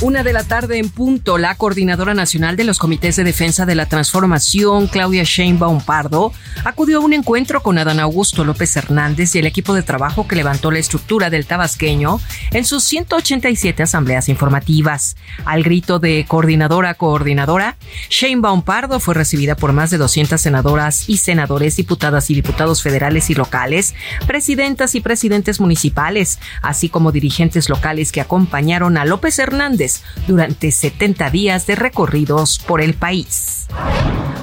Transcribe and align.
Una 0.00 0.22
de 0.22 0.32
la 0.32 0.44
tarde 0.44 0.78
en 0.78 0.90
punto, 0.90 1.38
la 1.38 1.56
coordinadora 1.56 2.14
nacional 2.14 2.54
de 2.54 2.62
los 2.62 2.78
comités 2.78 3.16
de 3.16 3.24
defensa 3.24 3.66
de 3.66 3.74
la 3.74 3.86
transformación, 3.86 4.86
Claudia 4.86 5.24
Sheinbaum 5.24 5.80
Pardo, 5.80 6.32
acudió 6.64 6.98
a 6.98 7.00
un 7.00 7.14
encuentro 7.14 7.64
con 7.64 7.78
Adán 7.78 7.98
Augusto 7.98 8.44
López 8.44 8.76
Hernández 8.76 9.34
y 9.34 9.40
el 9.40 9.46
equipo 9.48 9.74
de 9.74 9.82
trabajo 9.82 10.28
que 10.28 10.36
levantó 10.36 10.70
la 10.70 10.78
estructura 10.78 11.30
del 11.30 11.46
tabasqueño 11.46 12.20
en 12.52 12.64
sus 12.64 12.84
187 12.84 13.82
asambleas 13.82 14.28
informativas. 14.28 15.16
Al 15.44 15.64
grito 15.64 15.98
de 15.98 16.26
coordinadora, 16.28 16.94
coordinadora, 16.94 17.76
Sheinbaum 18.08 18.62
Pardo 18.62 19.00
fue 19.00 19.14
recibida 19.14 19.56
por 19.56 19.72
más 19.72 19.90
de 19.90 19.98
200 19.98 20.40
senadoras 20.40 21.08
y 21.08 21.16
senadores, 21.16 21.74
diputadas 21.74 22.30
y 22.30 22.36
diputados 22.36 22.84
federales 22.84 23.30
y 23.30 23.34
locales, 23.34 23.96
presidentas 24.28 24.94
y 24.94 25.00
presidentes 25.00 25.58
municipales, 25.58 26.38
así 26.62 26.88
como 26.88 27.10
dirigentes 27.10 27.68
locales 27.68 28.12
que 28.12 28.20
acompañaron 28.20 28.96
a 28.96 29.04
López 29.04 29.40
Hernández 29.40 29.87
durante 30.26 30.70
70 30.70 31.30
días 31.30 31.66
de 31.66 31.74
recorridos 31.74 32.58
por 32.58 32.80
el 32.80 32.94
país. 32.94 33.66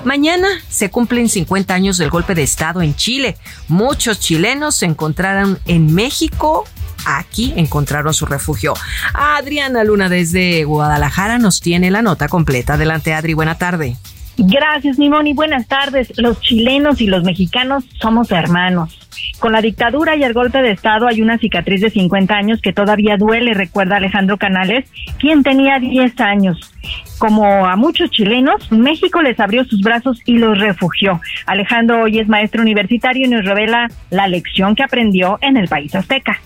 Mañana 0.04 0.48
se 0.70 0.92
cumplen 0.92 1.30
50 1.30 1.74
años 1.74 1.98
del 1.98 2.10
golpe 2.10 2.36
de 2.36 2.44
Estado 2.44 2.82
en 2.82 2.96
Chile. 2.96 3.38
Muchos 3.68 4.20
chilenos 4.20 4.76
se 4.76 4.86
encontraron 4.86 5.60
en 5.66 5.94
México 5.94 6.66
aquí 7.06 7.54
encontraron 7.56 8.14
su 8.14 8.26
refugio. 8.26 8.73
Adriana 9.14 9.84
Luna 9.84 10.10
desde 10.10 10.64
Guadalajara 10.64 11.38
nos 11.38 11.62
tiene 11.62 11.92
la 11.92 12.02
nota 12.02 12.28
completa. 12.28 12.73
Adelante, 12.73 13.14
Adri, 13.14 13.34
buena 13.34 13.58
tarde. 13.58 13.96
Gracias, 14.38 14.98
Nimoni. 14.98 15.34
Buenas 15.34 15.68
tardes. 15.68 16.12
Los 16.18 16.42
chilenos 16.42 17.00
y 17.00 17.08
los 17.08 17.23
mexicanos 17.23 17.86
somos 18.02 18.32
hermanos. 18.32 19.05
Con 19.39 19.52
la 19.52 19.61
dictadura 19.61 20.16
y 20.16 20.23
el 20.23 20.33
golpe 20.33 20.61
de 20.61 20.72
Estado 20.72 21.08
hay 21.08 21.22
una 21.22 21.38
cicatriz 21.38 21.81
de 21.81 21.89
50 21.89 22.33
años 22.33 22.61
que 22.61 22.73
todavía 22.73 23.17
duele, 23.17 23.53
recuerda 23.53 23.97
Alejandro 23.97 24.38
Canales, 24.38 24.86
quien 25.19 25.44
tenía 25.44 25.77
10 25.80 26.19
años. 26.22 26.72
Como 27.17 27.66
a 27.66 27.75
muchos 27.75 28.09
chilenos, 28.11 28.72
México 28.72 29.22
les 29.22 29.39
abrió 29.39 29.66
sus 29.66 29.81
brazos 29.81 30.19
y 30.25 30.38
los 30.38 30.58
refugió. 30.59 31.22
Alejandro 31.45 32.03
hoy 32.03 32.19
es 32.19 32.27
maestro 32.27 32.61
universitario 32.61 33.25
y 33.25 33.30
nos 33.30 33.45
revela 33.45 33.89
la 34.09 34.27
lección 34.27 34.75
que 34.75 34.83
aprendió 34.83 35.38
en 35.42 35.58
el 35.58 35.67
país 35.67 35.94
azteca. 35.95 36.39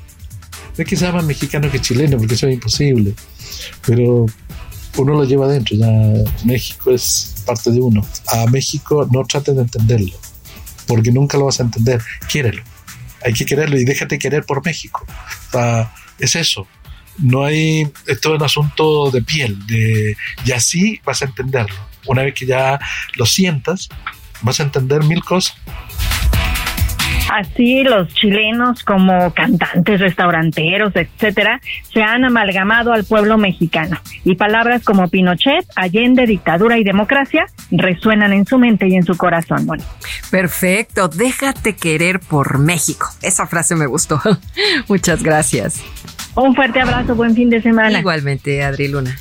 Es 0.77 0.85
que 0.85 0.95
sea 0.95 1.11
más 1.11 1.25
mexicano 1.25 1.69
que 1.69 1.79
chileno, 1.79 2.17
porque 2.17 2.35
eso 2.35 2.47
es 2.47 2.53
imposible. 2.55 3.13
Pero 3.85 4.25
uno 4.97 5.13
lo 5.13 5.23
lleva 5.23 5.45
adentro, 5.45 5.75
ya 5.77 5.87
México 6.45 6.91
es 6.91 7.43
parte 7.45 7.71
de 7.71 7.81
uno. 7.81 8.01
A 8.31 8.45
México 8.49 9.07
no 9.11 9.23
trates 9.25 9.55
de 9.55 9.61
entenderlo, 9.61 10.13
porque 10.87 11.11
nunca 11.11 11.37
lo 11.37 11.45
vas 11.45 11.59
a 11.59 11.63
entender. 11.63 12.01
Quiérelo, 12.31 12.61
hay 13.23 13.33
que 13.33 13.45
quererlo 13.45 13.77
y 13.77 13.85
déjate 13.85 14.19
querer 14.19 14.43
por 14.43 14.63
México. 14.65 15.05
es 16.19 16.35
eso. 16.35 16.67
No 17.17 17.43
hay, 17.43 17.81
esto 18.07 18.30
es 18.30 18.39
un 18.39 18.43
asunto 18.43 19.11
de 19.11 19.21
piel, 19.21 19.65
de, 19.67 20.15
y 20.45 20.52
así 20.53 21.02
vas 21.03 21.21
a 21.21 21.25
entenderlo. 21.25 21.75
Una 22.05 22.23
vez 22.23 22.33
que 22.33 22.45
ya 22.45 22.79
lo 23.15 23.25
sientas, 23.25 23.89
vas 24.41 24.59
a 24.59 24.63
entender 24.63 25.03
mil 25.03 25.21
cosas. 25.23 25.58
Así 27.29 27.83
los 27.83 28.11
chilenos 28.15 28.83
como 28.83 29.31
cantantes, 29.33 29.99
restauranteros, 29.99 30.95
etcétera, 30.95 31.61
se 31.93 32.01
han 32.01 32.25
amalgamado 32.25 32.91
al 32.91 33.03
pueblo 33.03 33.37
mexicano 33.37 33.99
y 34.25 34.35
palabras 34.35 34.83
como 34.83 35.07
Pinochet, 35.09 35.65
Allende, 35.75 36.25
dictadura 36.25 36.79
y 36.79 36.83
democracia 36.83 37.45
resuenan 37.69 38.33
en 38.33 38.47
su 38.47 38.57
mente 38.57 38.87
y 38.87 38.95
en 38.95 39.03
su 39.03 39.15
corazón. 39.15 39.67
Bueno. 39.67 39.83
Perfecto, 40.31 41.07
déjate 41.07 41.75
querer 41.75 42.19
por 42.19 42.57
México. 42.57 43.07
Esa 43.21 43.45
frase 43.45 43.75
me 43.75 43.85
gustó. 43.85 44.19
Muchas 44.87 45.21
gracias. 45.21 45.83
Un 46.35 46.55
fuerte 46.55 46.81
abrazo, 46.81 47.13
buen 47.13 47.35
fin 47.35 47.49
de 47.49 47.61
semana. 47.61 47.99
Igualmente, 47.99 48.63
Adri 48.63 48.87
Luna. 48.87 49.15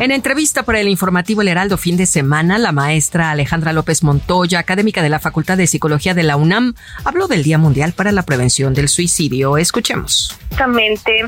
En 0.00 0.10
entrevista 0.10 0.64
para 0.64 0.80
el 0.80 0.88
informativo 0.88 1.42
El 1.42 1.48
Heraldo 1.48 1.78
fin 1.78 1.96
de 1.96 2.06
semana, 2.06 2.58
la 2.58 2.72
maestra 2.72 3.30
Alejandra 3.30 3.72
López 3.72 4.02
Montoya, 4.02 4.58
académica 4.58 5.02
de 5.02 5.08
la 5.08 5.20
Facultad 5.20 5.56
de 5.56 5.66
Psicología 5.66 6.14
de 6.14 6.24
la 6.24 6.36
UNAM, 6.36 6.74
habló 7.04 7.28
del 7.28 7.44
Día 7.44 7.58
Mundial 7.58 7.92
para 7.92 8.10
la 8.10 8.22
Prevención 8.22 8.74
del 8.74 8.88
Suicidio. 8.88 9.56
Escuchemos. 9.56 10.36
Justamente 10.50 11.26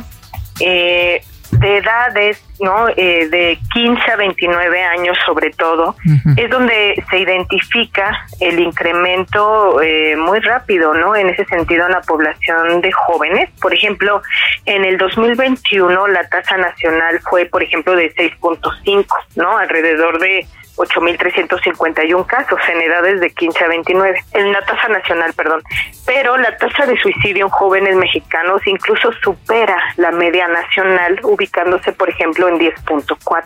eh, 0.61 1.23
de 1.53 1.79
edades, 1.79 2.43
¿no? 2.61 2.89
Eh, 2.89 3.29
de 3.29 3.59
15 3.73 4.11
a 4.11 4.17
29 4.17 4.83
años 4.83 5.17
sobre 5.25 5.51
todo, 5.51 5.97
es 6.37 6.51
donde 6.51 7.03
se 7.11 7.19
identifica 7.19 8.27
el 8.41 8.61
incremento 8.61 9.81
eh, 9.81 10.17
muy 10.17 10.41
rápido, 10.41 10.95
¿no? 10.95 11.15
En 11.17 11.29
ese 11.29 11.45
sentido 11.47 11.87
en 11.87 11.93
la 11.93 12.01
población 12.01 12.81
de 12.81 12.93
jóvenes. 12.93 13.51
Por 13.61 13.75
ejemplo, 13.75 14.23
en 14.65 14.85
el 14.85 14.99
2021 14.99 16.09
la 16.09 16.29
tasa 16.29 16.57
nacional 16.57 17.21
fue, 17.29 17.47
por 17.47 17.63
ejemplo, 17.63 17.95
de 17.95 18.13
6.5, 18.15 19.07
¿no? 19.37 19.59
Alrededor 19.59 20.19
de 20.19 20.47
8.351 20.77 22.27
casos 22.27 22.59
en 22.69 22.83
edades 22.83 23.21
de 23.21 23.31
15 23.31 23.65
a 23.65 23.69
29, 23.69 24.25
en 24.33 24.53
la 24.53 24.65
tasa 24.65 24.89
nacional, 24.89 25.33
perdón. 25.35 25.63
Pero 26.05 26.37
la 26.37 26.57
tasa 26.57 26.87
de 26.87 26.99
suicidio 27.01 27.47
en 27.47 27.51
jóvenes 27.51 27.97
mexicanos 27.97 28.61
incluso 28.67 29.11
supera 29.23 29.77
la 29.97 30.11
media 30.11 30.49
nacional, 30.49 31.19
ubicándose, 31.23 31.93
por 31.93 32.11
ejemplo, 32.11 32.49
en 32.49 32.59
10.4. 32.59 33.45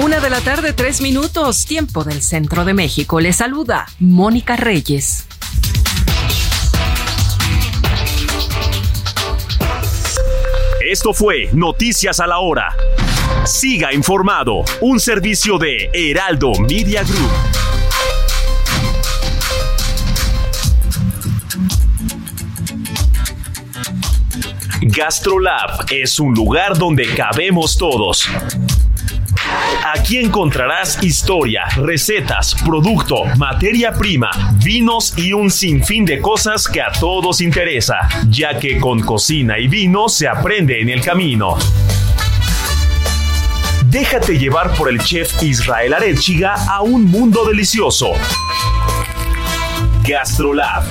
Una 0.00 0.20
de 0.20 0.30
la 0.30 0.40
tarde, 0.40 0.72
tres 0.72 1.00
minutos, 1.00 1.66
tiempo 1.66 2.04
del 2.04 2.22
centro 2.22 2.64
de 2.64 2.72
México. 2.72 3.18
Le 3.18 3.32
saluda 3.32 3.86
Mónica 3.98 4.56
Reyes. 4.56 5.26
Esto 10.88 11.12
fue 11.12 11.50
Noticias 11.52 12.20
a 12.20 12.28
la 12.28 12.38
Hora. 12.38 12.72
Siga 13.44 13.92
informado, 13.92 14.64
un 14.80 15.00
servicio 15.00 15.58
de 15.58 15.90
Heraldo 15.92 16.52
Media 16.60 17.02
Group. 17.02 17.30
GastroLab 24.82 25.86
es 25.90 26.18
un 26.18 26.34
lugar 26.34 26.76
donde 26.76 27.06
cabemos 27.14 27.76
todos. 27.76 28.28
Aquí 29.94 30.18
encontrarás 30.18 31.02
historia, 31.02 31.64
recetas, 31.76 32.54
producto, 32.64 33.24
materia 33.36 33.92
prima, 33.92 34.30
vinos 34.62 35.14
y 35.16 35.32
un 35.32 35.50
sinfín 35.50 36.04
de 36.04 36.20
cosas 36.20 36.68
que 36.68 36.82
a 36.82 36.92
todos 36.92 37.40
interesa, 37.40 38.08
ya 38.28 38.58
que 38.58 38.78
con 38.78 39.00
cocina 39.00 39.58
y 39.58 39.68
vino 39.68 40.08
se 40.08 40.28
aprende 40.28 40.80
en 40.80 40.90
el 40.90 41.00
camino. 41.00 41.56
Déjate 43.90 44.38
llevar 44.38 44.76
por 44.76 44.90
el 44.90 45.00
chef 45.00 45.42
Israel 45.42 45.94
Arechiga 45.94 46.54
a 46.68 46.82
un 46.82 47.06
mundo 47.06 47.46
delicioso. 47.46 48.12
GastroLab 50.06 50.84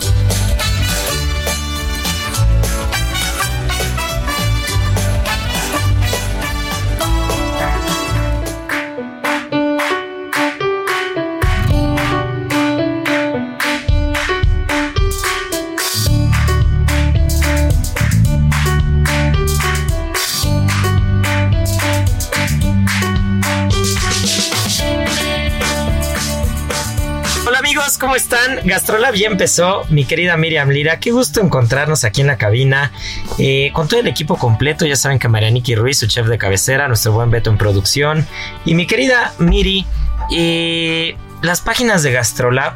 ¿cómo 27.97 28.17
están? 28.17 28.59
Gastrolab 28.65 29.13
ya 29.13 29.27
empezó, 29.27 29.85
mi 29.89 30.03
querida 30.03 30.35
Miriam 30.35 30.67
Lira. 30.69 30.99
Qué 30.99 31.11
gusto 31.11 31.39
encontrarnos 31.39 32.03
aquí 32.03 32.19
en 32.19 32.27
la 32.27 32.37
cabina 32.37 32.91
eh, 33.39 33.71
con 33.71 33.87
todo 33.87 34.01
el 34.01 34.07
equipo 34.07 34.35
completo. 34.35 34.85
Ya 34.85 34.97
saben 34.97 35.19
que 35.19 35.29
Marianiki 35.29 35.73
Ruiz, 35.75 35.99
su 35.99 36.07
chef 36.07 36.27
de 36.27 36.37
cabecera, 36.37 36.89
nuestro 36.89 37.13
buen 37.13 37.31
Beto 37.31 37.49
en 37.49 37.57
producción. 37.57 38.27
Y 38.65 38.75
mi 38.75 38.87
querida 38.87 39.33
Miri, 39.39 39.85
eh, 40.35 41.15
las 41.41 41.61
páginas 41.61 42.03
de 42.03 42.11
Gastrolab 42.11 42.73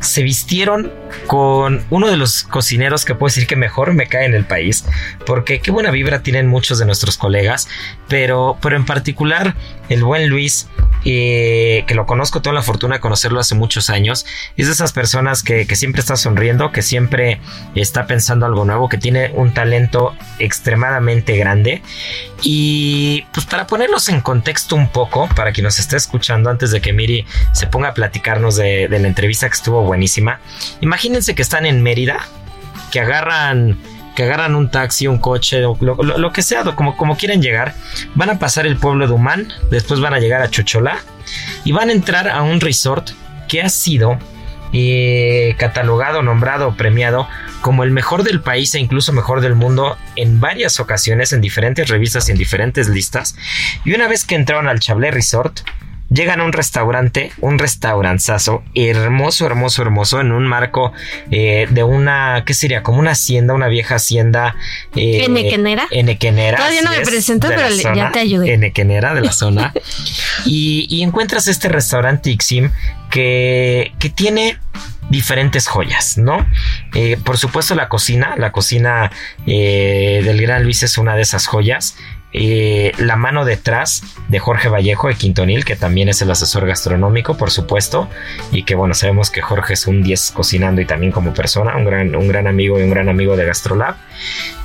se 0.00 0.22
vistieron 0.22 0.92
con 1.26 1.84
uno 1.90 2.08
de 2.08 2.16
los 2.16 2.44
cocineros 2.44 3.04
que 3.04 3.14
puedo 3.14 3.28
decir 3.28 3.46
que 3.46 3.56
mejor 3.56 3.94
me 3.94 4.06
cae 4.06 4.26
en 4.26 4.34
el 4.34 4.44
país, 4.44 4.84
porque 5.26 5.60
qué 5.60 5.70
buena 5.70 5.90
vibra 5.90 6.22
tienen 6.22 6.46
muchos 6.46 6.78
de 6.78 6.86
nuestros 6.86 7.16
colegas, 7.16 7.68
pero, 8.08 8.56
pero 8.60 8.76
en 8.76 8.84
particular 8.84 9.54
el 9.88 10.04
buen 10.04 10.28
Luis, 10.28 10.68
eh, 11.04 11.84
que 11.86 11.94
lo 11.94 12.06
conozco, 12.06 12.42
tengo 12.42 12.54
la 12.54 12.62
fortuna 12.62 12.96
de 12.96 13.00
conocerlo 13.00 13.40
hace 13.40 13.54
muchos 13.54 13.90
años, 13.90 14.26
es 14.56 14.66
de 14.66 14.72
esas 14.72 14.92
personas 14.92 15.42
que, 15.42 15.66
que 15.66 15.76
siempre 15.76 16.00
está 16.00 16.16
sonriendo, 16.16 16.72
que 16.72 16.82
siempre 16.82 17.40
está 17.74 18.06
pensando 18.06 18.46
algo 18.46 18.64
nuevo, 18.64 18.88
que 18.88 18.98
tiene 18.98 19.30
un 19.34 19.54
talento 19.54 20.14
extremadamente 20.38 21.36
grande. 21.36 21.82
Y 22.42 23.24
pues 23.32 23.46
para 23.46 23.66
ponerlos 23.66 24.08
en 24.08 24.20
contexto 24.20 24.76
un 24.76 24.88
poco, 24.88 25.28
para 25.34 25.52
quien 25.52 25.64
nos 25.64 25.78
esté 25.78 25.96
escuchando 25.96 26.50
antes 26.50 26.70
de 26.70 26.80
que 26.80 26.92
Miri 26.92 27.26
se 27.52 27.66
ponga 27.66 27.88
a 27.88 27.94
platicarnos 27.94 28.56
de, 28.56 28.86
de 28.88 28.98
la 28.98 29.08
entrevista 29.08 29.48
que 29.48 29.54
estuvo 29.54 29.82
buenísima, 29.88 30.40
imagínense 30.80 31.34
que 31.34 31.42
están 31.42 31.66
en 31.66 31.82
Mérida, 31.82 32.20
que 32.92 33.00
agarran 33.00 33.76
que 34.14 34.24
agarran 34.24 34.56
un 34.56 34.68
taxi, 34.68 35.06
un 35.06 35.18
coche, 35.18 35.60
lo, 35.60 35.76
lo, 35.78 36.32
que 36.32 36.42
sea, 36.42 36.64
como, 36.64 36.96
como 36.96 37.16
quieran 37.16 37.40
llegar, 37.40 37.74
van 38.16 38.30
a 38.30 38.40
pasar 38.40 38.66
el 38.66 38.76
pueblo 38.76 39.06
de 39.06 39.12
Humán, 39.12 39.52
después 39.70 40.00
van 40.00 40.12
a 40.12 40.18
llegar 40.18 40.42
a 40.42 40.50
Chocholá 40.50 40.98
y 41.64 41.70
van 41.70 41.88
a 41.88 41.92
entrar 41.92 42.28
a 42.28 42.42
un 42.42 42.60
resort 42.60 43.10
que 43.46 43.62
ha 43.62 43.68
sido 43.68 44.18
eh, 44.72 45.54
catalogado, 45.56 46.22
nombrado, 46.22 46.76
premiado 46.76 47.28
como 47.60 47.84
el 47.84 47.90
mejor 47.90 48.22
del 48.24 48.40
país 48.40 48.74
e 48.74 48.80
incluso 48.80 49.12
mejor 49.12 49.40
del 49.40 49.54
mundo 49.54 49.96
en 50.16 50.40
varias 50.40 50.80
ocasiones, 50.80 51.32
en 51.32 51.40
diferentes 51.40 51.88
revistas 51.88 52.28
y 52.28 52.32
en 52.32 52.38
diferentes 52.38 52.88
listas. 52.88 53.36
Y 53.84 53.94
una 53.94 54.08
vez 54.08 54.24
que 54.24 54.34
entraron 54.34 54.68
al 54.68 54.80
Chablé 54.80 55.10
Resort, 55.10 55.60
llegan 56.10 56.40
a 56.40 56.44
un 56.44 56.52
restaurante, 56.52 57.32
un 57.40 57.58
restauranzazo, 57.58 58.62
hermoso, 58.74 59.46
hermoso, 59.46 59.82
hermoso, 59.82 60.20
en 60.20 60.32
un 60.32 60.46
marco 60.46 60.92
eh, 61.30 61.66
de 61.70 61.82
una, 61.82 62.44
¿qué 62.46 62.54
sería? 62.54 62.82
Como 62.82 62.98
una 62.98 63.12
hacienda, 63.12 63.54
una 63.54 63.68
vieja 63.68 63.96
hacienda. 63.96 64.56
Eh, 64.96 65.24
¿Enequenera? 65.24 65.86
Enequenera. 65.90 66.58
Todavía 66.58 66.82
no 66.82 66.90
me 66.90 67.02
es, 67.02 67.08
presento, 67.08 67.48
pero 67.48 67.68
ya 67.94 68.10
te 68.12 68.20
ayudé. 68.20 68.54
Enequenera 68.54 69.14
de 69.14 69.20
la 69.20 69.32
zona. 69.38 69.72
y, 70.44 70.86
y 70.88 71.02
encuentras 71.02 71.48
este 71.48 71.68
restaurante 71.68 72.30
Ixim 72.30 72.70
que, 73.10 73.92
que 73.98 74.10
tiene 74.10 74.58
diferentes 75.10 75.66
joyas, 75.66 76.18
¿no? 76.18 76.46
Eh, 76.94 77.16
por 77.22 77.38
supuesto 77.38 77.74
la 77.74 77.88
cocina, 77.88 78.34
la 78.36 78.52
cocina 78.52 79.10
eh, 79.46 80.20
del 80.24 80.40
Gran 80.40 80.64
Luis 80.64 80.82
es 80.82 80.98
una 80.98 81.16
de 81.16 81.22
esas 81.22 81.46
joyas. 81.46 81.96
Eh, 82.32 82.92
la 82.98 83.16
mano 83.16 83.46
detrás 83.46 84.02
de 84.28 84.38
Jorge 84.38 84.68
Vallejo 84.68 85.08
de 85.08 85.14
Quintonil, 85.14 85.64
que 85.64 85.76
también 85.76 86.10
es 86.10 86.20
el 86.20 86.30
asesor 86.30 86.66
gastronómico, 86.66 87.38
por 87.38 87.50
supuesto, 87.50 88.08
y 88.52 88.64
que 88.64 88.74
bueno, 88.74 88.92
sabemos 88.92 89.30
que 89.30 89.40
Jorge 89.40 89.74
es 89.74 89.86
un 89.86 90.02
10 90.02 90.32
cocinando 90.32 90.82
y 90.82 90.84
también 90.84 91.10
como 91.10 91.32
persona, 91.32 91.76
un 91.76 91.84
gran, 91.84 92.14
un 92.14 92.28
gran 92.28 92.46
amigo 92.46 92.78
y 92.78 92.82
un 92.82 92.90
gran 92.90 93.08
amigo 93.08 93.36
de 93.36 93.46
Gastrolab. 93.46 93.96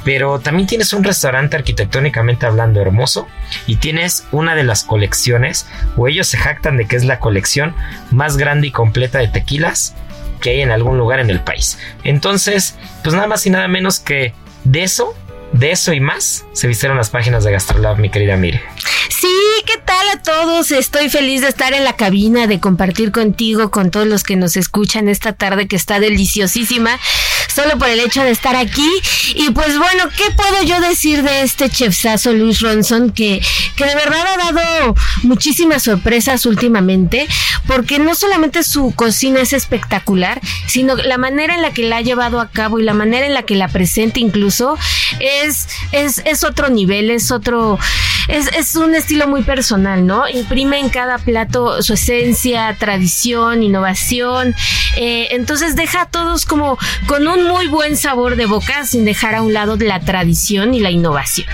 Pero 0.04 0.40
también 0.40 0.68
tienes 0.68 0.92
un 0.92 1.06
restaurante 1.06 1.56
arquitectónicamente 1.56 2.46
hablando 2.46 2.82
hermoso 2.82 3.28
y 3.66 3.78
tienes 3.78 4.28
una 4.32 4.56
de 4.56 4.64
las 4.66 4.84
colecciones, 4.84 5.66
o 5.96 6.10
ellos 6.10 6.28
se 6.28 6.38
jactan 6.38 6.76
de 6.76 6.86
que 6.86 6.98
es 6.98 7.06
la 7.06 7.20
colección 7.20 7.74
más 8.12 8.36
grande 8.36 8.68
y 8.68 8.72
completa 8.72 9.20
de 9.20 9.30
tequilas 9.30 9.96
que 10.42 10.50
hay 10.50 10.62
en 10.62 10.72
algún 10.72 10.98
lugar 10.98 11.22
en 11.22 11.30
el 11.30 11.40
país. 11.40 11.80
Entonces, 12.04 12.76
pues 13.02 13.16
nada 13.16 13.28
más 13.28 13.46
y 13.46 13.50
nada 13.50 13.70
menos 13.70 14.00
que 14.00 14.34
de 14.66 14.84
eso, 14.84 15.16
de 15.54 15.72
eso 15.72 15.94
y 15.94 16.00
más, 16.00 16.46
se 16.54 16.68
vistieron 16.68 16.98
las 16.98 17.10
páginas 17.10 17.44
de 17.44 17.52
Gastrolab, 17.52 18.00
mi 18.00 18.10
querida 18.10 18.36
Mire. 18.36 18.62
Sí, 19.10 19.28
¿qué 19.66 19.78
tal 19.86 20.10
a 20.10 20.22
todos? 20.22 20.72
Estoy 20.72 21.10
feliz 21.10 21.42
de 21.42 21.48
estar 21.48 21.74
en 21.74 21.84
la 21.84 21.94
cabina, 21.96 22.48
de 22.48 22.60
compartir 22.60 23.12
contigo, 23.12 23.72
con 23.72 23.92
todos 23.92 24.08
los 24.08 24.24
que 24.24 24.36
nos 24.36 24.58
escuchan 24.58 25.08
esta 25.08 25.34
tarde 25.34 25.68
que 25.68 25.76
está 25.76 26.00
deliciosísima, 26.00 27.00
solo 27.54 27.78
por 27.78 27.90
el 27.90 28.00
hecho 28.00 28.24
de 28.24 28.32
estar 28.32 28.56
aquí. 28.56 28.90
Y 29.36 29.52
pues 29.52 29.78
bueno, 29.78 30.06
¿qué 30.16 30.32
puedo 30.36 30.64
yo 30.64 30.80
decir 30.82 31.24
de 31.24 31.42
este 31.42 31.70
chefsazo 31.70 32.34
Luis 32.34 32.62
Ronson 32.62 33.12
que, 33.12 33.42
que 33.76 33.86
de 33.86 33.96
verdad 33.96 34.26
ha 34.28 34.52
dado 34.52 34.96
muchísimas 35.24 35.84
sorpresas 35.84 36.46
últimamente? 36.46 37.28
Porque 37.68 38.00
no 38.00 38.16
solamente 38.16 38.64
su 38.64 38.94
cocina 38.96 39.42
es 39.42 39.54
espectacular, 39.54 40.42
sino 40.68 40.96
la 40.96 41.18
manera 41.18 41.56
en 41.56 41.62
la 41.62 41.72
que 41.72 41.84
la 41.84 41.98
ha 41.98 42.02
llevado 42.02 42.40
a 42.40 42.50
cabo 42.50 42.80
y 42.80 42.84
la 42.84 42.94
manera 42.94 43.26
en 43.26 43.34
la 43.34 43.44
que 43.44 43.56
la 43.56 43.68
presenta 43.68 44.20
incluso 44.20 44.78
es, 45.20 45.68
es, 45.92 46.22
es 46.26 46.44
otro 46.44 46.70
nivel, 46.70 47.10
es 47.10 47.32
otro, 47.32 47.78
es, 48.28 48.48
es 48.56 48.76
un 48.76 48.96
estilo 48.96 49.28
muy 49.28 49.44
personal, 49.44 50.06
¿no? 50.06 50.28
Imprime 50.28 50.80
en 50.80 50.90
cada 50.90 51.18
plato 51.18 51.82
su 51.82 51.94
esencia, 51.94 52.76
tradición, 52.78 53.64
innovación. 53.64 54.56
Eh, 54.96 55.30
entonces 55.32 55.76
deja 55.76 56.02
a 56.02 56.06
todos 56.06 56.46
como 56.46 56.78
con 57.08 57.28
un 57.28 57.43
muy 57.44 57.68
buen 57.68 57.98
sabor 57.98 58.36
de 58.36 58.46
boca 58.46 58.86
sin 58.86 59.06
dejar 59.06 59.36
a 59.36 59.42
un 59.42 59.54
lado 59.54 59.78
la 59.78 60.00
tradición 60.00 60.74
y 60.74 60.80
la 60.80 60.92
innovación. 60.92 61.48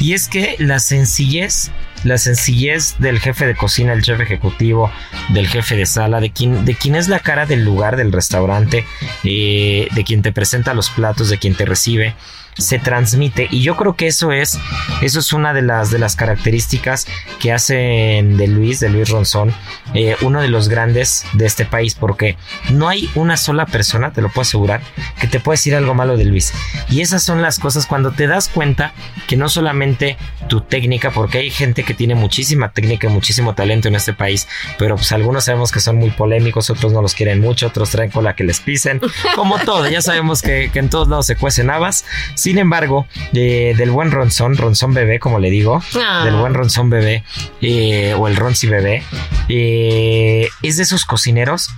Y 0.00 0.12
es 0.12 0.28
que 0.28 0.56
la 0.58 0.78
sencillez 0.78 1.70
la 2.04 2.18
sencillez 2.18 2.96
del 2.98 3.18
jefe 3.18 3.46
de 3.46 3.56
cocina, 3.56 3.94
el 3.94 4.02
chef 4.02 4.20
ejecutivo, 4.20 4.90
del 5.30 5.48
jefe 5.48 5.74
de 5.74 5.86
sala, 5.86 6.20
de 6.20 6.30
quien, 6.30 6.64
de 6.64 6.76
es 6.82 7.08
la 7.08 7.18
cara 7.18 7.46
del 7.46 7.64
lugar, 7.64 7.96
del 7.96 8.12
restaurante, 8.12 8.84
eh, 9.24 9.88
de 9.90 10.04
quien 10.04 10.20
te 10.20 10.30
presenta 10.30 10.74
los 10.74 10.90
platos, 10.90 11.30
de 11.30 11.38
quien 11.38 11.54
te 11.54 11.64
recibe 11.64 12.14
se 12.56 12.78
transmite. 12.78 13.48
Y 13.50 13.62
yo 13.62 13.76
creo 13.76 13.94
que 13.94 14.06
eso 14.06 14.32
es 14.32 14.58
eso 15.02 15.18
es 15.18 15.32
una 15.32 15.52
de 15.52 15.62
las 15.62 15.90
de 15.90 15.98
las 15.98 16.16
características 16.16 17.06
que 17.40 17.52
hacen 17.52 18.36
de 18.36 18.46
Luis 18.46 18.80
de 18.80 18.88
Luis 18.88 19.08
Ronzón 19.08 19.52
eh, 19.94 20.16
uno 20.22 20.40
de 20.40 20.48
los 20.48 20.68
grandes 20.68 21.24
de 21.32 21.46
este 21.46 21.64
país 21.64 21.94
porque 21.94 22.36
no 22.70 22.88
hay 22.88 23.10
una 23.14 23.36
sola 23.36 23.66
persona 23.66 24.12
te 24.12 24.22
lo 24.22 24.28
puedo 24.28 24.42
asegurar 24.42 24.80
que 25.20 25.26
te 25.26 25.40
pueda 25.40 25.54
decir 25.54 25.74
algo 25.74 25.94
malo 25.94 26.16
de 26.16 26.24
Luis. 26.24 26.52
Y 26.88 27.00
esas 27.00 27.22
son 27.22 27.42
las 27.42 27.58
cosas 27.58 27.86
cuando 27.86 28.12
te 28.12 28.26
das 28.26 28.48
cuenta 28.48 28.92
que 29.26 29.36
no 29.36 29.48
solamente 29.48 30.16
tu 30.48 30.60
técnica 30.60 31.10
porque 31.10 31.38
hay 31.38 31.50
gente 31.50 31.84
que 31.84 31.94
tiene 31.94 32.14
muchísima 32.14 32.72
técnica 32.72 33.06
y 33.06 33.10
muchísimo 33.10 33.54
talento 33.54 33.88
en 33.88 33.94
este 33.94 34.12
país 34.12 34.46
pero 34.78 34.96
pues 34.96 35.10
algunos 35.12 35.44
sabemos 35.44 35.72
que 35.72 35.80
son 35.80 35.96
muy 35.96 36.10
polémicos 36.10 36.70
otros 36.70 36.92
no 36.92 37.00
los 37.00 37.14
quieren 37.14 37.40
mucho 37.40 37.66
otros 37.66 37.90
traen 37.90 38.10
cola 38.10 38.34
que 38.34 38.44
les 38.44 38.60
pisen 38.60 39.00
como 39.34 39.58
todo 39.58 39.88
ya 39.88 40.02
sabemos 40.02 40.42
que, 40.42 40.70
que 40.72 40.78
en 40.78 40.90
todos 40.90 41.08
lados 41.08 41.26
se 41.26 41.36
cuecen 41.36 41.70
habas 41.70 42.04
sin 42.44 42.58
embargo, 42.58 43.06
eh, 43.32 43.72
del 43.78 43.90
buen 43.90 44.10
Ronzón, 44.10 44.58
Ronzón 44.58 44.92
bebé, 44.92 45.18
como 45.18 45.38
le 45.38 45.48
digo, 45.48 45.82
Ah. 45.96 46.22
del 46.26 46.34
buen 46.36 46.52
Ronzón 46.52 46.90
bebé, 46.90 47.24
eh, 47.62 48.12
o 48.18 48.28
el 48.28 48.36
Ronzi 48.36 48.66
bebé, 48.66 49.02
eh, 49.48 50.46
es 50.62 50.76
de 50.76 50.82
esos 50.82 51.06
cocineros 51.06 51.70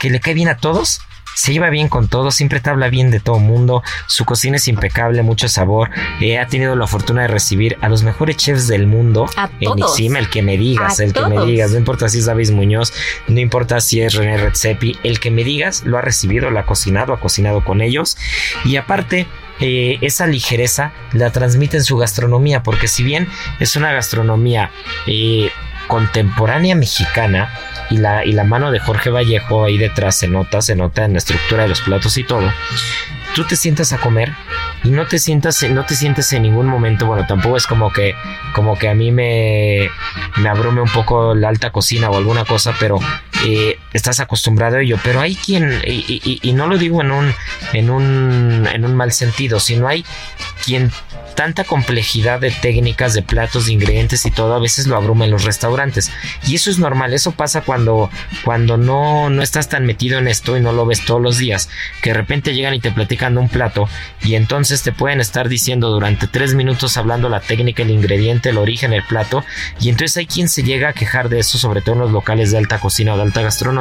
que 0.00 0.08
le 0.08 0.18
cae 0.20 0.32
bien 0.32 0.48
a 0.48 0.56
todos. 0.56 1.00
Se 1.36 1.52
lleva 1.52 1.68
bien 1.68 1.88
con 1.88 2.08
todos, 2.08 2.34
siempre 2.34 2.60
te 2.60 2.70
habla 2.70 2.88
bien 2.88 3.10
de 3.10 3.20
todo 3.20 3.38
mundo. 3.38 3.82
Su 4.06 4.24
cocina 4.24 4.56
es 4.56 4.68
impecable, 4.68 5.22
mucho 5.22 5.48
sabor. 5.48 5.90
Eh, 6.22 6.38
ha 6.38 6.46
tenido 6.46 6.74
la 6.76 6.86
fortuna 6.86 7.22
de 7.22 7.28
recibir 7.28 7.76
a 7.82 7.90
los 7.90 8.02
mejores 8.02 8.38
chefs 8.38 8.68
del 8.68 8.86
mundo 8.86 9.26
A 9.36 9.50
en 9.60 9.76
todos. 9.76 9.98
Ixim, 10.00 10.16
el 10.16 10.30
que 10.30 10.40
me 10.40 10.56
digas, 10.56 10.98
A 10.98 11.04
el 11.04 11.12
que 11.12 11.26
me 11.26 11.44
digas. 11.44 11.72
No 11.72 11.76
importa 11.76 12.08
si 12.08 12.20
es 12.20 12.24
David 12.24 12.52
Muñoz, 12.52 12.94
no 13.28 13.38
importa 13.38 13.80
si 13.80 14.00
es 14.00 14.14
René 14.14 14.38
Redzepi, 14.38 14.96
el 15.02 15.20
que 15.20 15.30
me 15.30 15.44
digas 15.44 15.84
lo 15.84 15.98
ha 15.98 16.00
recibido, 16.00 16.50
lo 16.50 16.58
ha 16.58 16.64
cocinado, 16.64 17.12
ha 17.12 17.20
cocinado 17.20 17.62
con 17.62 17.82
ellos. 17.82 18.16
Y 18.64 18.76
aparte, 18.76 19.26
eh, 19.60 19.98
esa 20.00 20.26
ligereza 20.26 20.92
la 21.12 21.32
transmite 21.32 21.76
en 21.76 21.84
su 21.84 21.98
gastronomía, 21.98 22.62
porque 22.62 22.88
si 22.88 23.02
bien 23.02 23.28
es 23.60 23.76
una 23.76 23.92
gastronomía 23.92 24.70
eh, 25.06 25.50
contemporánea 25.86 26.74
mexicana, 26.74 27.50
y 27.90 27.98
la, 27.98 28.24
y 28.24 28.32
la 28.32 28.44
mano 28.44 28.70
de 28.70 28.80
Jorge 28.80 29.10
Vallejo 29.10 29.64
ahí 29.64 29.78
detrás 29.78 30.18
se 30.18 30.28
nota, 30.28 30.60
se 30.60 30.74
nota 30.74 31.04
en 31.04 31.12
la 31.12 31.18
estructura 31.18 31.62
de 31.62 31.68
los 31.68 31.80
platos 31.80 32.16
y 32.18 32.24
todo. 32.24 32.52
Tú 33.34 33.44
te 33.44 33.54
sientas 33.54 33.92
a 33.92 33.98
comer 33.98 34.32
y 34.82 34.90
no 34.90 35.06
te 35.06 35.18
sientas, 35.18 35.62
no 35.70 35.84
te 35.84 35.94
sientes 35.94 36.32
en 36.32 36.42
ningún 36.42 36.66
momento, 36.66 37.06
bueno, 37.06 37.26
tampoco 37.26 37.56
es 37.56 37.66
como 37.66 37.92
que, 37.92 38.14
como 38.54 38.78
que 38.78 38.88
a 38.88 38.94
mí 38.94 39.12
me, 39.12 39.90
me 40.38 40.48
abrume 40.48 40.80
un 40.80 40.88
poco 40.88 41.34
la 41.34 41.48
alta 41.48 41.70
cocina 41.70 42.08
o 42.08 42.16
alguna 42.16 42.44
cosa, 42.44 42.74
pero 42.80 42.98
eh, 43.44 43.78
estás 43.96 44.20
acostumbrado 44.20 44.76
a 44.76 44.80
ello. 44.82 44.98
Pero 45.02 45.20
hay 45.20 45.34
quien, 45.34 45.80
y, 45.86 46.20
y- 46.24 46.38
y 46.42 46.52
no 46.52 46.66
lo 46.66 46.78
digo 46.78 47.00
en 47.02 47.10
un, 47.10 47.34
en 47.72 47.90
un, 47.90 48.68
en 48.72 48.84
un 48.84 48.94
mal 48.94 49.12
sentido, 49.12 49.60
sino 49.60 49.88
hay 49.88 50.04
quien 50.64 50.90
tanta 51.34 51.64
complejidad 51.64 52.40
de 52.40 52.50
técnicas, 52.50 53.12
de 53.12 53.20
platos, 53.20 53.66
de 53.66 53.74
ingredientes 53.74 54.24
y 54.24 54.30
todo, 54.30 54.54
a 54.54 54.58
veces 54.58 54.86
lo 54.86 54.96
abruma 54.96 55.26
en 55.26 55.30
los 55.30 55.44
restaurantes. 55.44 56.10
Y 56.46 56.54
eso 56.54 56.70
es 56.70 56.78
normal, 56.78 57.12
eso 57.12 57.32
pasa 57.32 57.60
cuando, 57.60 58.08
cuando 58.42 58.78
no, 58.78 59.28
no 59.28 59.42
estás 59.42 59.68
tan 59.68 59.84
metido 59.84 60.18
en 60.18 60.28
esto 60.28 60.56
y 60.56 60.60
no 60.60 60.72
lo 60.72 60.86
ves 60.86 61.04
todos 61.04 61.20
los 61.20 61.36
días, 61.36 61.68
que 62.00 62.08
de 62.10 62.14
repente 62.14 62.54
llegan 62.54 62.72
y 62.72 62.80
te 62.80 62.90
platican 62.90 63.36
un 63.36 63.50
plato 63.50 63.86
y 64.24 64.34
entonces 64.34 64.82
te 64.82 64.92
pueden 64.92 65.20
estar 65.20 65.50
diciendo 65.50 65.90
durante 65.90 66.26
tres 66.26 66.54
minutos 66.54 66.96
hablando 66.96 67.28
la 67.28 67.40
técnica, 67.40 67.82
el 67.82 67.90
ingrediente, 67.90 68.48
el 68.48 68.56
origen, 68.56 68.94
el 68.94 69.02
plato, 69.02 69.44
y 69.78 69.90
entonces 69.90 70.16
hay 70.16 70.26
quien 70.26 70.48
se 70.48 70.62
llega 70.62 70.88
a 70.88 70.92
quejar 70.94 71.28
de 71.28 71.40
eso, 71.40 71.58
sobre 71.58 71.82
todo 71.82 71.96
en 71.96 72.00
los 72.00 72.12
locales 72.12 72.50
de 72.50 72.56
alta 72.56 72.78
cocina 72.80 73.12
o 73.12 73.16
de 73.18 73.24
alta 73.24 73.42
gastronomía, 73.42 73.76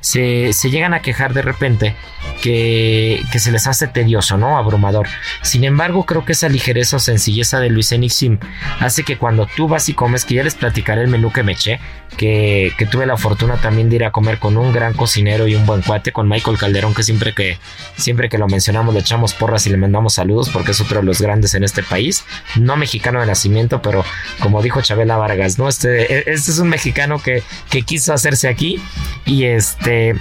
se, 0.00 0.52
se 0.52 0.70
llegan 0.70 0.94
a 0.94 1.02
quejar 1.02 1.34
de 1.34 1.42
repente 1.42 1.94
que, 2.42 3.22
que, 3.30 3.38
se 3.38 3.52
les 3.52 3.66
hace 3.66 3.86
tedioso, 3.86 4.38
¿no? 4.38 4.56
Abrumador. 4.56 5.06
Sin 5.42 5.64
embargo, 5.64 6.06
creo 6.06 6.24
que 6.24 6.32
esa 6.32 6.48
ligereza 6.48 6.96
o 6.96 6.98
sencilleza 6.98 7.60
de 7.60 7.70
Luis 7.70 7.92
Enixim 7.92 8.38
hace 8.80 9.04
que 9.04 9.18
cuando 9.18 9.46
tú 9.46 9.68
vas 9.68 9.88
y 9.88 9.94
comes, 9.94 10.24
que 10.24 10.34
ya 10.34 10.42
les 10.42 10.54
platicaré 10.54 11.02
el 11.02 11.08
menú 11.08 11.32
que 11.32 11.42
me 11.42 11.52
eché, 11.52 11.80
que, 12.16 12.72
que, 12.78 12.86
tuve 12.86 13.06
la 13.06 13.16
fortuna 13.16 13.56
también 13.56 13.90
de 13.90 13.96
ir 13.96 14.04
a 14.04 14.10
comer 14.10 14.38
con 14.38 14.56
un 14.56 14.72
gran 14.72 14.94
cocinero 14.94 15.46
y 15.46 15.54
un 15.54 15.66
buen 15.66 15.82
cuate, 15.82 16.12
con 16.12 16.28
Michael 16.28 16.58
Calderón, 16.58 16.94
que 16.94 17.02
siempre 17.02 17.34
que, 17.34 17.58
siempre 17.96 18.28
que 18.28 18.38
lo 18.38 18.48
mencionamos 18.48 18.94
le 18.94 19.00
echamos 19.00 19.34
porras 19.34 19.66
y 19.66 19.70
le 19.70 19.76
mandamos 19.76 20.14
saludos 20.14 20.48
porque 20.50 20.70
es 20.70 20.80
otro 20.80 21.00
de 21.00 21.06
los 21.06 21.20
grandes 21.20 21.54
en 21.54 21.64
este 21.64 21.82
país. 21.82 22.24
No 22.56 22.76
mexicano 22.76 23.20
de 23.20 23.26
nacimiento, 23.26 23.82
pero 23.82 24.04
como 24.40 24.62
dijo 24.62 24.80
Chabela 24.80 25.16
Vargas, 25.16 25.58
¿no? 25.58 25.68
Este, 25.68 26.12
e, 26.12 26.32
este 26.32 26.50
es 26.50 26.58
un 26.58 26.68
mexicano 26.68 27.18
que, 27.18 27.42
que 27.68 27.82
quiso 27.82 28.12
hacerse 28.12 28.48
aquí 28.48 28.80
y 29.24 29.44
este... 29.44 30.16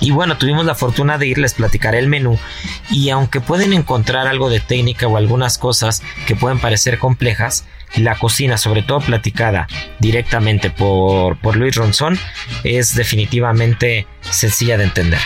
Y 0.00 0.10
bueno, 0.10 0.38
tuvimos 0.38 0.64
la 0.64 0.74
fortuna 0.74 1.18
de 1.18 1.26
ir, 1.26 1.38
les 1.38 1.54
platicaré 1.54 1.98
el 1.98 2.08
menú. 2.08 2.38
Y 2.90 3.10
aunque 3.10 3.40
pueden 3.40 3.72
encontrar 3.72 4.26
algo 4.26 4.50
de 4.50 4.60
técnica 4.60 5.06
o 5.06 5.16
algunas 5.16 5.58
cosas 5.58 6.02
que 6.26 6.36
pueden 6.36 6.58
parecer 6.58 6.98
complejas, 6.98 7.66
la 7.96 8.16
cocina, 8.16 8.56
sobre 8.56 8.82
todo 8.82 9.00
platicada 9.00 9.66
directamente 9.98 10.70
por, 10.70 11.38
por 11.38 11.56
Luis 11.56 11.76
Ronzón, 11.76 12.18
es 12.64 12.94
definitivamente 12.94 14.06
sencilla 14.30 14.76
de 14.76 14.84
entender. 14.84 15.20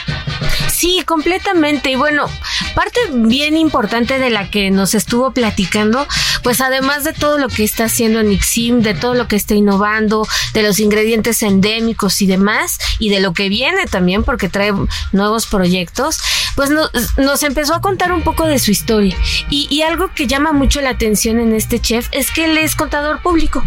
Sí, 0.70 1.02
completamente. 1.04 1.90
Y 1.90 1.96
bueno, 1.96 2.26
parte 2.74 3.00
bien 3.12 3.56
importante 3.56 4.18
de 4.18 4.30
la 4.30 4.50
que 4.50 4.70
nos 4.70 4.94
estuvo 4.94 5.32
platicando, 5.32 6.06
pues 6.42 6.60
además 6.60 7.04
de 7.04 7.12
todo 7.12 7.38
lo 7.38 7.48
que 7.48 7.64
está 7.64 7.84
haciendo 7.84 8.22
Nixim, 8.22 8.80
de 8.80 8.94
todo 8.94 9.14
lo 9.14 9.26
que 9.26 9.36
está 9.36 9.54
innovando, 9.54 10.26
de 10.52 10.62
los 10.62 10.78
ingredientes 10.78 11.42
endémicos 11.42 12.22
y 12.22 12.26
demás, 12.26 12.78
y 12.98 13.10
de 13.10 13.20
lo 13.20 13.32
que 13.32 13.48
viene 13.48 13.86
también, 13.86 14.22
porque 14.22 14.48
trae 14.48 14.72
nuevos 15.12 15.46
proyectos, 15.46 16.20
pues 16.54 16.70
nos 16.70 17.42
empezó 17.42 17.74
a 17.74 17.80
contar 17.80 18.12
un 18.12 18.22
poco 18.22 18.46
de 18.46 18.58
su 18.58 18.70
historia. 18.70 19.16
Y, 19.50 19.66
y 19.70 19.82
algo 19.82 20.12
que 20.14 20.26
llama 20.26 20.52
mucho 20.52 20.80
la 20.80 20.90
atención 20.90 21.40
en 21.40 21.54
este 21.54 21.80
chef 21.80 22.08
es 22.12 22.30
que 22.30 22.44
él 22.44 22.58
es 22.58 22.76
contador 22.76 23.20
público. 23.22 23.64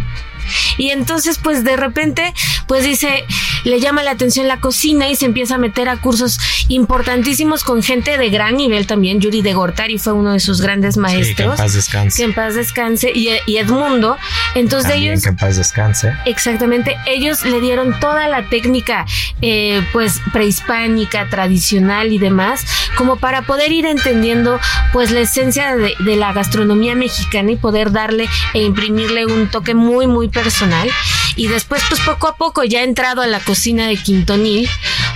Y 0.77 0.89
entonces, 0.89 1.39
pues 1.41 1.63
de 1.63 1.77
repente, 1.77 2.33
pues 2.67 2.83
dice, 2.83 3.25
le 3.63 3.79
llama 3.79 4.03
la 4.03 4.11
atención 4.11 4.47
la 4.47 4.59
cocina 4.59 5.09
y 5.09 5.15
se 5.15 5.25
empieza 5.25 5.55
a 5.55 5.57
meter 5.57 5.89
a 5.89 5.97
cursos 5.97 6.39
importantísimos 6.67 7.63
con 7.63 7.83
gente 7.83 8.17
de 8.17 8.29
gran 8.29 8.57
nivel 8.57 8.87
también. 8.87 9.19
Yuri 9.19 9.41
de 9.41 9.53
Gortari 9.53 9.97
fue 9.97 10.13
uno 10.13 10.33
de 10.33 10.39
sus 10.39 10.61
grandes 10.61 10.97
maestros. 10.97 11.35
que 11.35 11.43
en 11.43 11.55
paz 11.55 11.73
descanse. 11.73 12.17
Que 12.17 12.23
en 12.23 12.33
paz 12.33 12.55
descanse. 12.55 13.11
Y, 13.13 13.57
Edmundo. 13.57 14.17
Entonces 14.55 14.93
ellos... 14.95 15.21
Que 15.21 15.29
en 15.29 15.37
paz 15.37 15.57
descanse. 15.57 16.13
Exactamente. 16.25 16.97
Ellos 17.05 17.43
le 17.45 17.59
dieron 17.59 17.99
toda 17.99 18.27
la 18.27 18.43
técnica, 18.49 19.05
eh, 19.41 19.85
pues, 19.91 20.19
prehispánica, 20.33 21.29
tradicional 21.29 22.11
y 22.13 22.17
demás, 22.17 22.65
como 22.97 23.17
para 23.17 23.43
poder 23.43 23.71
ir 23.71 23.85
entendiendo, 23.85 24.59
pues, 24.93 25.11
la 25.11 25.21
esencia 25.21 25.75
de, 25.75 25.95
la 26.15 26.33
gastronomía 26.33 26.95
mexicana 26.95 27.51
y 27.51 27.55
poder 27.55 27.91
darle 27.91 28.27
e 28.53 28.61
imprimirle 28.63 29.25
un 29.25 29.49
toque 29.49 29.73
muy, 29.73 30.07
muy 30.07 30.29
personal. 30.29 30.89
Y 31.35 31.47
después 31.47 31.81
pues 31.87 32.01
poco 32.01 32.27
a 32.27 32.35
poco 32.35 32.63
ya 32.63 32.83
entrado 32.83 33.21
a 33.21 33.27
la 33.27 33.39
cocina 33.39 33.87
de 33.87 33.95
Quintonil 33.95 34.69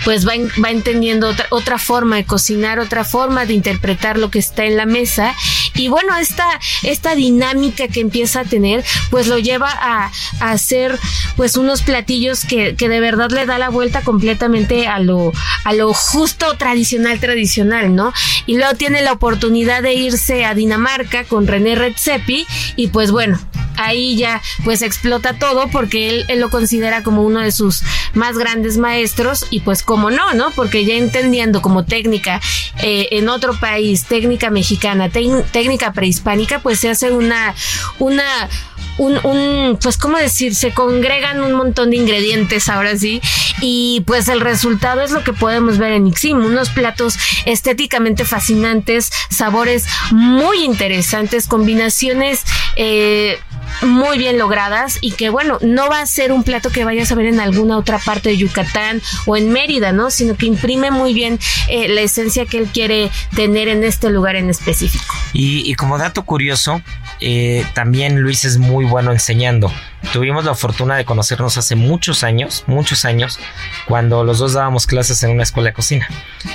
pues 0.05 0.25
va, 0.25 0.33
va 0.63 0.69
entendiendo 0.71 1.27
otra, 1.27 1.47
otra 1.49 1.77
forma 1.77 2.15
de 2.15 2.25
cocinar, 2.25 2.79
otra 2.79 3.03
forma 3.03 3.45
de 3.45 3.53
interpretar 3.53 4.17
lo 4.17 4.31
que 4.31 4.39
está 4.39 4.63
en 4.63 4.77
la 4.77 4.85
mesa 4.85 5.35
y 5.75 5.87
bueno, 5.87 6.17
esta, 6.17 6.45
esta 6.83 7.15
dinámica 7.15 7.87
que 7.87 7.99
empieza 7.99 8.41
a 8.41 8.45
tener 8.45 8.83
pues 9.09 9.27
lo 9.27 9.37
lleva 9.37 9.69
a, 9.69 10.11
a 10.39 10.51
hacer 10.51 10.97
pues 11.35 11.57
unos 11.57 11.81
platillos 11.81 12.45
que, 12.45 12.75
que, 12.75 12.89
de 12.89 12.99
verdad 12.99 13.29
le 13.31 13.45
da 13.45 13.57
la 13.57 13.69
vuelta 13.69 14.01
completamente 14.01 14.87
a 14.87 14.99
lo, 14.99 15.31
a 15.63 15.73
lo 15.73 15.93
justo 15.93 16.55
tradicional 16.57 17.19
tradicional, 17.19 17.93
¿no? 17.95 18.13
Y 18.45 18.57
luego 18.57 18.75
tiene 18.75 19.01
la 19.01 19.13
oportunidad 19.13 19.83
de 19.83 19.93
irse 19.93 20.45
a 20.45 20.53
Dinamarca 20.53 21.23
con 21.25 21.47
René 21.47 21.75
Redzepi 21.75 22.45
y 22.75 22.87
pues 22.87 23.11
bueno, 23.11 23.39
ahí 23.77 24.15
ya 24.15 24.41
pues 24.63 24.81
explota 24.81 25.37
todo 25.37 25.67
porque 25.69 26.09
él, 26.09 26.25
él, 26.27 26.39
lo 26.39 26.49
considera 26.49 27.03
como 27.03 27.23
uno 27.23 27.41
de 27.41 27.51
sus 27.51 27.81
más 28.13 28.37
grandes 28.37 28.77
maestros 28.77 29.47
y 29.49 29.61
pues 29.61 29.83
como 29.83 30.11
no, 30.11 30.33
¿no? 30.33 30.51
Porque 30.51 30.85
ya 30.85 30.95
entendiendo 30.95 31.61
como 31.61 31.85
técnica 31.85 32.41
eh, 32.81 33.07
en 33.11 33.29
otro 33.29 33.59
país, 33.59 34.05
técnica 34.05 34.49
mexicana, 34.49 35.09
técnica 35.09 35.49
prehispánica, 35.93 36.59
pues 36.59 36.79
se 36.79 36.89
hace 36.89 37.11
una, 37.11 37.53
una 37.99 38.49
un, 38.97 39.19
un, 39.25 39.77
pues, 39.81 39.97
¿cómo 39.97 40.17
decir? 40.17 40.55
Se 40.55 40.71
congregan 40.71 41.41
un 41.41 41.53
montón 41.53 41.89
de 41.89 41.97
ingredientes 41.97 42.69
ahora 42.69 42.97
sí. 42.97 43.21
Y 43.61 44.03
pues 44.05 44.27
el 44.27 44.41
resultado 44.41 45.01
es 45.01 45.11
lo 45.11 45.23
que 45.23 45.33
podemos 45.33 45.77
ver 45.77 45.93
en 45.93 46.07
Ixim. 46.07 46.37
Unos 46.37 46.69
platos 46.69 47.17
estéticamente 47.45 48.25
fascinantes, 48.25 49.11
sabores 49.29 49.85
muy 50.11 50.63
interesantes, 50.63 51.47
combinaciones 51.47 52.43
eh, 52.75 53.39
muy 53.81 54.17
bien 54.17 54.37
logradas 54.37 54.97
y 55.01 55.11
que 55.11 55.29
bueno, 55.29 55.57
no 55.61 55.89
va 55.89 56.01
a 56.01 56.05
ser 56.05 56.31
un 56.31 56.43
plato 56.43 56.69
que 56.69 56.85
vayas 56.85 57.11
a 57.11 57.15
ver 57.15 57.27
en 57.27 57.39
alguna 57.39 57.77
otra 57.77 57.99
parte 57.99 58.29
de 58.29 58.37
Yucatán 58.37 59.01
o 59.25 59.37
en 59.37 59.51
Mérida, 59.51 59.91
¿no? 59.91 60.11
Sino 60.11 60.35
que 60.35 60.45
imprime 60.45 60.91
muy 60.91 61.13
bien 61.13 61.39
eh, 61.69 61.87
la 61.87 62.01
esencia 62.01 62.45
que 62.45 62.57
él 62.57 62.69
quiere 62.73 63.11
tener 63.35 63.67
en 63.67 63.83
este 63.83 64.09
lugar 64.09 64.35
en 64.35 64.49
específico. 64.49 65.13
Y, 65.33 65.73
como 65.75 65.97
dato 65.97 66.23
curioso, 66.23 66.81
eh, 67.19 67.65
también 67.73 68.19
Luis 68.21 68.45
es 68.45 68.57
muy 68.57 68.85
bueno 68.85 69.11
enseñando. 69.11 69.71
Tuvimos 70.13 70.45
la 70.45 70.55
fortuna 70.55 70.95
de 70.95 71.05
conocernos 71.05 71.57
hace 71.57 71.75
muchos 71.75 72.23
años, 72.23 72.63
muchos 72.67 73.05
años, 73.05 73.39
cuando 73.87 74.23
los 74.23 74.39
dos 74.39 74.53
dábamos 74.53 74.87
clases 74.87 75.21
en 75.23 75.31
una 75.31 75.43
escuela 75.43 75.69
de 75.69 75.73
cocina. 75.73 76.07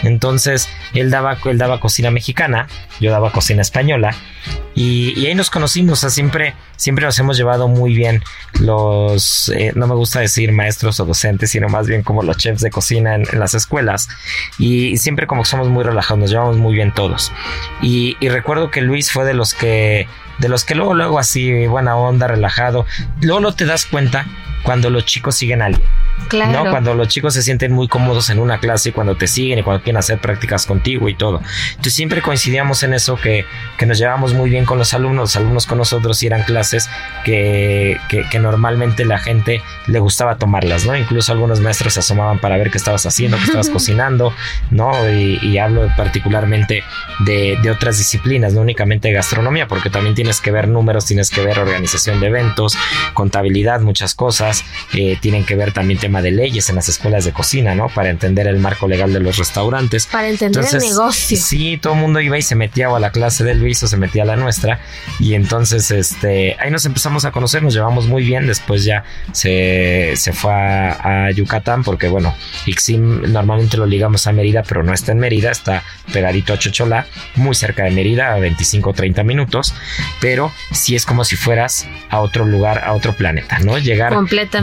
Entonces, 0.03 0.69
él 0.95 1.11
daba, 1.11 1.37
él 1.45 1.59
daba 1.59 1.81
cocina 1.81 2.11
mexicana, 2.11 2.69
yo 3.01 3.11
daba 3.11 3.33
cocina 3.33 3.63
española, 3.63 4.15
y, 4.83 5.27
ahí 5.27 5.35
nos 5.35 5.51
conocimos. 5.51 6.03
O 6.05 6.11
siempre, 6.11 6.55
siempre 6.77 7.05
nos 7.05 7.19
hemos 7.19 7.37
llevado 7.37 7.69
muy 7.69 7.95
bien 7.95 8.23
los, 8.61 9.51
eh, 9.51 9.73
no 9.75 9.87
me 9.87 9.95
gusta 9.95 10.21
decir 10.21 10.53
maestros 10.53 10.99
o 11.01 11.05
docentes, 11.05 11.51
sino 11.51 11.69
más 11.69 11.87
bien 11.87 12.03
como 12.03 12.23
los 12.23 12.39
chefs 12.39 12.63
de 12.63 12.71
cocina 12.71 13.15
en, 13.15 13.27
las 13.39 13.53
escuelas. 13.53 14.09
Y, 14.59 14.97
siempre 14.97 15.27
como 15.27 15.45
somos 15.45 15.69
muy 15.69 15.85
relajados, 15.85 16.21
nos 16.21 16.31
llevamos 16.31 16.57
muy 16.57 16.73
bien 16.73 16.95
todos. 16.95 17.31
Y, 17.83 18.17
y 18.21 18.31
recuerdo 18.31 18.71
que 18.71 18.81
Luis 18.81 19.13
fue 19.13 19.27
de 19.27 19.35
los 19.35 19.53
que 19.53 20.09
de 20.39 20.49
los 20.49 20.65
que 20.65 20.75
luego, 20.75 20.95
luego 20.95 21.19
así, 21.19 21.67
buena 21.67 21.97
onda, 21.97 22.27
relajado. 22.27 22.87
Luego 23.21 23.41
no 23.41 23.55
te 23.55 23.67
das 23.67 23.85
cuenta 23.85 24.27
cuando 24.63 24.89
los 24.89 25.05
chicos 25.05 25.35
siguen 25.35 25.61
a 25.61 25.67
alguien. 25.67 25.87
Claro. 26.29 26.65
¿no? 26.65 26.71
Cuando 26.71 26.95
los 26.95 27.09
chicos 27.09 27.35
se 27.35 27.43
sienten 27.43 27.73
muy 27.73 27.89
cómodos 27.89 28.31
en 28.31 28.39
una 28.39 28.59
clase 28.59 28.91
y 28.91 28.93
cuando 28.93 29.17
te 29.17 29.27
siguen 29.27 29.59
y 29.59 29.63
cuando 29.63 29.83
quieren 29.83 29.99
hacer 29.99 30.21
prácticas 30.21 30.67
contigo 30.67 31.09
y 31.09 31.15
todo. 31.15 31.41
Entonces 31.71 31.95
siempre 31.95 32.23
coincidíamos 32.23 32.83
en 32.83 32.95
eso 32.95 33.17
que, 33.17 33.45
que 33.77 33.87
nos 33.87 33.99
llevamos 33.99 34.35
muy 34.35 34.51
bien 34.51 34.65
con 34.65 34.79
los 34.79 34.95
alumnos, 34.95 35.23
los 35.23 35.37
alumnos 35.37 35.67
con 35.67 35.79
nosotros 35.79 36.23
y 36.23 36.27
eran 36.27 36.43
clases 36.43 36.89
que, 37.25 37.99
que, 38.09 38.39
normalmente 38.39 39.05
la 39.05 39.19
gente 39.19 39.63
le 39.87 39.99
gustaba 39.99 40.37
tomarlas, 40.37 40.87
¿no? 40.87 40.97
Incluso 40.97 41.33
algunos 41.33 41.61
maestros 41.61 41.95
se 41.95 42.01
asomaban 42.01 42.39
para 42.39 42.57
ver 42.57 42.71
qué 42.71 42.79
estabas 42.79 43.05
haciendo, 43.07 43.37
qué 43.37 43.45
estabas 43.45 43.69
cocinando, 43.71 44.33
¿no? 44.71 44.93
Y, 45.11 45.59
hablo 45.61 45.93
particularmente 45.95 46.85
de, 47.19 47.59
de, 47.63 47.71
otras 47.71 47.99
disciplinas, 47.99 48.55
no 48.55 48.63
únicamente 48.63 49.09
de 49.09 49.15
gastronomía, 49.15 49.69
porque 49.69 49.91
también 49.91 50.15
tienes 50.15 50.41
que 50.41 50.51
ver 50.51 50.69
números, 50.69 51.05
tienes 51.05 51.29
que 51.29 51.43
ver 51.43 51.59
organización 51.59 52.19
de 52.19 52.29
eventos, 52.29 52.79
contabilidad, 53.13 53.81
muchas 53.81 54.15
cosas, 54.15 54.65
eh, 54.95 55.19
tienen 55.21 55.45
que 55.45 55.55
ver 55.55 55.73
también 55.73 55.99
tema 56.11 56.23
de 56.23 56.33
leyes 56.33 56.69
en 56.69 56.75
las 56.75 56.89
escuelas 56.89 57.25
de 57.25 57.31
cocina, 57.31 57.77
¿no? 57.77 57.87
Para 57.89 58.11
entender 58.11 58.49
el 58.49 58.59
marco 58.59 58.89
legal 58.89 59.13
de 59.13 59.21
los 59.21 59.37
restaurantes. 59.37 60.07
Para 60.07 60.29
entender 60.29 60.65
el 60.73 60.81
negocio. 60.81 61.37
Sí, 61.37 61.79
todo 61.81 61.93
el 61.93 62.01
mundo 62.01 62.21
iba 62.21 62.37
y 62.37 62.43
se 62.43 62.57
metía 62.57 62.89
a 62.89 62.99
la 62.99 63.13
clase 63.13 63.45
del 63.45 63.61
Luis 63.61 63.81
o 63.85 63.87
se 63.87 63.97
metía 63.97 64.25
a 64.25 64.27
la 64.27 64.35
nuestra. 64.35 64.81
Y 65.21 65.35
entonces, 65.35 65.93
este, 65.93 66.57
ahí 66.59 66.73
nos 66.73 66.85
empezamos 66.85 67.25
a 67.27 67.31
conocer, 67.31 67.63
nos 67.63 67.75
llevamos 67.75 68.09
muy 68.09 68.25
bien. 68.25 68.49
Después 68.49 68.83
ya 68.83 69.05
se, 69.31 70.15
se 70.17 70.33
fue 70.33 70.53
a, 70.53 71.31
Yucatán 71.31 71.85
porque, 71.85 72.09
bueno, 72.09 72.35
Ixim 72.67 73.33
normalmente 73.33 73.77
lo 73.77 73.87
ligamos 73.87 74.27
a 74.27 74.33
Mérida, 74.33 74.65
pero 74.67 74.83
no 74.83 74.93
está 74.93 75.13
en 75.13 75.21
Mérida, 75.21 75.53
está 75.53 75.85
pegadito 76.13 76.53
a 76.53 76.59
Chochola, 76.59 77.07
muy 77.37 77.55
cerca 77.55 77.85
de 77.85 77.93
Mérida, 77.93 78.35
a 78.35 78.39
25 78.41 78.91
o 78.91 78.93
30 78.93 79.23
minutos. 79.23 79.75
Pero 80.21 80.51
sí 80.73 80.97
es 80.97 81.07
como 81.07 81.23
si 81.23 81.37
fueras 81.37 81.87
a 82.09 82.19
otro 82.19 82.47
lugar, 82.47 82.83
a 82.85 82.95
otro 82.95 83.13
planeta, 83.13 83.61
¿no? 83.61 83.79
Llegar, 83.79 84.13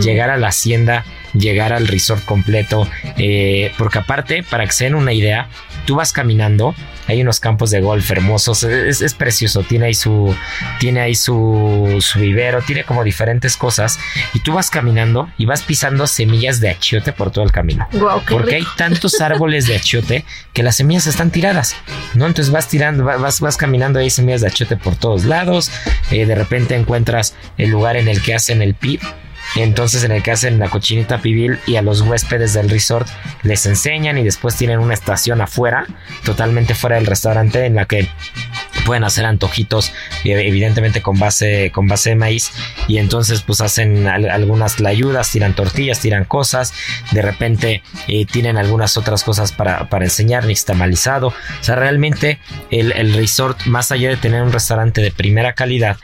llegar 0.02 0.30
a 0.30 0.36
la 0.36 0.50
hacienda 0.50 1.06
llegar 1.38 1.74
al 1.74 1.88
resort 1.88 2.24
completo. 2.26 2.88
Eh, 3.18 3.72
porque 3.78 4.00
aparte, 4.00 4.44
para 4.44 4.66
que 4.66 4.72
se 4.72 4.86
den 4.86 4.96
una 4.96 5.14
idea, 5.14 5.50
tú 5.86 5.96
vas 5.96 6.12
caminando, 6.12 6.76
hay 7.08 7.22
unos 7.22 7.40
campos 7.40 7.72
de 7.72 7.80
golf 7.82 8.10
hermosos, 8.12 8.64
es, 8.64 9.14
precioso, 9.14 9.64
tiene 9.64 9.88
ahí 9.88 9.94
su, 9.94 10.36
tiene 10.80 11.00
ahí 11.00 11.16
su, 11.16 11.98
su, 12.02 12.20
vivero, 12.20 12.62
tiene 12.62 12.84
como 12.84 13.04
diferentes 13.04 13.56
cosas, 13.56 13.98
y 14.34 14.40
tú 14.40 14.54
vas 14.54 14.70
caminando 14.70 15.30
y 15.38 15.46
vas 15.46 15.64
pisando 15.64 16.06
semillas 16.08 16.60
de 16.60 16.70
achiote 16.70 17.14
por 17.14 17.32
todo 17.32 17.46
el 17.46 17.52
camino. 17.52 17.88
porque 18.30 18.56
hay 18.56 18.68
tantos 18.76 19.22
árboles 19.22 19.68
de 19.68 19.78
achiote 19.78 20.26
que 20.54 20.64
las 20.64 20.76
semillas 20.76 21.08
están 21.08 21.32
tiradas, 21.32 21.76
¿no? 22.14 22.28
Entonces 22.28 22.52
vas 22.52 22.68
tirando, 22.68 23.06
vas, 23.06 23.40
vas 23.40 23.58
caminando 23.58 24.00
ahí 24.00 24.10
semillas 24.10 24.42
de 24.42 24.48
achiote 24.48 24.76
por 24.76 24.96
todos 24.96 25.24
lados, 25.24 25.72
eh, 26.12 26.26
de 26.26 26.36
repente 26.36 26.76
encuentras 26.76 27.36
el 27.58 27.70
lugar 27.70 27.96
en 27.96 28.10
el 28.10 28.22
que 28.22 28.36
hacen 28.36 28.62
el 28.62 28.76
pip 28.76 29.02
Entonces 29.64 30.04
en 30.04 30.12
el 30.12 30.22
que 30.22 30.32
hacen 30.32 30.60
la 30.60 30.70
cochinita 30.70 31.20
pibil 31.20 31.60
y 31.66 31.78
a 31.78 31.82
los 31.82 32.02
huéspedes 32.02 32.54
del 32.54 32.70
resort 32.70 33.08
les 33.42 33.66
enseñan 33.66 34.18
y 34.18 34.24
después 34.24 34.56
tienen 34.56 34.80
una 34.80 34.94
estación 34.94 35.42
afuera, 35.42 35.86
totalmente 36.24 36.76
fuera 36.76 36.98
del 36.98 37.08
restaurante 37.08 37.66
en 37.66 37.76
la 37.76 37.86
que 37.86 38.08
pueden 38.86 39.04
hacer 39.04 39.26
antojitos 39.26 39.92
evidentemente 40.24 41.02
con 41.02 41.20
base 41.20 41.72
con 41.74 41.88
base 41.88 42.12
de 42.12 42.16
maíz. 42.16 42.52
Y 42.88 43.00
entonces 43.00 43.42
pues 43.42 43.60
hacen 43.62 44.08
algunas 44.08 44.80
ayudas 44.80 45.32
tiran 45.32 45.56
tortillas 45.56 46.00
tiran 46.00 46.24
cosas 46.24 46.74
de 47.12 47.22
repente 47.22 47.82
eh, 48.08 48.26
tienen 48.26 48.58
algunas 48.58 48.96
otras 48.96 49.24
cosas 49.24 49.52
para, 49.52 49.90
para 49.90 50.06
enseñar 50.06 50.46
nixtamalizado 50.46 51.28
o 51.28 51.34
sea 51.64 51.76
realmente 51.76 52.40
el, 52.72 52.94
el 52.94 53.14
resort 53.14 53.66
más 53.66 53.92
allá 53.92 54.10
de 54.10 54.18
tener 54.18 54.42
un 54.44 54.54
restaurante 54.54 55.02
de 55.02 55.12
primera 55.12 55.54
calidad 55.54 55.98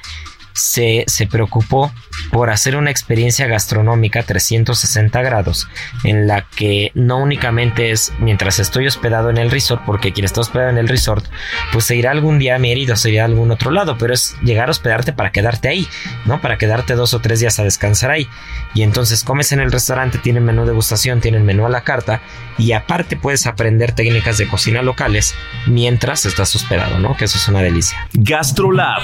se, 0.53 1.05
preocupó 1.31 1.91
por 2.31 2.49
hacer 2.49 2.75
una 2.75 2.91
experiencia 2.91 3.47
gastronómica 3.47 4.23
360 4.23 5.21
grados 5.21 5.67
en 6.03 6.27
la 6.27 6.45
que 6.55 6.91
no 6.93 7.17
únicamente 7.17 7.91
es 7.91 8.11
mientras 8.19 8.59
estoy 8.59 8.87
hospedado 8.87 9.29
en 9.29 9.37
el 9.37 9.51
resort, 9.51 9.83
porque 9.85 10.13
quien 10.13 10.25
está 10.25 10.41
hospedado 10.41 10.69
en 10.69 10.77
el 10.77 10.87
resort, 10.87 11.25
pues 11.71 11.85
se 11.85 11.95
irá 11.95 12.11
algún 12.11 12.39
día 12.39 12.55
a 12.55 12.59
Mérida 12.59 12.93
o 12.93 12.97
se 12.97 13.11
irá 13.11 13.23
a 13.23 13.25
algún 13.25 13.51
otro 13.51 13.71
lado, 13.71 13.97
pero 13.97 14.13
es 14.13 14.35
llegar 14.43 14.67
a 14.67 14.71
hospedarte 14.71 15.13
para 15.13 15.31
quedarte 15.31 15.69
ahí, 15.69 15.87
¿no? 16.25 16.41
Para 16.41 16.57
quedarte 16.57 16.95
dos 16.95 17.13
o 17.13 17.19
tres 17.19 17.39
días 17.39 17.59
a 17.59 17.63
descansar 17.63 18.11
ahí. 18.11 18.27
Y 18.73 18.83
entonces 18.83 19.23
comes 19.23 19.51
en 19.51 19.59
el 19.59 19.71
restaurante, 19.71 20.17
tienen 20.17 20.43
menú 20.43 20.65
de 20.65 20.73
degustación, 20.73 21.21
tienen 21.21 21.45
menú 21.45 21.65
a 21.65 21.69
la 21.69 21.83
carta 21.83 22.21
y 22.57 22.73
aparte 22.73 23.15
puedes 23.15 23.47
aprender 23.47 23.93
técnicas 23.93 24.37
de 24.37 24.47
cocina 24.47 24.81
locales 24.81 25.35
mientras 25.67 26.25
estás 26.25 26.55
hospedado, 26.55 26.99
¿no? 26.99 27.15
Que 27.15 27.25
eso 27.25 27.37
es 27.37 27.47
una 27.47 27.61
delicia. 27.61 28.07
GastroLab 28.13 29.03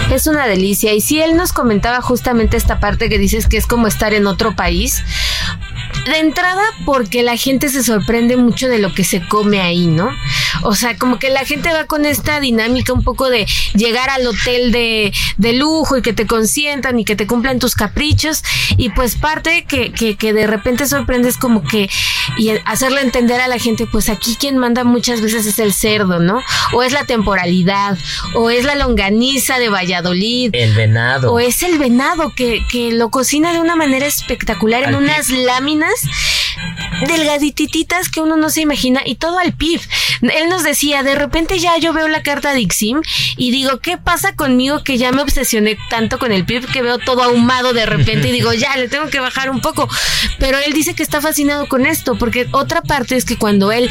es 0.15 0.27
una 0.27 0.47
delicia. 0.47 0.93
Y 0.93 1.01
si 1.01 1.21
él 1.21 1.35
nos 1.35 1.53
comentaba 1.53 2.01
justamente 2.01 2.57
esta 2.57 2.79
parte 2.79 3.09
que 3.09 3.17
dices 3.17 3.47
que 3.47 3.57
es 3.57 3.67
como 3.67 3.87
estar 3.87 4.13
en 4.13 4.27
otro 4.27 4.55
país, 4.55 5.03
de 6.05 6.17
entrada 6.17 6.63
porque 6.85 7.21
la 7.21 7.37
gente 7.37 7.69
se 7.69 7.83
sorprende 7.83 8.35
mucho 8.37 8.67
de 8.67 8.79
lo 8.79 8.93
que 8.93 9.03
se 9.03 9.21
come 9.27 9.61
ahí, 9.61 9.87
¿no? 9.87 10.09
O 10.63 10.73
sea, 10.75 10.97
como 10.97 11.19
que 11.19 11.29
la 11.29 11.45
gente 11.45 11.71
va 11.71 11.85
con 11.85 12.05
esta 12.05 12.39
dinámica 12.39 12.93
un 12.93 13.03
poco 13.03 13.29
de 13.29 13.45
llegar 13.75 14.09
al 14.09 14.25
hotel 14.25 14.71
de, 14.71 15.13
de 15.37 15.53
lujo 15.53 15.97
y 15.97 16.01
que 16.01 16.13
te 16.13 16.27
consientan 16.27 16.99
y 16.99 17.05
que 17.05 17.15
te 17.15 17.27
cumplan 17.27 17.59
tus 17.59 17.75
caprichos. 17.75 18.43
Y 18.77 18.89
pues 18.89 19.15
parte 19.15 19.65
que, 19.65 19.91
que, 19.91 20.15
que 20.15 20.33
de 20.33 20.47
repente 20.47 20.87
sorprendes 20.87 21.37
como 21.37 21.63
que 21.63 21.89
y 22.37 22.51
hacerle 22.65 23.01
entender 23.01 23.41
a 23.41 23.47
la 23.47 23.59
gente, 23.59 23.85
pues 23.85 24.09
aquí 24.09 24.35
quien 24.39 24.57
manda 24.57 24.83
muchas 24.83 25.21
veces 25.21 25.45
es 25.45 25.59
el 25.59 25.73
cerdo, 25.73 26.19
¿no? 26.19 26.41
O 26.73 26.83
es 26.83 26.91
la 26.91 27.05
temporalidad, 27.05 27.97
o 28.35 28.49
es 28.49 28.65
la 28.65 28.75
longaniza 28.75 29.59
de 29.59 29.69
Valladolid. 29.69 30.00
El 30.53 30.73
venado. 30.73 31.33
O 31.33 31.39
es 31.39 31.63
el 31.63 31.77
venado 31.77 32.33
que, 32.35 32.65
que 32.69 32.91
lo 32.91 33.09
cocina 33.09 33.53
de 33.53 33.59
una 33.59 33.75
manera 33.75 34.05
espectacular 34.05 34.83
en 34.83 34.95
unas 34.95 35.29
láminas 35.29 36.05
delgadititas 37.07 38.09
que 38.09 38.21
uno 38.21 38.37
no 38.37 38.49
se 38.49 38.61
imagina 38.61 39.01
y 39.05 39.15
todo 39.15 39.39
al 39.39 39.53
pif. 39.53 39.87
Él 40.21 40.49
nos 40.49 40.63
decía, 40.63 41.03
de 41.03 41.15
repente 41.15 41.59
ya 41.59 41.77
yo 41.77 41.93
veo 41.93 42.07
la 42.07 42.23
carta 42.23 42.53
de 42.53 42.61
Ixim 42.61 43.01
y 43.37 43.51
digo, 43.51 43.79
¿qué 43.79 43.97
pasa 43.97 44.35
conmigo 44.35 44.83
que 44.83 44.97
ya 44.97 45.11
me 45.11 45.21
obsesioné 45.21 45.77
tanto 45.89 46.19
con 46.19 46.31
el 46.31 46.45
pif 46.45 46.71
que 46.71 46.81
veo 46.81 46.97
todo 46.97 47.23
ahumado 47.23 47.73
de 47.73 47.85
repente 47.85 48.29
y 48.29 48.31
digo, 48.31 48.53
ya, 48.53 48.75
le 48.77 48.87
tengo 48.87 49.09
que 49.09 49.19
bajar 49.19 49.49
un 49.49 49.61
poco. 49.61 49.87
Pero 50.39 50.57
él 50.57 50.73
dice 50.73 50.93
que 50.93 51.03
está 51.03 51.21
fascinado 51.21 51.67
con 51.67 51.85
esto, 51.85 52.17
porque 52.17 52.47
otra 52.51 52.81
parte 52.81 53.15
es 53.15 53.25
que 53.25 53.37
cuando 53.37 53.71
él 53.71 53.89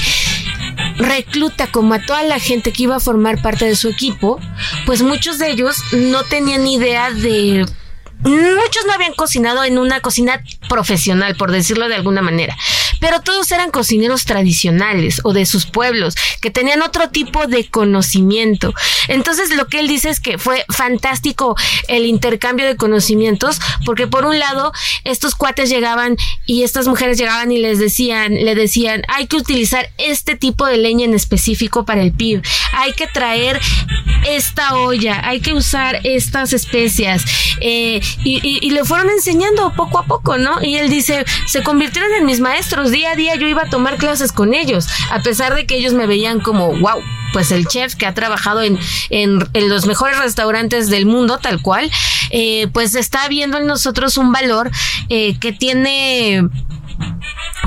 recluta 0.96 1.66
como 1.68 1.94
a 1.94 2.04
toda 2.04 2.22
la 2.22 2.38
gente 2.38 2.72
que 2.72 2.84
iba 2.84 2.96
a 2.96 3.00
formar 3.00 3.42
parte 3.42 3.64
de 3.64 3.76
su 3.76 3.88
equipo, 3.88 4.40
pues 4.86 5.02
muchos 5.02 5.38
de 5.38 5.50
ellos 5.50 5.76
no 5.92 6.24
tenían 6.24 6.66
idea 6.66 7.10
de 7.10 7.66
muchos 8.22 8.84
no 8.86 8.92
habían 8.92 9.14
cocinado 9.14 9.64
en 9.64 9.78
una 9.78 10.00
cocina 10.00 10.42
profesional, 10.68 11.36
por 11.36 11.52
decirlo 11.52 11.88
de 11.88 11.94
alguna 11.94 12.22
manera, 12.22 12.56
pero 13.00 13.20
todos 13.20 13.50
eran 13.52 13.70
cocineros 13.70 14.24
tradicionales 14.24 15.20
o 15.24 15.32
de 15.32 15.46
sus 15.46 15.66
pueblos, 15.66 16.14
que 16.40 16.50
tenían 16.50 16.82
otro 16.82 17.10
tipo 17.10 17.46
de 17.46 17.68
conocimiento. 17.68 18.74
Entonces 19.08 19.50
lo 19.56 19.66
que 19.66 19.80
él 19.80 19.88
dice 19.88 20.10
es 20.10 20.20
que 20.20 20.38
fue 20.38 20.64
fantástico 20.68 21.56
el 21.88 22.06
intercambio 22.06 22.66
de 22.66 22.76
conocimientos, 22.76 23.60
porque 23.84 24.06
por 24.06 24.24
un 24.24 24.38
lado, 24.38 24.72
estos 25.04 25.34
cuates 25.34 25.70
llegaban 25.70 26.16
y 26.46 26.62
estas 26.62 26.86
mujeres 26.86 27.18
llegaban 27.18 27.50
y 27.52 27.58
les 27.58 27.78
decían, 27.78 28.34
le 28.34 28.54
decían, 28.54 29.02
hay 29.08 29.26
que 29.26 29.36
utilizar 29.36 29.90
este 29.98 30.36
tipo 30.36 30.66
de 30.66 30.76
leña 30.76 31.04
en 31.04 31.14
específico 31.14 31.84
para 31.84 32.02
el 32.02 32.12
PIB, 32.12 32.42
hay 32.72 32.92
que 32.92 33.06
traer 33.06 33.60
esta 34.26 34.76
olla, 34.76 35.26
hay 35.26 35.40
que 35.40 35.52
usar 35.52 36.00
estas 36.04 36.52
especias. 36.52 37.24
Eh, 37.60 38.00
y, 38.24 38.70
le 38.70 38.84
fueron 38.84 39.10
enseñando 39.10 39.72
poco 39.74 39.98
a 39.98 40.04
poco, 40.04 40.38
¿no? 40.38 40.62
Y 40.62 40.76
él 40.76 40.88
dice, 40.88 41.24
se 41.46 41.62
convirtieron 41.62 42.12
en 42.14 42.26
mis 42.26 42.40
maestros, 42.40 42.89
día 42.90 43.12
a 43.12 43.16
día 43.16 43.34
yo 43.36 43.46
iba 43.46 43.62
a 43.62 43.70
tomar 43.70 43.96
clases 43.96 44.32
con 44.32 44.54
ellos, 44.54 44.86
a 45.10 45.22
pesar 45.22 45.54
de 45.54 45.66
que 45.66 45.76
ellos 45.76 45.92
me 45.92 46.06
veían 46.06 46.40
como, 46.40 46.78
wow, 46.78 47.00
pues 47.32 47.52
el 47.52 47.66
chef 47.66 47.94
que 47.94 48.06
ha 48.06 48.14
trabajado 48.14 48.62
en, 48.62 48.78
en, 49.10 49.68
los 49.68 49.86
mejores 49.86 50.18
restaurantes 50.18 50.88
del 50.90 51.06
mundo, 51.06 51.38
tal 51.38 51.62
cual, 51.62 51.90
eh, 52.30 52.68
pues 52.72 52.94
está 52.94 53.28
viendo 53.28 53.58
en 53.58 53.66
nosotros 53.66 54.16
un 54.16 54.32
valor 54.32 54.70
eh, 55.08 55.38
que 55.38 55.52
tiene 55.52 56.48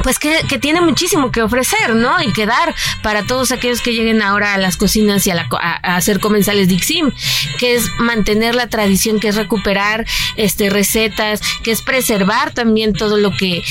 pues 0.03 0.19
que, 0.19 0.43
tiene 0.59 0.81
muchísimo 0.81 1.31
que 1.31 1.41
ofrecer, 1.41 1.95
¿no? 1.95 2.21
Y 2.21 2.31
que 2.33 2.45
dar 2.45 2.75
para 3.01 3.25
todos 3.25 3.51
aquellos 3.51 3.81
que 3.81 3.93
lleguen 3.93 4.21
ahora 4.21 4.53
a 4.53 4.57
las 4.57 4.77
cocinas 4.77 5.25
y 5.25 5.31
a, 5.31 5.47
hacer 5.95 6.19
comensales 6.19 6.67
Dixim, 6.67 7.11
que 7.57 7.75
es 7.75 7.89
mantener 7.99 8.53
la 8.53 8.67
tradición, 8.67 9.19
que 9.19 9.29
es 9.29 9.35
recuperar 9.35 10.05
este 10.35 10.69
recetas, 10.69 11.41
que 11.63 11.71
es 11.71 11.81
preservar 11.81 12.53
también 12.53 12.93
todo 12.93 13.17
lo 13.17 13.31
que 13.31 13.63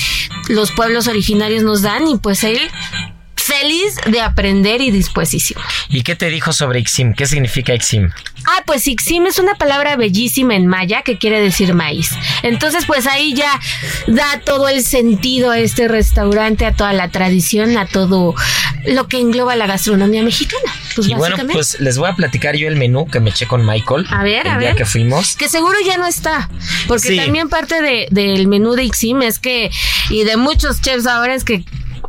los 0.49 0.71
pueblos 0.71 1.07
originarios 1.07 1.63
nos 1.63 1.81
dan 1.81 2.07
y 2.07 2.17
pues 2.17 2.43
él 2.43 2.59
feliz 3.63 3.95
de 4.11 4.19
aprender 4.19 4.81
y 4.81 4.91
disposición. 4.91 5.61
¿Y 5.87 6.03
qué 6.03 6.17
te 6.17 6.29
dijo 6.29 6.51
sobre 6.51 6.79
Ixim? 6.81 7.13
¿Qué 7.13 7.25
significa 7.25 7.73
Ixim? 7.73 8.09
Ah, 8.45 8.61
pues 8.65 8.85
Ixim 8.87 9.25
es 9.25 9.39
una 9.39 9.55
palabra 9.55 9.95
bellísima 9.95 10.55
en 10.55 10.67
maya 10.67 11.01
que 11.01 11.17
quiere 11.17 11.39
decir 11.39 11.73
maíz. 11.73 12.09
Entonces, 12.41 12.85
pues 12.85 13.07
ahí 13.07 13.33
ya 13.33 13.57
da 14.07 14.41
todo 14.43 14.67
el 14.67 14.83
sentido 14.83 15.49
a 15.51 15.59
este 15.59 15.87
restaurante, 15.87 16.65
a 16.65 16.73
toda 16.73 16.91
la 16.91 17.07
tradición, 17.07 17.77
a 17.77 17.85
todo 17.85 18.35
lo 18.85 19.07
que 19.07 19.19
engloba 19.19 19.55
la 19.55 19.65
gastronomía 19.65 20.23
mexicana. 20.23 20.73
Pues 20.93 21.07
y 21.07 21.13
bueno, 21.13 21.37
pues 21.53 21.79
les 21.79 21.97
voy 21.97 22.09
a 22.09 22.15
platicar 22.15 22.57
yo 22.57 22.67
el 22.67 22.75
menú 22.75 23.07
que 23.07 23.21
me 23.21 23.29
eché 23.29 23.47
con 23.47 23.65
Michael. 23.65 24.05
A 24.09 24.23
ver, 24.23 24.45
el 24.45 24.51
a 24.51 24.59
día 24.59 24.69
ver. 24.69 24.75
que 24.75 24.85
fuimos. 24.85 25.37
Que 25.37 25.47
seguro 25.47 25.77
ya 25.85 25.97
no 25.97 26.05
está. 26.05 26.49
Porque 26.87 27.15
también 27.15 27.47
parte 27.47 27.81
de, 27.81 28.07
del 28.11 28.47
menú 28.47 28.73
de 28.73 28.83
Ixim 28.83 29.21
es 29.21 29.39
que, 29.39 29.71
y 30.09 30.25
de 30.25 30.35
muchos 30.35 30.81
chefs 30.81 31.07
ahora 31.07 31.33
es 31.33 31.45
que 31.45 31.63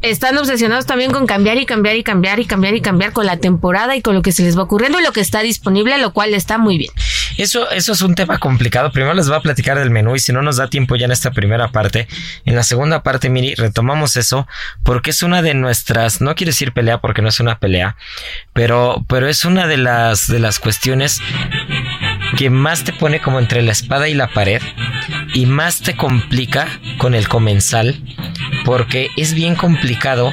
están 0.05 0.37
obsesionados 0.37 0.85
también 0.87 1.11
con 1.11 1.27
cambiar 1.27 1.57
y 1.59 1.67
cambiar 1.67 1.97
y 1.97 2.03
cambiar 2.03 2.39
y 2.39 2.45
cambiar 2.45 2.75
y 2.75 2.81
cambiar 2.81 3.13
con 3.13 3.25
la 3.27 3.39
temporada 3.39 3.97
y 3.97 4.03
con 4.03 4.15
lo 4.15 4.23
que 4.23 4.33
se 4.33 4.43
les 4.43 4.57
va 4.57 4.63
ocurriendo 4.63 5.01
y 5.01 5.03
lo 5.03 5.13
que 5.13 5.21
está 5.21 5.41
disponible, 5.41 5.97
lo 5.99 6.13
cual 6.13 6.35
está 6.35 6.59
muy 6.59 6.77
bien. 6.77 6.93
Eso, 7.39 7.71
eso 7.71 7.93
es 7.93 8.03
un 8.03 8.15
tema 8.15 8.39
complicado. 8.39 8.93
Primero 8.93 9.15
les 9.15 9.29
voy 9.29 9.37
a 9.37 9.41
platicar 9.41 9.79
del 9.79 9.91
menú 9.91 10.15
y 10.15 10.19
si 10.19 10.33
no 10.33 10.43
nos 10.43 10.59
da 10.59 10.69
tiempo 10.69 10.97
ya 10.97 11.07
en 11.07 11.13
esta 11.13 11.31
primera 11.31 11.69
parte, 11.69 12.07
en 12.45 12.55
la 12.55 12.63
segunda 12.63 13.03
parte, 13.03 13.31
Miri, 13.31 13.55
retomamos 13.55 14.17
eso 14.17 14.47
porque 14.83 15.11
es 15.11 15.23
una 15.23 15.43
de 15.43 15.55
nuestras, 15.55 16.21
no 16.21 16.35
quiero 16.35 16.51
decir 16.51 16.73
pelea 16.73 17.01
porque 17.01 17.23
no 17.23 17.29
es 17.29 17.41
una 17.41 17.59
pelea, 17.59 17.97
pero, 18.53 19.05
pero 19.09 19.27
es 19.27 19.45
una 19.45 19.67
de 19.67 19.79
las, 19.79 20.29
de 20.29 20.39
las 20.39 20.59
cuestiones 20.59 21.21
que 22.37 22.51
más 22.51 22.85
te 22.85 22.93
pone 22.93 23.21
como 23.21 23.39
entre 23.39 23.63
la 23.63 23.73
espada 23.73 24.09
y 24.09 24.15
la 24.15 24.29
pared 24.29 24.61
y 25.35 25.47
más 25.47 25.81
te 25.81 25.97
complica 25.97 26.67
con 26.97 27.15
el 27.15 27.29
comensal 27.29 28.01
porque 28.65 29.09
es 29.17 29.35
bien 29.35 29.57
complicado 29.57 30.33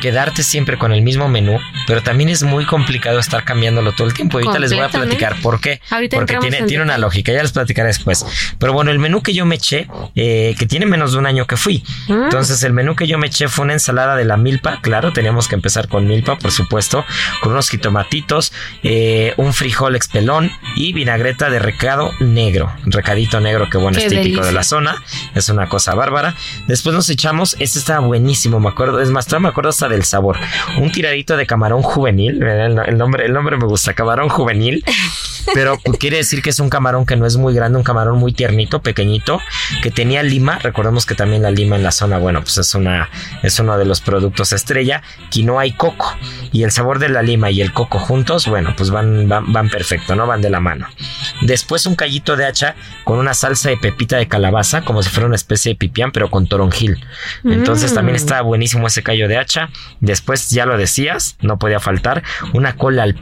quedarte 0.00 0.42
siempre 0.42 0.78
con 0.78 0.92
el 0.92 1.02
mismo 1.02 1.28
menú, 1.28 1.58
pero 1.86 2.02
también 2.02 2.28
es 2.28 2.42
muy 2.42 2.64
complicado 2.64 3.18
estar 3.18 3.44
cambiándolo 3.44 3.92
todo 3.92 4.06
el 4.06 4.14
tiempo. 4.14 4.38
Ahorita 4.38 4.58
les 4.58 4.72
voy 4.72 4.82
a 4.82 4.88
platicar 4.88 5.36
por 5.42 5.60
qué. 5.60 5.80
Porque 6.10 6.36
tiene, 6.38 6.62
tiene 6.62 6.82
una 6.82 6.98
lógica, 6.98 7.32
ya 7.32 7.42
les 7.42 7.52
platicaré 7.52 7.88
después. 7.88 8.24
Pero 8.58 8.72
bueno, 8.72 8.90
el 8.90 8.98
menú 8.98 9.22
que 9.22 9.34
yo 9.34 9.46
me 9.46 9.56
eché, 9.56 9.88
eh, 10.14 10.54
que 10.58 10.66
tiene 10.66 10.86
menos 10.86 11.12
de 11.12 11.18
un 11.18 11.26
año 11.26 11.46
que 11.46 11.56
fui. 11.56 11.84
Mm. 12.08 12.24
Entonces, 12.24 12.62
el 12.62 12.72
menú 12.72 12.96
que 12.96 13.06
yo 13.06 13.18
me 13.18 13.26
eché 13.26 13.48
fue 13.48 13.64
una 13.64 13.74
ensalada 13.74 14.16
de 14.16 14.24
la 14.24 14.36
milpa, 14.36 14.80
claro, 14.80 15.12
teníamos 15.12 15.48
que 15.48 15.54
empezar 15.54 15.88
con 15.88 16.06
milpa, 16.06 16.36
por 16.36 16.50
supuesto, 16.50 17.04
con 17.40 17.52
unos 17.52 17.70
jitomatitos, 17.70 18.52
eh, 18.82 19.34
un 19.36 19.52
frijol 19.52 19.96
expelón 19.96 20.50
y 20.76 20.92
vinagreta 20.92 21.50
de 21.50 21.58
recado 21.58 22.12
negro. 22.20 22.72
Recadito 22.84 23.40
negro 23.40 23.68
que 23.70 23.78
bueno, 23.78 23.98
es 23.98 24.08
típico 24.08 24.44
de 24.44 24.52
la 24.52 24.62
zona. 24.62 25.02
Es 25.34 25.48
una 25.48 25.68
cosa 25.68 25.94
bárbara. 25.94 26.34
Después 26.66 26.94
nos 26.94 27.08
echamos, 27.10 27.56
este 27.58 27.78
estaba 27.78 28.00
buenísimo, 28.06 28.60
me 28.60 28.68
acuerdo, 28.68 29.00
es 29.00 29.10
más, 29.10 29.28
me 29.40 29.48
acuerdo 29.48 29.70
hasta 29.70 29.87
del 29.88 30.04
sabor. 30.04 30.38
Un 30.78 30.92
tiradito 30.92 31.36
de 31.36 31.46
camarón 31.46 31.82
juvenil, 31.82 32.42
el 32.42 32.96
nombre, 32.96 33.26
el 33.26 33.32
nombre 33.32 33.56
me 33.56 33.66
gusta, 33.66 33.94
camarón 33.94 34.28
juvenil, 34.28 34.84
pero 35.54 35.78
quiere 35.98 36.18
decir 36.18 36.42
que 36.42 36.50
es 36.50 36.60
un 36.60 36.70
camarón 36.70 37.06
que 37.06 37.16
no 37.16 37.26
es 37.26 37.36
muy 37.36 37.54
grande, 37.54 37.78
un 37.78 37.84
camarón 37.84 38.18
muy 38.18 38.32
tiernito, 38.32 38.80
pequeñito, 38.82 39.40
que 39.82 39.90
tenía 39.90 40.22
lima, 40.22 40.58
recordemos 40.58 41.06
que 41.06 41.14
también 41.14 41.42
la 41.42 41.50
lima 41.50 41.76
en 41.76 41.82
la 41.82 41.92
zona, 41.92 42.18
bueno, 42.18 42.40
pues 42.42 42.58
es 42.58 42.74
una, 42.74 43.08
es 43.42 43.58
uno 43.58 43.78
de 43.78 43.84
los 43.84 44.00
productos 44.00 44.52
estrella, 44.52 45.02
quinoa 45.30 45.66
y 45.66 45.72
coco, 45.72 46.16
y 46.52 46.62
el 46.62 46.70
sabor 46.70 46.98
de 46.98 47.08
la 47.08 47.22
lima 47.22 47.50
y 47.50 47.60
el 47.60 47.72
coco 47.72 47.98
juntos, 47.98 48.46
bueno, 48.46 48.74
pues 48.76 48.90
van, 48.90 49.28
van, 49.28 49.52
van 49.52 49.68
perfecto, 49.68 50.14
¿no? 50.14 50.26
Van 50.26 50.40
de 50.40 50.50
la 50.50 50.60
mano. 50.60 50.88
Después 51.42 51.86
un 51.86 51.94
callito 51.94 52.36
de 52.36 52.46
hacha 52.46 52.74
con 53.04 53.18
una 53.18 53.34
salsa 53.34 53.70
de 53.70 53.76
pepita 53.76 54.16
de 54.16 54.28
calabaza, 54.28 54.82
como 54.82 55.02
si 55.02 55.10
fuera 55.10 55.26
una 55.26 55.36
especie 55.36 55.72
de 55.72 55.76
pipián, 55.76 56.12
pero 56.12 56.30
con 56.30 56.46
toronjil. 56.46 57.04
Entonces 57.44 57.94
también 57.94 58.14
mm. 58.14 58.16
estaba 58.16 58.42
buenísimo 58.42 58.86
ese 58.86 59.02
callo 59.02 59.28
de 59.28 59.38
hacha. 59.38 59.70
Después, 60.00 60.50
ya 60.50 60.66
lo 60.66 60.76
decías, 60.76 61.36
no 61.40 61.58
podía 61.58 61.80
faltar, 61.80 62.22
una 62.52 62.76
cola 62.76 63.02
al 63.02 63.14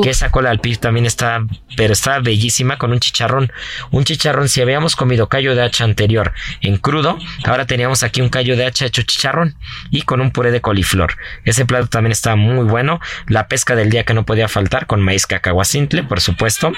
que 0.00 0.10
esa 0.10 0.30
cola 0.30 0.50
al 0.50 0.60
pif 0.60 0.78
también 0.78 1.04
está, 1.04 1.44
pero 1.76 1.92
está 1.92 2.18
bellísima 2.20 2.78
con 2.78 2.92
un 2.92 3.00
chicharrón. 3.00 3.52
Un 3.90 4.04
chicharrón, 4.04 4.48
si 4.48 4.62
habíamos 4.62 4.96
comido 4.96 5.28
callo 5.28 5.54
de 5.54 5.62
hacha 5.62 5.84
anterior 5.84 6.32
en 6.60 6.78
crudo, 6.78 7.18
ahora 7.44 7.66
teníamos 7.66 8.02
aquí 8.02 8.20
un 8.20 8.30
callo 8.30 8.56
de 8.56 8.64
hacha 8.64 8.86
hecho 8.86 9.02
chicharrón 9.02 9.56
y 9.90 10.02
con 10.02 10.20
un 10.20 10.30
puré 10.30 10.50
de 10.50 10.60
coliflor. 10.60 11.16
Ese 11.44 11.66
plato 11.66 11.88
también 11.88 12.12
está 12.12 12.36
muy 12.36 12.64
bueno. 12.64 13.00
La 13.26 13.48
pesca 13.48 13.76
del 13.76 13.90
día 13.90 14.04
que 14.04 14.14
no 14.14 14.24
podía 14.24 14.48
faltar 14.48 14.86
con 14.86 15.02
maíz 15.02 15.26
cacahuacintle, 15.26 16.04
por 16.04 16.20
supuesto, 16.20 16.72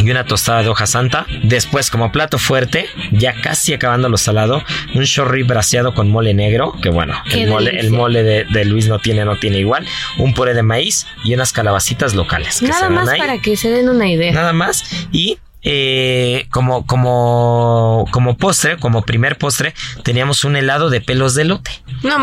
y 0.00 0.10
una 0.10 0.24
tostada 0.24 0.62
de 0.62 0.68
hoja 0.68 0.86
santa. 0.86 1.26
Después, 1.42 1.90
como 1.90 2.12
plato 2.12 2.38
fuerte, 2.38 2.86
ya 3.10 3.34
casi 3.40 3.74
acabando 3.74 4.08
lo 4.08 4.16
salado, 4.16 4.64
un 4.94 5.04
chorri 5.04 5.42
braseado 5.42 5.92
con 5.94 6.08
mole 6.08 6.32
negro, 6.32 6.74
que 6.82 6.88
bueno, 6.88 7.22
el 7.32 7.48
mole, 7.48 7.78
el 7.78 7.90
mole 7.90 8.22
de, 8.22 8.44
de 8.44 8.64
Luis 8.64 8.88
no 8.88 8.98
tiene, 8.98 9.24
no 9.24 9.38
tiene 9.38 9.58
igual, 9.58 9.86
un 10.18 10.32
puré 10.32 10.54
de 10.54 10.62
maíz 10.62 11.06
y 11.24 11.34
unas 11.34 11.52
calabacitas 11.52 12.14
locales. 12.14 12.29
Nada 12.62 12.90
más 12.90 13.08
para 13.18 13.38
que 13.38 13.56
se 13.56 13.70
den 13.70 13.88
una 13.88 14.08
idea. 14.08 14.32
Nada 14.32 14.52
más. 14.52 14.84
Y 15.12 15.38
eh, 15.62 16.46
como, 16.50 16.86
como, 16.86 18.06
como 18.12 18.36
postre, 18.38 18.78
como 18.78 19.02
primer 19.02 19.36
postre, 19.36 19.74
teníamos 20.02 20.44
un 20.44 20.56
helado 20.56 20.88
de 20.88 21.02
pelos 21.02 21.34
de 21.34 21.44
lote. 21.44 21.70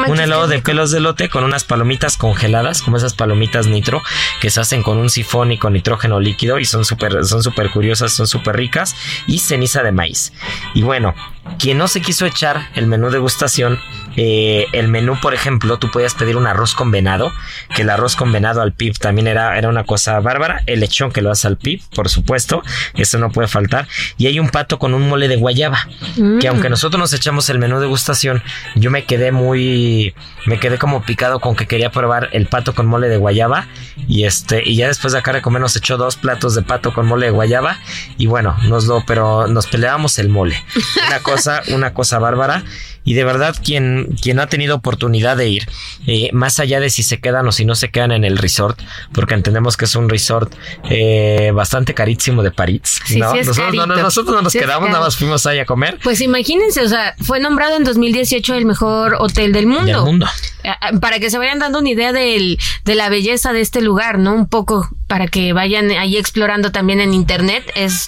un 0.08 0.20
helado 0.20 0.48
de 0.48 0.60
pelos 0.60 0.90
de 0.90 1.00
lote 1.00 1.30
con 1.30 1.44
unas 1.44 1.64
palomitas 1.64 2.18
congeladas, 2.18 2.82
como 2.82 2.98
esas 2.98 3.14
palomitas 3.14 3.68
nitro, 3.68 4.02
que 4.42 4.50
se 4.50 4.60
hacen 4.60 4.82
con 4.82 4.98
un 4.98 5.12
sifón 5.12 5.52
y 5.52 5.60
con 5.60 5.74
nitrógeno 5.74 6.20
líquido 6.20 6.58
y 6.58 6.66
son 6.66 6.84
súper 6.84 7.26
son 7.26 7.44
super 7.44 7.70
curiosas, 7.70 8.12
son 8.12 8.26
súper 8.26 8.56
ricas, 8.56 8.96
y 9.28 9.38
ceniza 9.40 9.84
de 9.84 9.92
maíz. 9.92 10.34
Y 10.74 10.82
bueno, 10.82 11.14
quien 11.60 11.78
no 11.78 11.88
se 11.88 12.02
quiso 12.02 12.26
echar 12.26 12.70
el 12.76 12.88
menú 12.88 13.10
degustación, 13.10 13.80
eh, 14.20 14.66
el 14.74 14.88
menú, 14.88 15.20
por 15.22 15.36
ejemplo, 15.36 15.78
tú 15.78 15.92
podías 15.92 16.16
pedir 16.16 16.38
un 16.38 16.48
arroz 16.48 16.74
con 16.74 16.90
venado, 16.90 17.32
que 17.76 17.84
el 17.84 17.90
arroz 17.92 18.16
con 18.16 18.32
venado 18.32 18.64
al 18.64 18.74
pip 18.74 18.98
también 18.98 19.28
era, 19.28 19.58
era 19.58 19.70
una 19.70 19.84
cosa 19.84 20.20
bárbara. 20.20 20.64
El 20.66 20.80
lechón 20.80 21.12
que 21.12 21.22
lo 21.22 21.32
hace 21.32 21.48
al 21.48 21.58
pip, 21.58 21.84
por 21.94 22.10
supuesto, 22.10 22.64
eso 22.96 23.20
no 23.20 23.32
puede 23.32 23.48
faltar. 23.48 23.88
Y 24.18 24.26
hay 24.26 24.40
un 24.40 24.50
pato 24.50 24.80
con 24.80 24.96
un 24.96 25.08
mole 25.08 25.28
de 25.28 25.36
guayaba, 25.36 25.88
que 26.16 26.22
mm. 26.22 26.48
aunque 26.50 26.70
nosotros 26.70 27.00
nos 27.00 27.14
echamos 27.14 27.50
el 27.50 27.60
menú 27.60 27.80
degustación, 27.80 28.42
yo 28.76 28.90
me 28.90 29.06
quedé 29.06 29.32
muy, 29.32 30.16
me 30.48 30.60
quedé 30.60 30.80
como 30.80 31.04
picado 31.04 31.40
con 31.40 31.56
que 31.56 31.68
quería 31.68 31.92
probar 31.92 32.30
el 32.34 32.48
pato 32.48 32.74
con 32.74 32.88
mole 32.88 33.10
de 33.10 33.18
guayaba. 33.18 33.68
Y 34.08 34.24
este, 34.24 34.64
y 34.66 34.78
ya 34.78 34.88
después 34.88 35.14
de 35.14 35.20
acá 35.20 35.32
de 35.32 35.44
comer 35.44 35.62
nos 35.62 35.76
echó 35.76 35.98
dos 35.98 36.16
platos 36.16 36.56
de 36.56 36.64
pato 36.64 36.92
con 36.92 37.06
mole 37.06 37.28
de 37.28 37.32
guayaba. 37.32 37.78
Y 38.18 38.26
bueno, 38.26 38.56
nos 38.64 38.86
lo, 38.86 39.04
pero 39.06 39.48
nos 39.48 39.68
peleábamos 39.68 40.18
el 40.18 40.30
mole. 40.30 40.64
Una 41.08 41.20
cosa, 41.20 41.37
una 41.70 41.94
cosa 41.94 42.20
bárbara. 42.20 42.64
Y 43.04 43.14
de 43.14 43.24
verdad, 43.24 43.56
quien, 43.64 44.18
quien 44.22 44.38
ha 44.40 44.48
tenido 44.48 44.76
oportunidad 44.76 45.38
de 45.38 45.48
ir, 45.48 45.66
eh, 46.08 46.30
más 46.34 46.60
allá 46.60 46.82
de 46.82 46.90
si 46.90 47.04
se 47.04 47.22
quedan 47.22 47.48
o 47.48 47.54
si 47.54 47.64
no 47.64 47.74
se 47.74 47.90
quedan 47.90 48.12
en 48.12 48.26
el 48.26 48.38
resort, 48.38 48.78
porque 49.14 49.34
entendemos 49.34 49.78
que 49.78 49.86
es 49.86 49.96
un 49.96 50.10
resort 50.10 50.54
eh, 50.90 51.52
bastante 51.54 51.94
carísimo 51.94 52.44
de 52.44 52.52
París. 52.52 53.00
¿no? 53.16 53.34
nosotros, 53.34 53.74
no, 53.74 53.86
nosotros, 53.88 54.36
no, 54.36 54.42
nos 54.42 54.52
quedamos, 54.52 54.90
nada 54.90 55.06
más 55.06 55.16
fuimos 55.16 55.46
ahí 55.46 55.60
a 55.60 55.66
comer. 55.66 56.00
Pues 56.04 56.20
imagínense, 56.20 56.82
o 56.82 56.90
sea, 56.90 57.16
fue 57.22 57.40
nombrado 57.40 57.78
en 57.78 57.86
2018 57.86 58.56
el 58.56 58.66
mejor 58.66 59.16
hotel 59.20 59.54
del 59.54 59.68
mundo. 59.68 59.86
Del 59.86 60.02
mundo. 60.02 60.28
Para 61.02 61.20
que 61.20 61.30
se 61.30 61.38
vayan 61.38 61.60
dando 61.60 61.80
una 61.80 61.90
idea 61.90 62.12
del, 62.12 62.60
de 62.84 62.96
la 62.96 63.10
belleza 63.10 63.54
de 63.54 63.62
este 63.62 63.82
lugar, 63.82 64.20
¿no? 64.20 64.34
Un 64.34 64.48
poco 64.48 64.90
para 65.08 65.28
que 65.28 65.54
vayan 65.54 65.90
ahí 65.92 66.18
explorando 66.18 66.72
también 66.72 67.00
en 67.00 67.14
internet. 67.14 67.64
Es, 67.76 68.08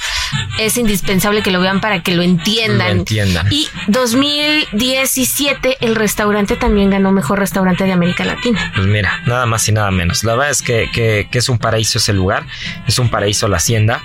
es 0.59 0.77
indispensable 0.77 1.41
que 1.41 1.51
lo 1.51 1.61
vean 1.61 1.81
para 1.81 2.03
que 2.03 2.13
lo 2.13 2.21
entiendan. 2.21 2.87
Lo 2.87 2.99
entiendan. 2.99 3.47
Y 3.51 3.67
2017 3.87 5.77
el 5.81 5.95
restaurante 5.95 6.55
también 6.55 6.89
ganó 6.89 7.11
mejor 7.11 7.39
restaurante 7.39 7.85
de 7.85 7.93
América 7.93 8.25
Latina. 8.25 8.71
Pues 8.75 8.87
mira, 8.87 9.21
nada 9.25 9.45
más 9.45 9.67
y 9.67 9.71
nada 9.71 9.91
menos. 9.91 10.23
La 10.23 10.33
verdad 10.33 10.51
es 10.51 10.61
que, 10.61 10.89
que, 10.91 11.27
es 11.31 11.49
un 11.49 11.57
paraíso 11.57 11.99
ese 11.99 12.11
lugar, 12.11 12.45
es 12.87 12.99
un 12.99 13.09
paraíso 13.09 13.47
la 13.47 13.57
hacienda. 13.57 14.03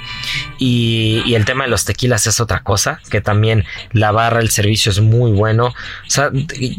Y, 0.58 1.22
y, 1.26 1.34
el 1.34 1.44
tema 1.44 1.64
de 1.64 1.70
los 1.70 1.84
tequilas 1.84 2.26
es 2.28 2.40
otra 2.40 2.62
cosa, 2.62 3.00
que 3.10 3.20
también 3.20 3.64
la 3.92 4.12
barra, 4.12 4.40
el 4.40 4.50
servicio 4.50 4.92
es 4.92 5.00
muy 5.00 5.32
bueno. 5.32 5.66
O 5.66 5.74
sea, 6.10 6.30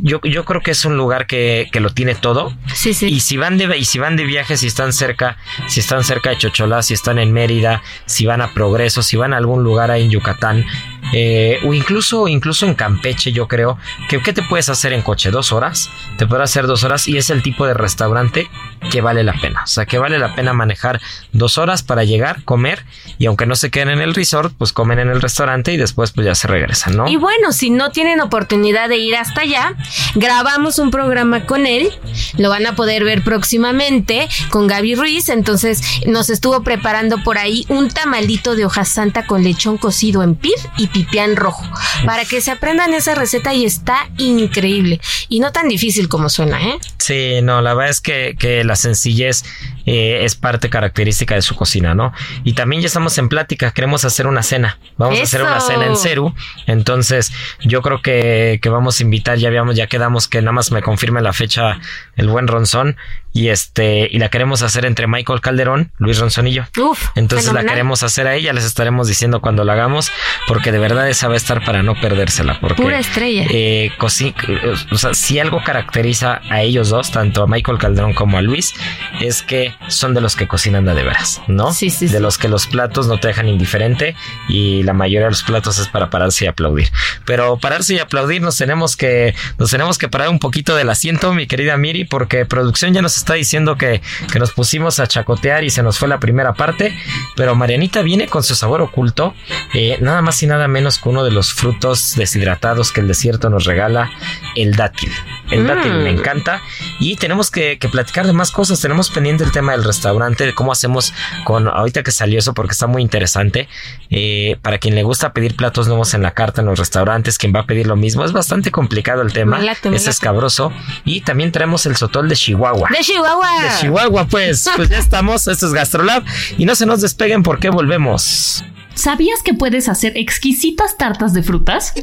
yo, 0.02 0.22
yo 0.24 0.46
creo 0.46 0.62
que 0.62 0.72
es 0.72 0.86
un 0.86 0.96
lugar 0.96 1.28
que 1.28 1.65
que, 1.72 1.80
lo 1.80 1.90
tiene 1.92 2.16
todo. 2.16 2.54
Sí, 2.74 2.94
sí. 2.94 3.08
Y 3.08 3.20
si 3.20 3.38
van 3.38 3.58
de, 3.58 3.78
y 3.78 3.86
si 3.86 4.00
van 4.00 4.16
de 4.16 4.24
viaje, 4.24 4.58
si 4.58 4.68
están 4.68 4.94
cerca, 4.94 5.38
si 5.68 5.80
están 5.80 6.04
cerca 6.04 6.32
de 6.32 6.38
Chocholá, 6.38 6.82
si 6.82 6.94
están 6.94 7.20
en 7.20 7.32
Mérida, 7.32 7.82
si 8.06 8.26
van 8.26 8.42
a 8.42 8.54
Progreso, 8.54 9.02
si 9.02 9.18
van 9.18 9.34
a 9.34 9.38
algún 9.38 9.64
lugar 9.64 9.92
ahí 9.92 10.04
en 10.04 10.12
Yucatán, 10.12 10.66
eh, 11.14 11.60
o 11.64 11.74
incluso, 11.74 12.28
incluso 12.28 12.66
en 12.66 12.74
Campeche, 12.74 13.32
yo 13.32 13.48
creo, 13.48 13.78
que 14.10 14.22
¿qué 14.22 14.34
te 14.34 14.42
puedes 14.42 14.70
hacer 14.70 14.94
en 14.94 15.02
coche? 15.02 15.32
¿Dos 15.32 15.52
horas? 15.52 15.90
Te 16.18 16.28
puedes 16.28 16.44
hacer 16.44 16.68
dos 16.68 16.84
horas 16.84 17.08
y 17.08 17.18
es 17.18 17.30
el 17.30 17.42
tipo 17.42 17.66
de 17.66 17.74
restaurante 17.74 18.50
que 18.92 19.02
vale 19.02 19.24
la 19.24 19.34
pena. 19.34 19.64
O 19.64 19.68
sea, 19.68 19.86
que 19.86 19.98
vale 19.98 20.20
la 20.20 20.36
pena 20.36 20.54
manejar 20.54 21.02
dos 21.32 21.58
horas 21.58 21.84
para 21.84 22.04
llegar, 22.04 22.44
comer 22.44 22.86
y 23.18 23.26
aunque 23.28 23.46
no 23.46 23.56
se 23.56 23.70
queden 23.70 23.90
en 23.90 24.02
el 24.02 24.14
resort, 24.14 24.54
pues 24.58 24.74
comen 24.74 25.00
en 25.00 25.10
el 25.10 25.22
restaurante 25.22 25.74
y 25.74 25.78
después 25.78 26.12
pues 26.12 26.26
ya 26.26 26.36
se 26.36 26.48
regresan, 26.48 26.98
¿no? 26.98 27.08
Y 27.08 27.18
bueno, 27.18 27.52
si 27.52 27.70
no 27.70 27.92
tienen 27.92 28.22
oportunidad 28.22 28.90
de 28.90 28.98
ir 28.98 29.16
hasta 29.16 29.42
allá, 29.42 29.76
grabamos 30.16 30.80
un 30.80 30.92
programa 30.92 31.46
con 31.46 31.66
él, 31.66 31.92
lo 32.38 32.50
van 32.50 32.66
a 32.66 32.76
poder 32.76 33.04
ver 33.04 33.24
próximamente 33.24 34.28
con 34.50 34.68
Gaby 34.68 34.96
Ruiz, 34.96 35.30
entonces 35.30 35.82
nos 36.08 36.30
estuvo 36.30 36.64
preparando 36.64 37.24
por 37.24 37.38
ahí 37.38 37.66
un 37.70 37.90
tamalito 37.90 38.56
de 38.56 38.66
hoja 38.66 38.86
santa 38.86 39.26
con 39.26 39.44
lechón 39.44 39.78
cocido 39.78 40.24
en 40.24 40.36
pir 40.36 40.56
y 40.78 40.88
pipián 40.96 41.36
rojo, 41.36 41.70
para 42.06 42.24
que 42.24 42.40
se 42.40 42.52
aprendan 42.52 42.94
esa 42.94 43.16
receta 43.16 43.54
y 43.54 43.66
está 43.66 44.08
increíble 44.18 45.02
y 45.28 45.42
no 45.42 45.52
tan 45.52 45.68
difícil 45.68 46.08
como 46.08 46.30
suena, 46.30 46.62
¿eh? 46.64 46.80
Sí, 47.00 47.42
no, 47.44 47.62
la 47.62 47.74
verdad 47.74 47.92
es 47.92 48.00
que, 48.00 48.38
que 48.40 48.64
la 48.64 48.78
sencillez 48.78 49.44
eh, 49.86 50.22
es 50.24 50.36
parte 50.36 50.70
característica 50.70 51.36
de 51.36 51.42
su 51.42 51.54
cocina, 51.54 51.96
¿no? 51.96 52.14
Y 52.46 52.54
también 52.54 52.82
ya 52.82 52.88
estamos 52.88 53.18
en 53.18 53.28
plática, 53.28 53.72
queremos 53.72 54.06
hacer 54.06 54.26
una 54.26 54.42
cena, 54.42 54.80
vamos 54.96 55.20
a 55.20 55.24
hacer 55.24 55.42
una 55.42 55.60
cena 55.60 55.86
en 55.86 55.98
Ceru, 55.98 56.34
entonces 56.66 57.34
yo 57.66 57.82
creo 57.82 58.02
que, 58.02 58.60
que 58.62 58.70
vamos 58.70 59.02
a 59.02 59.04
invitar, 59.04 59.38
ya 59.38 59.50
habíamos, 59.50 59.76
ya 59.76 59.88
quedamos 59.88 60.30
que 60.30 60.40
nada 60.42 60.54
más 60.54 60.72
me 60.72 60.82
confirme 60.82 61.22
la 61.22 61.34
fecha 61.34 61.82
el 62.16 62.30
buen 62.30 62.48
Ronzón 62.48 62.96
y 63.36 63.50
este 63.50 64.08
y 64.10 64.18
la 64.18 64.30
queremos 64.30 64.62
hacer 64.62 64.86
entre 64.86 65.08
Michael 65.08 65.42
Calderón, 65.42 65.92
Luis 65.98 66.18
yo. 66.18 66.64
Uf, 66.82 67.10
entonces 67.16 67.52
la 67.52 67.66
queremos 67.66 68.02
hacer 68.02 68.28
ahí, 68.28 68.44
ya 68.44 68.54
les 68.54 68.64
estaremos 68.64 69.10
diciendo 69.10 69.42
cuando 69.42 69.66
la 69.66 69.74
hagamos, 69.74 70.10
porque 70.48 70.72
de 70.72 70.80
verdad 70.80 71.10
esa 71.10 71.28
va 71.28 71.34
a 71.34 71.38
estar 71.38 71.62
para 71.66 71.84
no 71.84 72.00
perdérsela, 72.00 72.58
porque 72.62 72.82
pura 72.82 72.98
estrella. 72.98 73.46
Eh, 73.52 73.92
o 74.00 74.98
sea, 74.98 75.14
si 75.14 75.38
algo 75.38 75.62
caracteriza 75.66 76.40
a 76.50 76.62
ellos 76.62 76.88
dos, 76.88 77.12
tanto 77.12 77.44
a 77.44 77.48
Michael 77.48 77.78
Calderón 77.78 78.14
como 78.14 78.38
a 78.38 78.42
Luis, 78.42 78.74
es 79.20 79.44
que 79.44 79.76
son 79.90 80.14
de 80.14 80.22
los 80.22 80.38
que 80.38 80.48
cocinan 80.48 80.86
de, 80.86 80.96
de 80.96 81.04
veras, 81.04 81.42
¿no? 81.48 81.74
Sí, 81.74 81.90
sí. 81.90 82.08
De 82.08 82.22
los 82.22 82.38
que 82.38 82.48
los 82.48 82.68
platos 82.68 83.08
no 83.08 83.20
te 83.20 83.28
dejan 83.28 83.50
indiferente 83.50 84.16
y 84.48 84.84
la 84.84 84.94
mayoría 84.94 85.26
de 85.26 85.32
los 85.32 85.44
platos 85.44 85.78
es 85.78 85.90
para 85.90 86.10
pararse 86.10 86.46
y 86.46 86.48
aplaudir. 86.48 86.90
Pero 87.26 87.58
pararse 87.58 87.96
y 87.96 88.00
aplaudir 88.00 88.42
nos 88.42 88.56
tenemos 88.56 88.96
que 88.96 89.36
nos 89.58 89.72
tenemos 89.72 89.98
que 89.98 90.08
parar 90.08 90.30
un 90.30 90.40
poquito 90.40 90.74
del 90.74 90.90
asiento, 90.90 91.34
mi 91.34 91.48
querida 91.48 91.76
Miri, 91.76 92.06
porque 92.06 92.46
producción 92.46 92.94
ya 92.94 93.02
nos 93.02 93.18
está 93.18 93.25
diciendo 93.34 93.78
que, 93.78 94.02
que 94.32 94.40
nos 94.40 94.54
pusimos 94.54 95.00
a 95.00 95.08
chacotear 95.08 95.64
y 95.64 95.70
se 95.70 95.84
nos 95.84 95.98
fue 95.98 96.08
la 96.08 96.20
primera 96.20 96.54
parte, 96.54 96.96
pero 97.36 97.56
Marianita 97.56 98.02
viene 98.02 98.28
con 98.28 98.44
su 98.44 98.56
sabor 98.56 98.82
oculto, 98.82 99.34
eh, 99.74 99.98
nada 100.02 100.22
más 100.22 100.42
y 100.44 100.48
nada 100.48 100.68
menos 100.68 101.00
que 101.00 101.10
uno 101.10 101.24
de 101.24 101.32
los 101.32 101.54
frutos 101.54 102.16
deshidratados 102.16 102.92
que 102.92 103.02
el 103.02 103.08
desierto 103.08 103.50
nos 103.50 103.66
regala, 103.66 104.12
el 104.56 104.76
dátil. 104.76 105.12
El 105.52 105.68
dátil 105.68 105.94
me 105.94 106.12
mm. 106.12 106.18
encanta 106.18 106.62
y 107.00 107.16
tenemos 107.18 107.52
que, 107.52 107.78
que 107.78 107.88
platicar 107.88 108.26
de 108.26 108.34
más 108.34 108.52
cosas, 108.52 108.82
tenemos 108.82 109.10
pendiente 109.10 109.44
el 109.44 109.52
tema 109.52 109.74
del 109.74 109.84
restaurante, 109.84 110.46
de 110.46 110.56
cómo 110.56 110.72
hacemos 110.72 111.14
con, 111.44 111.68
ahorita 111.68 112.04
que 112.04 112.12
salió 112.12 112.40
eso 112.40 112.54
porque 112.54 112.72
está 112.72 112.88
muy 112.88 113.02
interesante, 113.02 113.68
eh, 114.10 114.58
para 114.62 114.78
quien 114.80 114.96
le 114.96 115.04
gusta 115.04 115.34
pedir 115.34 115.56
platos 115.56 115.88
nuevos 115.88 116.14
en 116.14 116.24
la 116.24 116.32
carta 116.32 116.62
en 116.62 116.68
los 116.68 116.80
restaurantes, 116.80 117.38
quien 117.38 117.54
va 117.56 117.62
a 117.62 117.66
pedir 117.66 117.88
lo 117.88 117.96
mismo, 117.96 118.26
es 118.26 118.32
bastante 118.32 118.72
complicado 118.72 119.22
el 119.22 119.34
tema, 119.34 119.60
es 119.94 120.08
escabroso 120.08 120.72
y 121.04 121.22
también 121.22 121.52
tenemos 121.52 121.86
el 121.86 121.96
sotol 121.96 122.28
de 122.28 122.36
Chihuahua. 122.36 122.90
De 122.90 123.04
Chihuahua. 123.04 123.62
De 123.62 123.70
Chihuahua, 123.80 124.28
pues, 124.28 124.68
pues 124.76 124.90
ya 124.90 124.98
estamos, 124.98 125.48
esto 125.48 125.68
es 125.68 125.74
Gastrolab 125.74 126.24
y 126.58 126.66
no 126.66 126.76
se 126.76 126.86
nos 126.86 127.02
despeguen 127.02 127.44
porque 127.44 127.70
volvemos. 127.70 128.64
¿Sabías 128.96 129.42
que 129.44 129.54
puedes 129.54 129.90
hacer 129.90 130.14
exquisitas 130.16 130.98
tartas 130.98 131.34
de 131.34 131.44
frutas? 131.44 131.94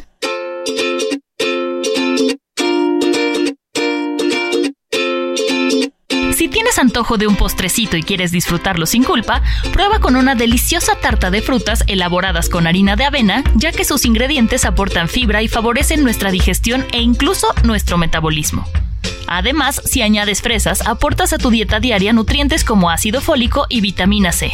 Tienes 6.62 6.78
antojo 6.78 7.18
de 7.18 7.26
un 7.26 7.34
postrecito 7.34 7.96
y 7.96 8.04
quieres 8.04 8.30
disfrutarlo 8.30 8.86
sin 8.86 9.02
culpa, 9.02 9.42
prueba 9.72 9.98
con 9.98 10.14
una 10.14 10.36
deliciosa 10.36 10.94
tarta 10.94 11.28
de 11.28 11.42
frutas 11.42 11.82
elaboradas 11.88 12.48
con 12.48 12.68
harina 12.68 12.94
de 12.94 13.04
avena, 13.04 13.42
ya 13.56 13.72
que 13.72 13.84
sus 13.84 14.04
ingredientes 14.04 14.64
aportan 14.64 15.08
fibra 15.08 15.42
y 15.42 15.48
favorecen 15.48 16.04
nuestra 16.04 16.30
digestión 16.30 16.86
e 16.92 17.00
incluso 17.00 17.48
nuestro 17.64 17.98
metabolismo. 17.98 18.64
Además, 19.26 19.82
si 19.84 20.02
añades 20.02 20.40
fresas, 20.40 20.86
aportas 20.86 21.32
a 21.32 21.38
tu 21.38 21.50
dieta 21.50 21.80
diaria 21.80 22.12
nutrientes 22.12 22.62
como 22.62 22.90
ácido 22.90 23.20
fólico 23.20 23.66
y 23.68 23.80
vitamina 23.80 24.30
C. 24.30 24.52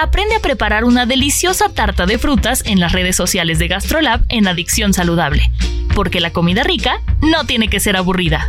Aprende 0.00 0.36
a 0.36 0.40
preparar 0.40 0.84
una 0.84 1.06
deliciosa 1.06 1.70
tarta 1.70 2.06
de 2.06 2.18
frutas 2.18 2.62
en 2.66 2.78
las 2.78 2.92
redes 2.92 3.16
sociales 3.16 3.58
de 3.58 3.66
GastroLab 3.66 4.24
en 4.28 4.46
Adicción 4.46 4.94
Saludable, 4.94 5.50
porque 5.96 6.20
la 6.20 6.30
comida 6.30 6.62
rica 6.62 7.00
no 7.20 7.46
tiene 7.46 7.66
que 7.66 7.80
ser 7.80 7.96
aburrida. 7.96 8.48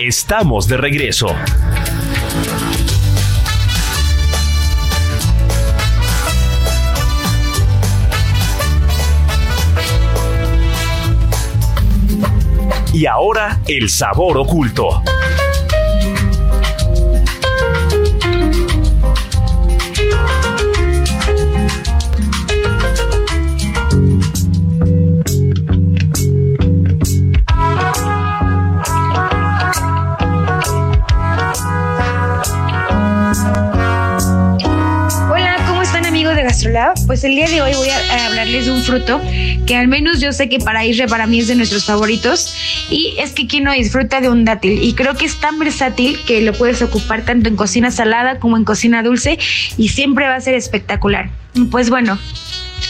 Estamos 0.00 0.68
de 0.68 0.76
regreso. 0.76 1.26
Y 12.92 13.06
ahora 13.06 13.60
el 13.66 13.88
sabor 13.88 14.38
oculto. 14.38 15.02
De 36.68 36.74
GastroLab? 36.74 37.06
Pues 37.06 37.24
el 37.24 37.34
día 37.34 37.48
de 37.48 37.60
hoy 37.62 37.72
voy 37.74 37.88
a, 37.88 38.26
hablarles 38.26 38.66
de 38.66 38.72
un 38.72 38.82
fruto 38.82 39.20
que 39.66 39.76
al 39.76 39.88
menos 39.88 40.20
yo 40.20 40.32
sé 40.32 40.48
que 40.48 40.58
para 40.58 40.84
Isre 40.84 41.06
para 41.08 41.26
mí 41.26 41.40
es 41.40 41.48
de 41.48 41.54
nuestros 41.54 41.84
favoritos 41.84 42.54
y 42.90 43.14
es 43.18 43.32
que 43.32 43.46
quien 43.46 43.64
no 43.64 43.72
disfruta 43.72 44.20
de 44.20 44.28
un 44.28 44.44
dátil 44.44 44.82
y 44.82 44.94
creo 44.94 45.14
que 45.14 45.26
es 45.26 45.40
tan 45.40 45.58
versátil 45.58 46.18
que 46.26 46.40
lo 46.40 46.52
puedes 46.52 46.80
ocupar 46.82 47.24
tanto 47.24 47.48
en 47.48 47.56
cocina 47.56 47.90
salada 47.90 48.38
como 48.38 48.56
en 48.56 48.64
cocina 48.64 49.02
dulce 49.02 49.38
y 49.76 49.88
siempre 49.88 50.26
va 50.26 50.36
a 50.36 50.40
ser 50.40 50.54
espectacular. 50.54 51.30
Pues 51.70 51.90
bueno, 51.90 52.18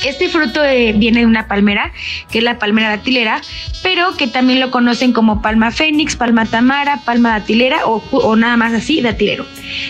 este 0.04 0.28
fruto 0.28 0.62
eh, 0.62 0.92
viene 0.96 1.20
de 1.20 1.26
una 1.26 1.48
palmera, 1.48 1.92
que 2.30 2.38
es 2.38 2.44
la 2.44 2.58
palmera 2.58 2.88
datilera, 2.88 3.40
pero 3.82 4.16
que 4.16 4.26
también 4.26 4.60
lo 4.60 4.70
conocen 4.70 5.12
como 5.12 5.42
palma 5.42 5.70
fénix, 5.70 6.16
palma 6.16 6.46
tamara, 6.46 7.00
palma 7.04 7.30
datilera 7.30 7.86
o, 7.86 8.02
o 8.12 8.36
nada 8.36 8.56
más 8.56 8.72
así, 8.74 9.00
datilero. 9.00 9.46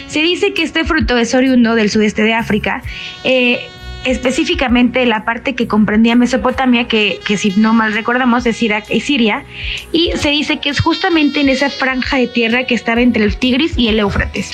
Se 0.06 0.22
dice 0.22 0.54
que 0.54 0.62
este 0.62 0.84
fruto 0.84 1.18
es 1.18 1.34
oriundo 1.34 1.74
del 1.74 1.90
sudeste 1.90 2.22
de 2.22 2.34
África. 2.34 2.82
eh, 3.24 3.68
específicamente 4.10 5.04
la 5.06 5.24
parte 5.24 5.54
que 5.54 5.66
comprendía 5.66 6.16
Mesopotamia, 6.16 6.88
que, 6.88 7.20
que 7.26 7.36
si 7.36 7.52
no 7.56 7.72
mal 7.72 7.92
recordamos 7.92 8.46
es 8.46 8.62
Irak 8.62 8.86
y 8.90 9.00
Siria, 9.00 9.44
y 9.92 10.12
se 10.16 10.30
dice 10.30 10.58
que 10.58 10.70
es 10.70 10.80
justamente 10.80 11.40
en 11.40 11.48
esa 11.48 11.70
franja 11.70 12.16
de 12.16 12.26
tierra 12.26 12.64
que 12.64 12.74
estaba 12.74 13.00
entre 13.00 13.24
el 13.24 13.36
Tigris 13.36 13.76
y 13.76 13.88
el 13.88 13.98
Éufrates. 13.98 14.50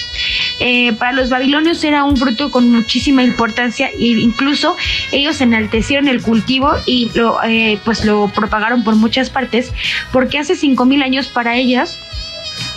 Eh, 0.60 0.92
para 0.94 1.12
los 1.12 1.30
babilonios 1.30 1.82
era 1.84 2.04
un 2.04 2.16
fruto 2.16 2.50
con 2.50 2.70
muchísima 2.70 3.22
importancia 3.22 3.88
e 3.88 4.06
incluso 4.06 4.76
ellos 5.12 5.40
enaltecieron 5.40 6.08
el 6.08 6.22
cultivo 6.22 6.72
y 6.86 7.10
lo, 7.14 7.42
eh, 7.44 7.78
pues 7.84 8.04
lo 8.04 8.28
propagaron 8.28 8.84
por 8.84 8.96
muchas 8.96 9.30
partes, 9.30 9.72
porque 10.12 10.38
hace 10.38 10.54
5.000 10.54 11.02
años 11.02 11.28
para 11.28 11.56
ellas 11.56 11.98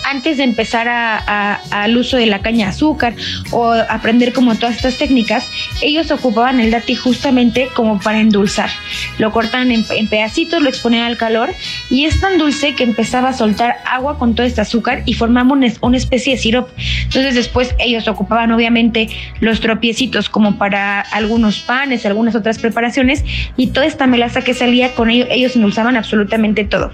antes 0.09 0.37
de 0.37 0.43
empezar 0.43 0.87
a- 0.87 1.17
a- 1.17 1.59
al 1.83 1.97
uso 1.97 2.15
de 2.17 2.25
la 2.27 2.39
caña 2.39 2.65
de 2.67 2.71
azúcar 2.71 3.13
o 3.51 3.71
aprender 3.73 4.31
como 4.31 4.55
todas 4.55 4.75
estas 4.77 4.97
técnicas, 4.97 5.45
ellos 5.81 6.11
ocupaban 6.11 6.59
el 6.61 6.71
dátil 6.71 6.97
justamente 6.97 7.67
como 7.75 7.99
para 7.99 8.19
endulzar. 8.19 8.69
Lo 9.17 9.31
cortaban 9.31 9.71
en, 9.71 9.83
en 9.89 10.07
pedacitos, 10.07 10.61
lo 10.61 10.69
exponían 10.69 11.03
al 11.03 11.17
calor 11.17 11.49
y 11.89 12.05
es 12.05 12.19
tan 12.21 12.37
dulce 12.37 12.73
que 12.73 12.83
empezaba 12.83 13.29
a 13.29 13.33
soltar 13.33 13.75
agua 13.85 14.17
con 14.17 14.33
todo 14.33 14.47
este 14.47 14.61
azúcar 14.61 15.03
y 15.05 15.13
formaba 15.13 15.51
una, 15.51 15.67
una 15.81 15.97
especie 15.97 16.35
de 16.35 16.41
sirope. 16.41 16.71
Entonces 17.03 17.35
después 17.35 17.75
ellos 17.77 18.07
ocupaban 18.07 18.51
obviamente 18.53 19.09
los 19.41 19.59
tropiecitos 19.59 20.29
como 20.29 20.57
para 20.57 21.01
algunos 21.01 21.59
panes, 21.59 22.05
algunas 22.05 22.33
otras 22.33 22.59
preparaciones 22.59 23.25
y 23.57 23.67
toda 23.67 23.85
esta 23.85 24.07
melaza 24.07 24.41
que 24.41 24.53
salía 24.53 24.95
con 24.95 25.09
ellos, 25.09 25.27
ellos 25.31 25.55
endulzaban 25.57 25.97
absolutamente 25.97 26.63
todo. 26.63 26.91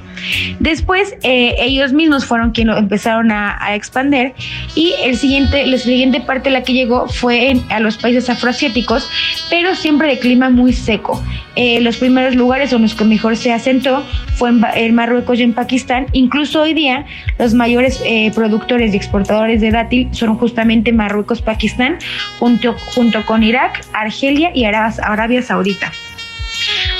Después 0.59 1.15
eh, 1.21 1.55
ellos 1.59 1.93
mismos 1.93 2.25
fueron 2.25 2.51
quienes 2.51 2.77
empezaron 2.77 3.02
a, 3.05 3.57
a 3.63 3.75
expander 3.75 4.33
y 4.75 4.93
el 5.03 5.17
siguiente, 5.17 5.65
la 5.65 5.77
siguiente 5.77 6.21
parte 6.21 6.49
la 6.49 6.63
que 6.63 6.73
llegó 6.73 7.07
fue 7.07 7.55
a 7.69 7.79
los 7.79 7.97
países 7.97 8.29
afroasiáticos, 8.29 9.09
pero 9.49 9.75
siempre 9.75 10.07
de 10.07 10.19
clima 10.19 10.49
muy 10.49 10.73
seco. 10.73 11.21
Eh, 11.55 11.81
los 11.81 11.97
primeros 11.97 12.35
lugares 12.35 12.73
en 12.73 12.81
los 12.81 12.95
que 12.95 13.03
mejor 13.03 13.37
se 13.37 13.53
asentó 13.53 14.03
fue 14.35 14.51
en 14.75 14.95
Marruecos 14.95 15.39
y 15.39 15.43
en 15.43 15.53
Pakistán. 15.53 16.07
Incluso 16.11 16.61
hoy 16.61 16.73
día 16.73 17.05
los 17.37 17.53
mayores 17.53 18.01
eh, 18.05 18.31
productores 18.33 18.93
y 18.93 18.97
exportadores 18.97 19.61
de 19.61 19.71
dátil 19.71 20.09
son 20.11 20.35
justamente 20.35 20.91
Marruecos, 20.91 21.41
Pakistán, 21.41 21.97
junto, 22.39 22.73
junto 22.95 23.23
con 23.25 23.43
Irak, 23.43 23.85
Argelia 23.93 24.51
y 24.53 24.65
Arabia, 24.65 25.03
Arabia 25.03 25.41
Saudita. 25.41 25.91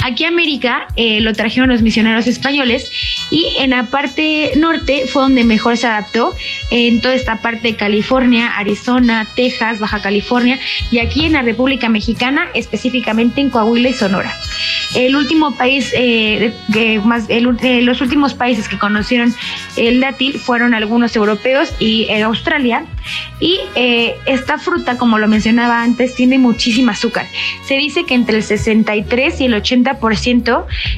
Aquí 0.04 0.26
a 0.26 0.28
América 0.28 0.88
eh, 0.98 1.22
lo 1.22 1.32
trajeron 1.32 1.70
los 1.70 1.82
misioneros 1.82 2.28
españoles 2.28 2.92
y 3.32 3.56
en 3.60 3.70
la 3.70 3.86
parte 3.86 4.52
norte 4.58 5.06
fue 5.08 5.22
donde 5.22 5.46
mejor 5.46 5.78
se 5.78 5.88
adaptó, 5.88 6.36
en 6.72 7.00
toda 7.00 7.13
esta 7.13 7.42
parte 7.42 7.70
de 7.70 7.76
California, 7.78 8.58
Arizona, 8.58 9.26
Texas, 9.34 9.80
Baja 9.80 10.02
California 10.02 10.60
y 10.92 11.00
aquí 11.00 11.26
en 11.26 11.34
la 11.34 11.42
República 11.42 11.88
Mexicana, 11.88 12.50
específicamente 12.54 13.39
en 13.39 13.50
Coahuila 13.50 13.89
y 13.89 13.94
Sonora. 13.94 14.36
El 14.94 15.16
último 15.16 15.56
país, 15.56 15.94
eh, 15.96 16.54
eh, 16.76 17.82
los 17.82 18.02
últimos 18.02 18.34
países 18.34 18.68
que 18.68 18.78
conocieron 18.78 19.34
el 19.78 20.02
dátil 20.02 20.34
fueron 20.38 20.74
algunos 20.74 21.16
europeos 21.16 21.74
y 21.80 22.10
Australia. 22.12 22.86
Y 23.39 23.60
esta 24.26 24.58
fruta, 24.58 24.98
como 24.98 25.20
lo 25.20 25.28
mencionaba 25.28 25.82
antes, 25.82 26.16
tiene 26.16 26.38
muchísimo 26.38 26.92
azúcar. 26.92 27.26
Se 27.66 27.76
dice 27.76 28.06
que 28.06 28.13
entre 28.13 28.38
el 28.38 28.44
63 28.44 29.42
y 29.42 29.46
el 29.46 29.54
80% 29.54 29.93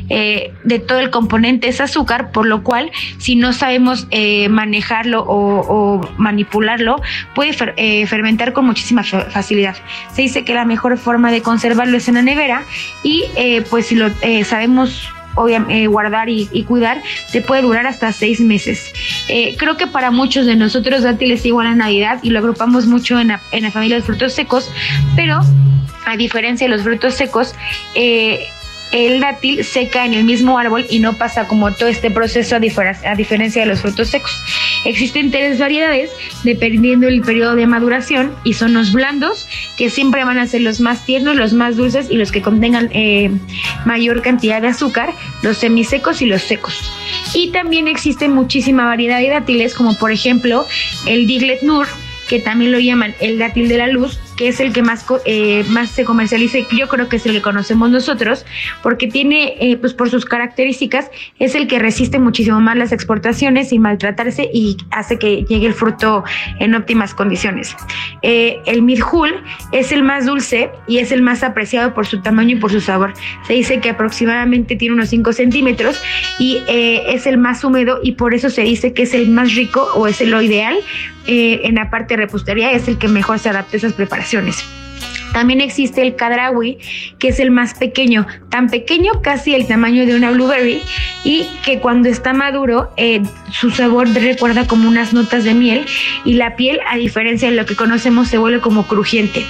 eh, 0.09 0.53
de 0.63 0.79
todo 0.79 0.99
el 0.99 1.09
componente 1.09 1.67
es 1.67 1.81
azúcar, 1.81 2.31
por 2.31 2.45
lo 2.45 2.63
cual 2.63 2.91
si 3.17 3.35
no 3.35 3.53
sabemos 3.53 4.07
eh, 4.11 4.49
manejarlo 4.49 5.23
o, 5.27 6.01
manipularlo, 6.17 7.01
puede 7.33 7.55
eh, 7.77 8.05
fermentar 8.07 8.53
con 8.53 8.65
muchísima 8.65 9.03
fa- 9.03 9.25
facilidad. 9.29 9.75
Se 10.13 10.21
dice 10.21 10.43
que 10.43 10.53
la 10.53 10.65
mejor 10.65 10.97
forma 10.97 11.31
de 11.31 11.41
conservarlo 11.41 11.97
es 11.97 12.07
en 12.07 12.15
la 12.15 12.21
nevera 12.21 12.63
y 13.03 13.23
eh, 13.35 13.63
pues 13.69 13.87
si 13.87 13.95
lo 13.95 14.09
sabemos 14.45 15.09
guardar 15.89 16.29
y, 16.29 16.63
cuidar, 16.63 17.01
te 17.33 17.41
puede 17.41 17.61
durar 17.61 17.85
hasta 17.85 18.13
seis 18.13 18.39
meses. 18.39 18.93
Creo 19.57 19.75
que 19.75 19.85
para 19.85 20.09
muchos 20.09 20.45
de 20.45 20.55
nosotros 20.55 21.03
dátiles 21.03 21.41
es 21.41 21.45
igual 21.47 21.67
a 21.67 21.75
Navidad 21.75 22.19
y 22.21 22.29
lo 22.29 22.39
agrupamos 22.39 22.85
mucho 22.85 23.19
en 23.19 23.27
la, 23.27 23.71
familia 23.71 23.97
de 23.97 24.01
frutos 24.01 24.31
secos, 24.33 24.71
pero 25.17 25.41
a 26.05 26.15
diferencia 26.15 26.67
de 26.69 26.73
los 26.73 26.83
frutos 26.83 27.15
secos, 27.15 27.53
el 28.91 29.19
dátil 29.19 29.63
seca 29.63 30.05
en 30.05 30.13
el 30.13 30.23
mismo 30.23 30.57
árbol 30.57 30.85
y 30.89 30.99
no 30.99 31.13
pasa 31.13 31.47
como 31.47 31.71
todo 31.71 31.89
este 31.89 32.11
proceso 32.11 32.55
a, 32.55 32.59
diferencia 32.59 33.61
de 33.61 33.67
los 33.67 33.81
frutos 33.81 34.09
secos. 34.09 34.31
Existen 34.85 35.31
tres 35.31 35.59
variedades 35.59 36.11
dependiendo 36.43 37.07
del 37.07 37.21
periodo 37.21 37.55
de 37.55 37.67
maduración 37.67 38.35
y 38.43 38.53
son 38.53 38.73
los 38.73 38.93
blandos, 38.93 39.47
que 39.77 39.89
siempre 39.89 40.23
van 40.23 40.37
a 40.37 40.47
ser 40.47 40.61
los 40.61 40.79
más 40.79 41.05
tiernos, 41.05 41.35
los 41.35 41.53
más 41.53 41.75
dulces 41.75 42.09
y 42.09 42.15
los 42.15 42.31
que 42.31 42.41
contengan 42.41 42.89
eh, 42.93 43.31
mayor 43.85 44.21
cantidad 44.21 44.61
de 44.61 44.67
azúcar, 44.69 45.13
los 45.41 45.57
semisecos 45.57 46.21
y 46.21 46.27
los 46.27 46.41
secos. 46.43 46.91
Y 47.33 47.51
también 47.51 47.87
existe 47.87 48.27
muchísima 48.27 48.85
variedad 48.85 49.19
de 49.19 49.29
dátiles, 49.29 49.73
como 49.73 49.97
por 49.97 50.11
ejemplo 50.11 50.65
el 51.05 51.27
Diglet 51.27 51.63
Nur, 51.63 51.87
que 52.29 52.39
también 52.39 52.71
lo 52.71 52.79
llaman 52.79 53.15
el 53.19 53.39
dátil 53.39 53.67
de 53.67 53.77
la 53.77 53.87
luz, 53.87 54.19
que 54.37 54.47
es 54.49 54.59
el 54.59 54.73
que 54.73 54.81
más, 54.81 55.05
eh, 55.25 55.63
más 55.69 55.91
se 55.91 56.03
comercializa 56.03 56.59
y 56.59 56.67
yo 56.71 56.87
creo 56.87 57.07
que 57.07 57.17
es 57.17 57.25
el 57.25 57.33
que 57.33 57.41
conocemos 57.41 57.89
nosotros, 57.89 58.45
porque 58.83 59.07
tiene, 59.07 59.55
eh, 59.59 59.77
pues 59.77 59.93
por 59.93 60.09
sus 60.09 60.25
características, 60.25 61.09
es 61.39 61.55
el 61.55 61.67
que 61.67 61.79
resiste 61.79 62.19
muchísimo 62.19 62.59
más 62.59 62.77
las 62.77 62.91
exportaciones 62.91 63.69
sin 63.69 63.81
maltratarse 63.81 64.49
y 64.53 64.77
hace 64.91 65.17
que 65.17 65.43
llegue 65.43 65.67
el 65.67 65.73
fruto 65.73 66.23
en 66.59 66.75
óptimas 66.75 67.13
condiciones. 67.13 67.75
Eh, 68.21 68.59
el 68.65 68.81
midhul 68.81 69.43
es 69.71 69.91
el 69.91 70.03
más 70.03 70.25
dulce 70.25 70.69
y 70.87 70.97
es 70.97 71.11
el 71.11 71.21
más 71.21 71.43
apreciado 71.43 71.93
por 71.93 72.05
su 72.05 72.21
tamaño 72.21 72.55
y 72.55 72.59
por 72.59 72.71
su 72.71 72.81
sabor. 72.81 73.13
Se 73.47 73.53
dice 73.53 73.79
que 73.79 73.89
aproximadamente 73.91 74.75
tiene 74.75 74.95
unos 74.95 75.09
5 75.09 75.33
centímetros 75.33 76.01
y 76.39 76.61
es 76.67 77.25
el 77.27 77.37
más 77.37 77.63
húmedo 77.63 77.99
y 78.03 78.13
por 78.13 78.33
eso 78.33 78.49
se 78.49 78.61
dice 78.61 78.93
que 78.93 79.03
es 79.03 79.13
el 79.13 79.29
más 79.29 79.55
rico 79.55 79.87
o 79.95 80.07
es 80.07 80.19
lo 80.21 80.41
ideal 80.41 80.77
en 81.27 81.75
la 81.75 81.89
parte 81.89 82.15
de 82.15 82.23
repostería, 82.23 82.71
es 82.71 82.87
el 82.87 82.97
que 82.97 83.07
mejor 83.07 83.39
se 83.39 83.49
adapta 83.49 83.75
a 83.75 83.77
esas 83.77 83.93
preparaciones. 83.93 84.63
También 85.35 85.59
existe 85.59 86.01
el 86.01 86.15
kadrawi, 86.15 86.77
que 87.19 87.27
es 87.27 87.41
el 87.41 87.51
más 87.51 87.73
pequeño, 87.73 88.25
tan 88.49 88.69
pequeño 88.69 89.21
casi 89.21 89.53
el 89.53 89.67
tamaño 89.67 90.05
de 90.05 90.15
una 90.15 90.31
blueberry 90.31 90.81
y 91.25 91.45
que 91.65 91.79
cuando 91.79 92.07
está 92.07 92.31
maduro 92.31 92.93
eh, 92.95 93.21
su 93.51 93.69
sabor 93.69 94.07
recuerda 94.13 94.65
como 94.65 94.87
unas 94.87 95.11
notas 95.11 95.43
de 95.43 95.53
miel 95.53 95.85
y 96.23 96.35
la 96.35 96.55
piel, 96.55 96.79
a 96.89 96.95
diferencia 96.95 97.49
de 97.49 97.55
lo 97.57 97.65
que 97.65 97.75
conocemos, 97.75 98.29
se 98.29 98.37
vuelve 98.37 98.61
como 98.61 98.87
crujiente. 98.87 99.45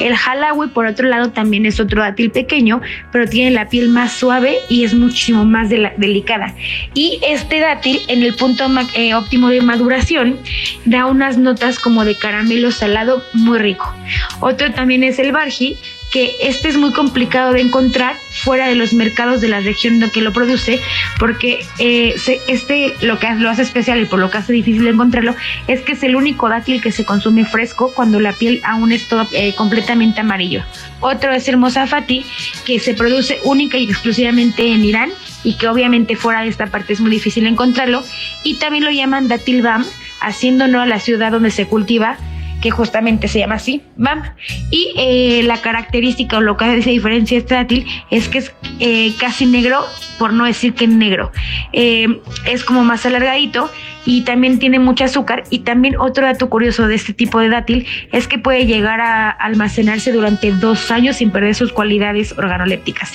El 0.00 0.14
halawi, 0.14 0.68
por 0.68 0.86
otro 0.86 1.08
lado, 1.08 1.30
también 1.30 1.66
es 1.66 1.78
otro 1.78 2.02
dátil 2.02 2.32
pequeño, 2.32 2.80
pero 3.12 3.28
tiene 3.28 3.52
la 3.52 3.68
piel 3.68 3.90
más 3.90 4.12
suave 4.12 4.56
y 4.68 4.84
es 4.84 4.94
muchísimo 4.94 5.44
más 5.44 5.68
delicada. 5.68 6.52
Y 6.94 7.20
este 7.22 7.60
dátil, 7.60 8.00
en 8.08 8.24
el 8.24 8.34
punto 8.34 8.68
eh, 8.94 9.14
óptimo 9.14 9.50
de 9.50 9.60
maduración, 9.60 10.36
da 10.84 11.06
unas 11.06 11.38
notas 11.38 11.78
como 11.78 12.04
de 12.04 12.16
caramelo 12.16 12.72
salado 12.72 13.22
muy 13.34 13.58
rico. 13.58 13.94
Otro 14.40 14.72
también 14.72 15.04
es 15.04 15.18
el 15.18 15.27
barji, 15.32 15.76
que 16.10 16.34
este 16.40 16.68
es 16.68 16.76
muy 16.76 16.92
complicado 16.92 17.52
de 17.52 17.60
encontrar 17.60 18.16
fuera 18.42 18.66
de 18.66 18.74
los 18.74 18.92
mercados 18.94 19.40
de 19.40 19.48
la 19.48 19.60
región 19.60 20.02
que 20.12 20.20
lo 20.20 20.32
produce, 20.32 20.80
porque 21.18 21.60
eh, 21.78 22.14
este 22.46 22.94
lo 23.02 23.18
que 23.18 23.34
lo 23.34 23.50
hace 23.50 23.62
especial 23.62 24.00
y 24.00 24.06
por 24.06 24.18
lo 24.18 24.30
que 24.30 24.38
hace 24.38 24.52
difícil 24.52 24.84
de 24.84 24.90
encontrarlo 24.90 25.34
es 25.66 25.82
que 25.82 25.92
es 25.92 26.02
el 26.02 26.16
único 26.16 26.48
dátil 26.48 26.80
que 26.80 26.92
se 26.92 27.04
consume 27.04 27.44
fresco 27.44 27.92
cuando 27.94 28.20
la 28.20 28.32
piel 28.32 28.60
aún 28.64 28.92
es 28.92 29.08
todo, 29.08 29.26
eh, 29.32 29.54
completamente 29.54 30.20
amarillo. 30.20 30.62
Otro 31.00 31.32
es 31.32 31.48
el 31.48 31.56
mozafati, 31.56 32.24
que 32.64 32.78
se 32.78 32.94
produce 32.94 33.38
única 33.44 33.76
y 33.76 33.84
exclusivamente 33.84 34.72
en 34.72 34.84
Irán 34.84 35.10
y 35.44 35.54
que 35.54 35.68
obviamente 35.68 36.16
fuera 36.16 36.42
de 36.42 36.48
esta 36.48 36.66
parte 36.66 36.92
es 36.92 37.00
muy 37.00 37.10
difícil 37.10 37.46
encontrarlo. 37.46 38.02
Y 38.42 38.54
también 38.54 38.84
lo 38.84 38.90
llaman 38.90 39.28
dátil 39.28 39.62
bam, 39.62 39.84
haciendo 40.20 40.64
a 40.64 40.86
la 40.86 41.00
ciudad 41.00 41.32
donde 41.32 41.50
se 41.50 41.66
cultiva 41.66 42.16
que 42.60 42.70
justamente 42.70 43.28
se 43.28 43.38
llama 43.38 43.56
así, 43.56 43.82
BAM. 43.96 44.22
Y 44.70 44.92
eh, 44.96 45.42
la 45.44 45.60
característica 45.60 46.38
o 46.38 46.40
lo 46.40 46.56
que 46.56 46.64
hace 46.64 46.90
diferencia 46.90 47.38
este 47.38 47.84
es 48.10 48.28
que 48.28 48.38
es 48.38 48.52
eh, 48.80 49.12
casi 49.18 49.46
negro, 49.46 49.84
por 50.18 50.32
no 50.32 50.44
decir 50.44 50.74
que 50.74 50.86
negro. 50.86 51.30
Eh, 51.72 52.20
es 52.46 52.64
como 52.64 52.84
más 52.84 53.06
alargadito 53.06 53.70
y 54.08 54.22
también 54.22 54.58
tiene 54.58 54.78
mucho 54.78 55.04
azúcar. 55.04 55.44
Y 55.50 55.58
también 55.58 55.94
otro 55.98 56.24
dato 56.24 56.48
curioso 56.48 56.88
de 56.88 56.94
este 56.94 57.12
tipo 57.12 57.40
de 57.40 57.50
dátil 57.50 57.86
es 58.10 58.26
que 58.26 58.38
puede 58.38 58.64
llegar 58.64 59.02
a 59.02 59.28
almacenarse 59.28 60.12
durante 60.12 60.50
dos 60.50 60.90
años 60.90 61.16
sin 61.16 61.30
perder 61.30 61.54
sus 61.54 61.74
cualidades 61.74 62.32
organolépticas. 62.32 63.12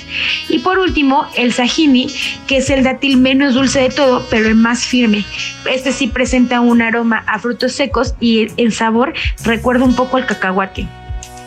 Y 0.49 0.59
por 0.59 0.77
último, 0.77 1.25
el 1.35 1.51
sajini, 1.51 2.09
que 2.45 2.57
es 2.57 2.69
el 2.69 2.83
dátil 2.83 3.17
menos 3.17 3.55
dulce 3.55 3.81
de 3.81 3.89
todo, 3.89 4.23
pero 4.29 4.47
el 4.47 4.53
más 4.53 4.85
firme. 4.85 5.25
Este 5.67 5.91
sí 5.91 6.05
presenta 6.05 6.61
un 6.61 6.83
aroma 6.83 7.23
a 7.25 7.39
frutos 7.39 7.71
secos 7.71 8.13
y 8.19 8.49
el 8.57 8.71
sabor 8.71 9.13
recuerda 9.43 9.85
un 9.85 9.95
poco 9.95 10.17
al 10.17 10.27
cacahuate. 10.27 10.87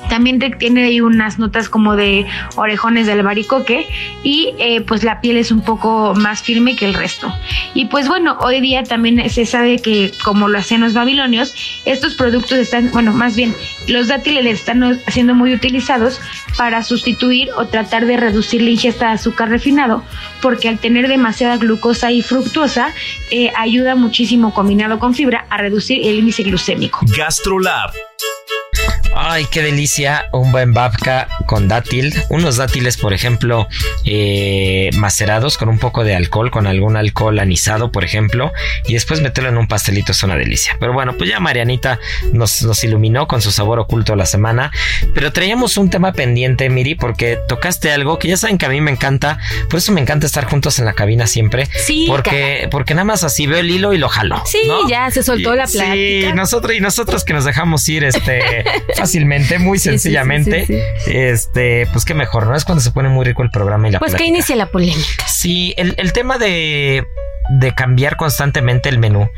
También 0.09 0.39
tiene 0.59 0.85
ahí 0.85 1.01
unas 1.01 1.39
notas 1.39 1.69
como 1.69 1.97
de 1.97 2.27
orejones 2.57 3.07
del 3.07 3.19
albaricoque 3.19 3.87
y 4.23 4.55
eh, 4.59 4.81
pues 4.81 5.03
la 5.03 5.21
piel 5.21 5.37
es 5.37 5.51
un 5.51 5.63
poco 5.63 6.15
más 6.15 6.43
firme 6.43 6.77
que 6.77 6.87
el 6.87 6.95
resto. 6.95 7.33
Y 7.75 7.87
pues 7.87 8.09
bueno, 8.09 8.37
hoy 8.41 8.61
día 8.61 8.83
también 8.83 9.29
se 9.31 9.47
sabe 9.47 9.79
que 9.79 10.13
como 10.25 10.49
lo 10.49 10.59
hacían 10.59 10.81
los 10.81 10.95
babilonios, 10.95 11.55
estos 11.85 12.15
productos 12.15 12.59
están, 12.59 12.91
bueno, 12.93 13.13
más 13.13 13.37
bien 13.37 13.55
los 13.89 14.09
dátiles 14.09 14.47
están 14.47 15.01
siendo 15.09 15.35
muy 15.35 15.53
utilizados 15.53 16.21
para 16.57 16.83
sustituir 16.83 17.51
o 17.57 17.67
tratar 17.67 18.07
de 18.07 18.17
reducir 18.17 18.63
la 18.63 18.71
ingesta 18.71 19.09
de 19.09 19.13
azúcar 19.13 19.49
refinado, 19.51 20.03
porque 20.41 20.69
al 20.69 20.79
tener 20.79 21.09
demasiada 21.09 21.57
glucosa 21.57 22.11
y 22.13 22.23
fructuosa, 22.23 22.93
eh, 23.31 23.53
ayuda 23.57 23.95
muchísimo 23.95 24.55
combinado 24.55 24.99
con 24.99 25.15
fibra 25.15 25.47
a 25.51 25.59
reducir 25.59 26.01
el 26.07 26.19
índice 26.19 26.43
glucémico. 26.43 27.01
GastroLab 27.17 27.91
Ay, 29.19 29.47
qué 29.51 29.63
delicia, 29.63 30.27
un 30.33 30.53
buen 30.53 30.75
babka 30.75 31.27
con 31.47 31.69
dátil. 31.69 32.15
Unos 32.29 32.59
dátiles, 32.59 32.99
por 32.99 33.15
ejemplo, 33.15 33.67
eh, 34.05 34.91
macerados 34.99 35.57
con 35.57 35.71
un 35.71 35.79
poco 35.79 36.05
de 36.05 36.15
alcohol, 36.15 36.51
con 36.51 36.67
algún 36.67 36.99
alcohol 36.99 37.39
anisado, 37.39 37.91
por 37.91 38.05
ejemplo, 38.05 38.53
y 38.87 38.93
después 38.93 39.23
meterlo 39.23 39.49
en 39.49 39.57
un 39.57 39.69
pastelito 39.69 40.13
es 40.13 40.23
una 40.23 40.37
delicia. 40.37 40.77
Pero 40.79 40.93
bueno, 40.93 41.15
pues 41.17 41.31
ya 41.31 41.41
Marianita 41.41 41.99
nos, 42.35 42.61
nos 42.61 42.85
iluminó 42.85 43.27
con 43.27 43.41
su 43.41 43.51
sabor 43.53 43.79
oculto 43.79 44.15
la 44.17 44.27
semana. 44.27 44.71
Pero 45.15 45.33
traíamos 45.33 45.79
un 45.79 45.89
tema 45.89 46.13
pendiente, 46.13 46.69
Miri, 46.69 46.95
porque 46.95 47.39
tocaste 47.49 47.91
algo 47.93 48.19
que 48.19 48.29
ya 48.29 48.37
saben 48.37 48.59
que 48.59 48.67
a 48.67 48.69
mí 48.69 48.83
me 48.83 48.91
encanta. 48.91 49.39
Por 49.71 49.79
eso 49.79 49.93
me 49.93 50.03
encanta 50.03 50.27
estar 50.27 50.45
juntos 50.45 50.79
en 50.79 50.85
la 50.85 50.93
cabina 50.93 51.27
siempre. 51.27 51.67
Sí. 51.87 52.05
Porque, 52.07 52.69
porque 52.71 52.93
nada 52.93 53.07
más 53.07 53.25
así 53.25 53.47
veo 53.47 53.61
el 53.61 53.71
hilo 53.71 53.95
y 53.95 53.99
lo 53.99 54.11
jalo. 54.11 54.43
Sí, 54.45 54.61
ya 54.91 55.11
se 55.11 55.23
soltó 55.23 55.55
la 55.55 55.67
plática. 55.67 55.95
Sí, 55.95 56.27
nosotros 56.35 56.77
y 56.77 56.81
nosotros 56.81 57.25
que 57.25 57.33
nos 57.33 57.47
dejamos 57.47 57.89
ir, 57.89 58.05
este. 58.05 58.65
fácilmente, 59.07 59.59
muy 59.59 59.79
sencillamente. 59.79 60.67
este, 61.07 61.87
pues 61.93 62.05
qué 62.05 62.15
mejor, 62.15 62.47
¿no? 62.47 62.57
Es 62.57 62.65
cuando 62.65 62.83
se 62.83 62.91
pone 62.91 63.09
muy 63.09 63.25
rico 63.25 63.43
el 63.43 63.51
programa 63.51 63.89
y 63.89 63.93
la 63.93 63.99
Pues 63.99 64.15
que 64.15 64.25
inicia 64.25 64.57
la 64.57 64.67
polémica. 64.71 65.27
Sí, 65.29 65.75
el, 65.77 65.95
el 65.97 66.13
tema 66.13 66.39
de 66.39 67.07
de 67.49 67.75
cambiar 67.75 68.17
constantemente 68.17 68.89
el 68.89 68.99
menú. 68.99 69.29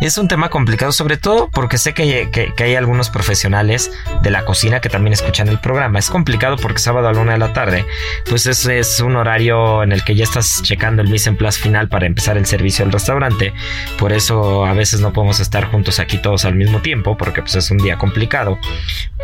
Es 0.00 0.18
un 0.18 0.28
tema 0.28 0.48
complicado, 0.48 0.92
sobre 0.92 1.16
todo 1.16 1.48
porque 1.50 1.78
sé 1.78 1.94
que, 1.94 2.52
hay 2.58 2.74
algunos 2.74 3.10
profesionales 3.10 3.90
de 4.22 4.30
la 4.30 4.44
cocina 4.44 4.80
que 4.80 4.88
también 4.88 5.12
escuchan 5.12 5.48
el 5.48 5.58
programa. 5.58 5.98
Es 5.98 6.10
complicado 6.10 6.56
porque 6.56 6.80
sábado 6.80 7.08
a 7.08 7.12
la 7.12 7.20
una 7.20 7.32
de 7.32 7.38
la 7.38 7.52
tarde, 7.52 7.86
pues 8.28 8.46
es, 8.46 8.66
es 8.66 9.00
un 9.00 9.16
horario 9.16 9.82
en 9.82 9.92
el 9.92 10.04
que 10.04 10.14
ya 10.14 10.24
estás 10.24 10.62
checando 10.62 11.02
el 11.02 11.08
mise 11.08 11.28
en 11.28 11.36
place 11.36 11.60
final 11.60 11.88
para 11.88 12.06
empezar 12.06 12.36
el 12.36 12.46
servicio 12.46 12.84
al 12.84 12.92
restaurante. 12.92 13.52
Por 13.98 14.12
eso 14.12 14.66
a 14.66 14.72
veces 14.72 15.00
no 15.00 15.12
podemos 15.12 15.40
estar 15.40 15.64
juntos 15.66 15.98
aquí 15.98 16.18
todos 16.18 16.44
al 16.44 16.54
mismo 16.54 16.80
tiempo, 16.80 17.16
porque 17.16 17.42
pues 17.42 17.54
es 17.54 17.70
un 17.70 17.78
día 17.78 17.96
complicado. 17.98 18.58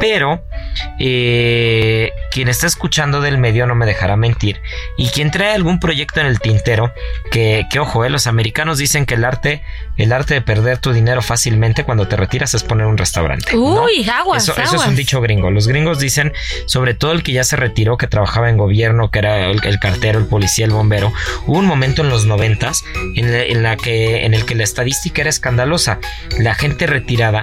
Pero 0.00 0.44
eh, 1.00 2.12
quien 2.30 2.48
está 2.48 2.66
escuchando 2.66 3.20
del 3.20 3.38
medio 3.38 3.66
no 3.66 3.74
me 3.74 3.86
dejará 3.86 4.16
mentir. 4.16 4.60
Y 4.96 5.08
quien 5.08 5.30
trae 5.30 5.54
algún 5.54 5.80
proyecto 5.80 6.20
en 6.20 6.26
el 6.26 6.40
tintero, 6.40 6.92
que, 7.30 7.66
que 7.70 7.80
ojo, 7.80 8.04
eh, 8.04 8.10
los 8.10 8.27
americanos 8.28 8.78
dicen 8.78 9.06
que 9.06 9.14
el 9.14 9.24
arte, 9.24 9.62
el 9.96 10.12
arte 10.12 10.34
de 10.34 10.42
perder 10.42 10.78
tu 10.78 10.92
dinero 10.92 11.22
fácilmente 11.22 11.84
cuando 11.84 12.06
te 12.06 12.16
retiras 12.16 12.54
es 12.54 12.62
poner 12.62 12.86
un 12.86 12.98
restaurante. 12.98 13.56
Uy, 13.56 14.08
aguas, 14.08 14.48
eso, 14.48 14.54
es 14.60 14.86
un 14.86 14.94
dicho 14.94 15.20
gringo. 15.20 15.50
Los 15.50 15.66
gringos 15.66 15.98
dicen, 15.98 16.32
sobre 16.66 16.94
todo 16.94 17.12
el 17.12 17.22
que 17.22 17.32
ya 17.32 17.44
se 17.44 17.56
retiró, 17.56 17.96
que 17.96 18.06
trabajaba 18.06 18.50
en 18.50 18.56
gobierno, 18.56 19.10
que 19.10 19.18
era 19.18 19.46
el, 19.46 19.78
cartero, 19.80 20.18
el 20.18 20.26
policía, 20.26 20.66
el 20.66 20.72
bombero. 20.72 21.12
Hubo 21.46 21.58
un 21.58 21.66
momento 21.66 22.02
en 22.02 22.10
los 22.10 22.26
noventas 22.26 22.84
en, 23.16 23.62
la 23.62 23.76
que, 23.76 24.24
en 24.24 24.34
el 24.34 24.44
que 24.44 24.54
la 24.54 24.64
estadística 24.64 25.22
era 25.22 25.30
escandalosa. 25.30 25.98
La 26.38 26.54
gente 26.54 26.86
retirada 26.86 27.42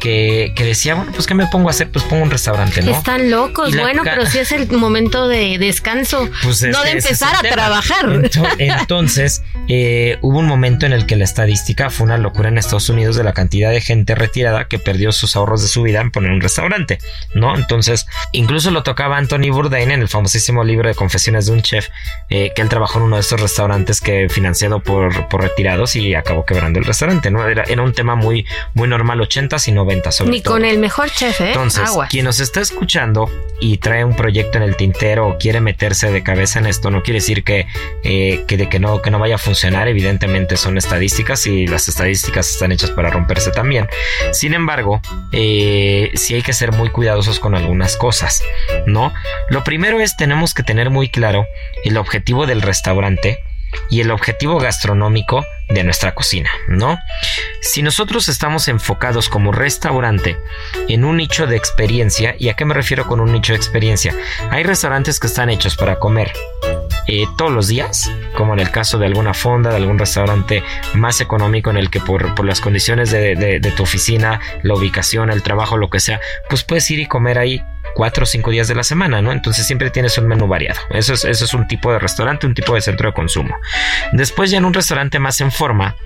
que, 0.00 0.52
decía, 0.56 0.94
bueno, 0.94 1.12
pues 1.12 1.26
¿qué 1.26 1.34
me 1.34 1.46
pongo 1.46 1.68
a 1.68 1.70
hacer? 1.70 1.90
Pues 1.90 2.04
pongo 2.06 2.22
un 2.22 2.30
restaurante, 2.30 2.82
¿no? 2.82 2.90
Están 2.90 3.30
locos, 3.30 3.76
bueno, 3.76 4.02
pero 4.02 4.26
si 4.26 4.38
es 4.38 4.50
el 4.52 4.70
momento 4.72 5.28
de 5.28 5.58
descanso, 5.58 6.28
pues 6.42 6.62
no 6.62 6.82
de 6.82 6.92
empezar 6.92 7.36
a 7.36 7.48
trabajar. 7.48 8.30
Entonces, 8.58 9.42
eh, 9.72 10.18
hubo 10.20 10.40
un 10.40 10.46
momento 10.46 10.84
en 10.84 10.92
el 10.92 11.06
que 11.06 11.14
la 11.14 11.22
estadística 11.22 11.90
fue 11.90 12.04
una 12.04 12.18
locura 12.18 12.48
en 12.48 12.58
Estados 12.58 12.88
Unidos 12.88 13.14
de 13.14 13.22
la 13.22 13.32
cantidad 13.32 13.70
de 13.70 13.80
gente 13.80 14.16
retirada 14.16 14.64
que 14.64 14.80
perdió 14.80 15.12
sus 15.12 15.36
ahorros 15.36 15.62
de 15.62 15.68
su 15.68 15.82
vida 15.82 16.00
en 16.00 16.10
poner 16.10 16.32
un 16.32 16.40
restaurante, 16.40 16.98
¿no? 17.36 17.54
Entonces, 17.54 18.08
incluso 18.32 18.72
lo 18.72 18.82
tocaba 18.82 19.16
Anthony 19.16 19.52
Bourdain 19.52 19.92
en 19.92 20.00
el 20.00 20.08
famosísimo 20.08 20.64
libro 20.64 20.88
de 20.88 20.96
Confesiones 20.96 21.46
de 21.46 21.52
un 21.52 21.62
Chef, 21.62 21.86
eh, 22.30 22.50
que 22.52 22.62
él 22.62 22.68
trabajó 22.68 22.98
en 22.98 23.04
uno 23.04 23.14
de 23.14 23.20
estos 23.20 23.40
restaurantes 23.40 24.00
que 24.00 24.28
financiado 24.28 24.82
por, 24.82 25.28
por 25.28 25.42
retirados 25.42 25.94
y 25.94 26.16
acabó 26.16 26.44
quebrando 26.44 26.80
el 26.80 26.84
restaurante, 26.84 27.30
¿no? 27.30 27.46
Era, 27.46 27.62
era 27.62 27.82
un 27.82 27.92
tema 27.92 28.16
muy, 28.16 28.46
muy 28.74 28.88
normal, 28.88 29.20
80s 29.20 29.68
y 29.68 29.70
90 29.70 30.10
sobre 30.10 30.32
Ni 30.32 30.40
todo. 30.40 30.54
con 30.54 30.64
el 30.64 30.78
mejor 30.78 31.12
chef, 31.12 31.40
¿eh? 31.42 31.48
Entonces, 31.50 31.88
Aguas. 31.88 32.10
quien 32.10 32.24
nos 32.24 32.40
está 32.40 32.60
escuchando 32.60 33.30
y 33.60 33.78
trae 33.78 34.04
un 34.04 34.16
proyecto 34.16 34.58
en 34.58 34.64
el 34.64 34.74
tintero 34.74 35.28
o 35.28 35.38
quiere 35.38 35.60
meterse 35.60 36.10
de 36.10 36.24
cabeza 36.24 36.58
en 36.58 36.66
esto, 36.66 36.90
no 36.90 37.04
quiere 37.04 37.20
decir 37.20 37.44
que, 37.44 37.68
eh, 38.02 38.44
que, 38.48 38.56
de 38.56 38.68
que, 38.68 38.80
no, 38.80 39.00
que 39.00 39.12
no 39.12 39.20
vaya 39.20 39.36
a 39.36 39.38
funcionar. 39.38 39.59
Evidentemente 39.64 40.56
son 40.56 40.78
estadísticas 40.78 41.46
y 41.46 41.66
las 41.66 41.88
estadísticas 41.88 42.50
están 42.50 42.72
hechas 42.72 42.90
para 42.90 43.10
romperse 43.10 43.50
también. 43.50 43.88
Sin 44.32 44.54
embargo, 44.54 45.00
eh, 45.32 46.10
sí 46.14 46.34
hay 46.34 46.42
que 46.42 46.52
ser 46.52 46.72
muy 46.72 46.90
cuidadosos 46.90 47.38
con 47.40 47.54
algunas 47.54 47.96
cosas, 47.96 48.42
¿no? 48.86 49.12
Lo 49.48 49.62
primero 49.64 50.00
es 50.00 50.16
tenemos 50.16 50.54
que 50.54 50.62
tener 50.62 50.90
muy 50.90 51.10
claro 51.10 51.46
el 51.84 51.96
objetivo 51.96 52.46
del 52.46 52.62
restaurante 52.62 53.40
y 53.88 54.00
el 54.00 54.10
objetivo 54.10 54.58
gastronómico 54.58 55.44
de 55.68 55.84
nuestra 55.84 56.14
cocina, 56.14 56.50
¿no? 56.68 56.98
Si 57.60 57.82
nosotros 57.82 58.28
estamos 58.28 58.68
enfocados 58.68 59.28
como 59.28 59.52
restaurante 59.52 60.36
en 60.88 61.04
un 61.04 61.18
nicho 61.18 61.46
de 61.46 61.56
experiencia, 61.56 62.34
¿y 62.38 62.48
a 62.48 62.54
qué 62.54 62.64
me 62.64 62.74
refiero 62.74 63.06
con 63.06 63.20
un 63.20 63.32
nicho 63.32 63.52
de 63.52 63.58
experiencia? 63.58 64.14
Hay 64.50 64.62
restaurantes 64.64 65.20
que 65.20 65.26
están 65.26 65.50
hechos 65.50 65.76
para 65.76 65.98
comer 65.98 66.32
eh, 67.06 67.24
todos 67.36 67.50
los 67.52 67.68
días, 67.68 68.10
como 68.36 68.52
en 68.54 68.60
el 68.60 68.70
caso 68.70 68.98
de 68.98 69.06
alguna 69.06 69.34
fonda, 69.34 69.70
de 69.70 69.76
algún 69.76 69.98
restaurante 69.98 70.62
más 70.94 71.20
económico 71.20 71.70
en 71.70 71.76
el 71.76 71.90
que 71.90 72.00
por, 72.00 72.34
por 72.34 72.44
las 72.46 72.60
condiciones 72.60 73.10
de, 73.10 73.34
de- 73.34 73.60
de 73.60 73.70
tu 73.72 73.82
oficina, 73.82 74.40
la 74.62 74.74
ubicación, 74.74 75.30
el 75.30 75.42
trabajo, 75.42 75.76
lo 75.76 75.90
que 75.90 76.00
sea, 76.00 76.20
pues 76.48 76.62
puedes 76.64 76.90
ir 76.90 76.98
y 77.00 77.06
comer 77.06 77.38
ahí 77.38 77.62
cuatro 77.94 78.22
o 78.22 78.26
cinco 78.26 78.50
días 78.50 78.68
de 78.68 78.74
la 78.76 78.84
semana, 78.84 79.20
¿no? 79.20 79.32
Entonces 79.32 79.66
siempre 79.66 79.90
tienes 79.90 80.16
un 80.18 80.28
menú 80.28 80.46
variado. 80.46 80.78
Eso 80.90 81.14
es, 81.14 81.24
eso 81.24 81.44
es 81.44 81.54
un 81.54 81.66
tipo 81.66 81.92
de 81.92 81.98
restaurante, 81.98 82.46
un 82.46 82.54
tipo 82.54 82.74
de 82.74 82.80
centro 82.80 83.08
de 83.08 83.14
consumo. 83.14 83.56
Después 84.12 84.50
ya 84.50 84.58
en 84.58 84.64
un 84.64 84.74
restaurante 84.74 85.18
más 85.18 85.40
en 85.40 85.50
forma, 85.50 85.96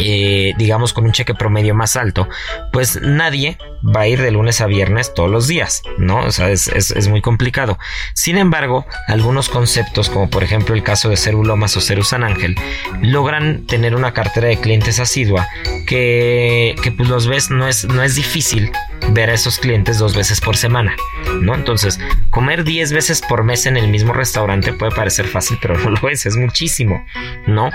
eh, 0.00 0.54
digamos 0.58 0.92
con 0.92 1.04
un 1.04 1.12
cheque 1.12 1.34
promedio 1.34 1.74
más 1.74 1.94
alto, 1.96 2.28
pues 2.72 3.00
nadie 3.00 3.58
va 3.84 4.00
a 4.00 4.06
ir 4.08 4.20
de 4.20 4.30
lunes 4.32 4.60
a 4.60 4.66
viernes 4.66 5.14
todos 5.14 5.30
los 5.30 5.46
días, 5.46 5.82
¿no? 5.98 6.20
O 6.24 6.30
sea, 6.32 6.50
es, 6.50 6.68
es- 6.68 7.06
muy 7.08 7.20
complicado. 7.20 7.78
Sin 8.14 8.38
embargo, 8.38 8.86
algunos 9.08 9.48
conceptos, 9.48 10.08
como 10.10 10.28
por 10.30 10.42
ejemplo 10.42 10.74
el 10.74 10.82
caso 10.82 11.10
de 11.10 11.16
Ceru 11.16 11.44
Lomas 11.44 11.76
o 11.76 11.80
Ceru 11.80 12.02
San 12.02 12.24
Ángel, 12.24 12.56
logran 13.02 13.66
tener 13.66 13.94
una 13.94 14.12
cartera 14.12 14.48
de 14.48 14.56
clientes 14.58 14.98
asidua 15.00 15.46
que, 15.86 16.74
que 16.82 16.90
pues 16.92 17.08
los 17.08 17.26
ves, 17.28 17.50
no 17.50 17.68
es, 17.68 17.84
no 17.84 18.02
es 18.02 18.14
difícil 18.16 18.72
ver 19.10 19.30
a 19.30 19.34
esos 19.34 19.58
clientes 19.58 19.98
dos 19.98 20.16
veces 20.16 20.40
por 20.40 20.56
semana, 20.56 20.96
¿no? 21.42 21.54
Entonces, 21.54 22.00
comer 22.30 22.64
10 22.64 22.92
veces 22.92 23.20
por 23.22 23.44
mes 23.44 23.66
en 23.66 23.76
el 23.76 23.88
mismo 23.88 24.12
restaurante 24.14 24.72
puede 24.72 24.92
parecer 24.92 25.26
fácil, 25.26 25.58
pero 25.60 25.76
no 25.78 25.90
lo 25.90 26.08
es, 26.08 26.24
es 26.26 26.36
muchísimo, 26.36 27.04
¿no? 27.46 27.70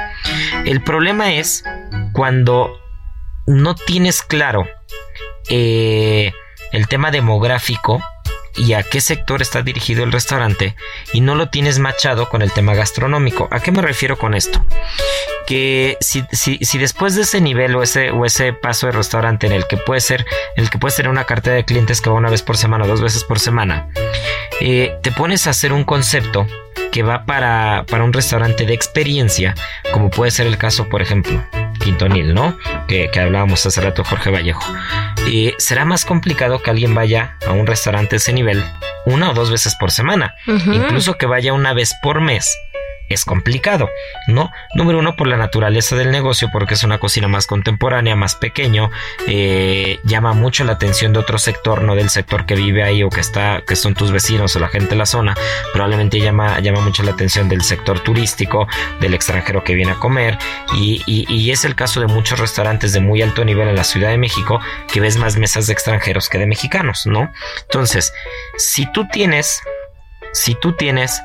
El 0.66 0.82
problema 0.82 1.32
es 1.34 1.64
cuando 2.20 2.78
no 3.48 3.76
tienes 3.76 4.24
claro 4.24 4.68
eh, 5.48 6.34
el 6.74 6.90
tema 6.90 7.12
demográfico 7.12 8.02
y 8.58 8.74
a 8.74 8.84
qué 8.84 9.00
sector 9.00 9.42
está 9.42 9.62
dirigido 9.62 10.04
el 10.04 10.12
restaurante 10.12 10.76
y 11.14 11.22
no 11.22 11.36
lo 11.36 11.48
tienes 11.48 11.80
machado 11.80 12.28
con 12.28 12.42
el 12.42 12.52
tema 12.52 12.74
gastronómico. 12.74 13.48
¿A 13.52 13.62
qué 13.62 13.72
me 13.72 13.82
refiero 13.82 14.18
con 14.18 14.34
esto? 14.34 14.62
Que 15.48 15.96
si, 16.02 16.26
si, 16.34 16.58
si 16.58 16.78
después 16.78 17.16
de 17.16 17.22
ese 17.22 17.40
nivel 17.40 17.74
o 17.78 17.84
ese, 17.84 18.12
ese 18.26 18.52
paso 18.52 18.88
de 18.88 18.92
restaurante 18.92 19.48
en 19.48 19.54
el 19.54 19.66
que 19.66 19.78
puede 19.78 20.02
ser, 20.02 20.26
el 20.58 20.70
que 20.70 20.78
puedes 20.78 20.98
tener 20.98 21.10
una 21.10 21.24
cartera 21.24 21.56
de 21.56 21.64
clientes 21.64 22.02
que 22.02 22.10
va 22.10 22.18
una 22.18 22.30
vez 22.30 22.42
por 22.42 22.58
semana 22.58 22.84
o 22.84 22.88
dos 22.90 23.02
veces 23.02 23.24
por 23.24 23.40
semana, 23.40 23.88
eh, 24.60 24.98
te 25.04 25.14
pones 25.14 25.48
a 25.48 25.52
hacer 25.52 25.72
un 25.72 25.86
concepto 25.86 26.46
que 26.92 27.02
va 27.02 27.26
para, 27.26 27.86
para 27.90 28.04
un 28.04 28.12
restaurante 28.12 28.66
de 28.66 28.74
experiencia, 28.74 29.56
como 29.94 30.10
puede 30.10 30.32
ser 30.32 30.48
el 30.48 30.58
caso, 30.58 30.90
por 30.90 31.02
ejemplo, 31.02 31.42
Quintonil, 31.90 32.36
¿no? 32.36 32.56
Que, 32.88 33.10
que 33.12 33.20
hablábamos 33.20 33.66
hace 33.66 33.82
rato, 33.82 34.04
Jorge 34.04 34.30
Vallejo. 34.30 34.64
Eh, 35.28 35.56
será 35.58 35.86
más 35.86 36.06
complicado 36.06 36.62
que 36.62 36.70
alguien 36.70 36.94
vaya 36.94 37.36
a 37.48 37.52
un 37.52 37.66
restaurante 37.66 38.12
de 38.12 38.18
ese 38.18 38.32
nivel 38.32 38.64
una 39.06 39.32
o 39.32 39.34
dos 39.34 39.50
veces 39.50 39.76
por 39.76 39.92
semana, 39.92 40.36
incluso 40.46 41.18
que 41.18 41.26
vaya 41.26 41.54
una 41.54 41.74
vez 41.74 41.94
por 42.04 42.22
mes. 42.22 42.56
Es 43.10 43.26
complicado, 43.26 43.90
¿no? 44.28 44.52
Número 44.76 45.00
uno, 45.00 45.16
por 45.16 45.28
la 45.28 45.36
naturaleza 45.36 45.96
del 45.96 46.12
negocio, 46.12 46.50
porque 46.54 46.76
es 46.76 46.84
una 46.84 47.00
cocina 47.00 47.28
más 47.28 47.48
contemporánea, 47.48 48.16
más 48.16 48.36
pequeño, 48.36 48.92
eh, 49.28 50.00
llama 50.04 50.34
mucho 50.34 50.64
la 50.64 50.74
atención 50.74 51.12
de 51.12 51.20
otro 51.20 51.40
sector, 51.40 51.82
no 51.82 51.96
del 51.96 52.10
sector 52.12 52.46
que 52.46 52.54
vive 52.56 52.84
ahí 52.84 53.02
o 53.02 53.10
que 53.10 53.20
está, 53.22 53.64
que 53.68 53.76
son 53.76 53.96
tus 53.96 54.12
vecinos 54.12 54.56
o 54.56 54.60
la 54.60 54.68
gente 54.68 54.90
de 54.92 54.96
la 54.96 55.08
zona, 55.08 55.36
probablemente 55.74 56.20
llama, 56.20 56.60
llama 56.60 56.82
mucho 56.82 57.02
la 57.02 57.12
atención 57.12 57.50
del 57.50 57.62
sector 57.64 58.00
turístico, 58.00 58.68
del 59.00 59.16
extranjero 59.16 59.64
que 59.64 59.74
viene 59.74 59.94
a 59.94 59.96
comer, 59.96 60.38
y, 60.76 61.02
y- 61.08 61.26
y 61.34 61.52
es 61.52 61.66
el 61.66 61.74
caso 61.76 62.00
de 62.02 62.08
muchos 62.08 62.40
restaurantes 62.40 62.94
de 62.94 63.00
muy 63.00 63.22
alto 63.24 63.44
nivel 63.44 63.68
en 63.70 63.76
la 63.76 63.84
Ciudad 63.84 64.10
de 64.10 64.18
México, 64.20 64.60
que 64.92 65.00
ves 65.02 65.18
más 65.18 65.36
mesas 65.36 65.66
de 65.66 65.74
extranjeros 65.74 66.30
que 66.30 66.38
de 66.38 66.46
mexicanos, 66.46 67.08
¿no? 67.08 67.32
Entonces, 67.64 68.14
si 68.58 68.86
tú 68.92 69.08
tienes, 69.08 69.62
si 70.32 70.54
tú 70.54 70.74
tienes 70.74 71.22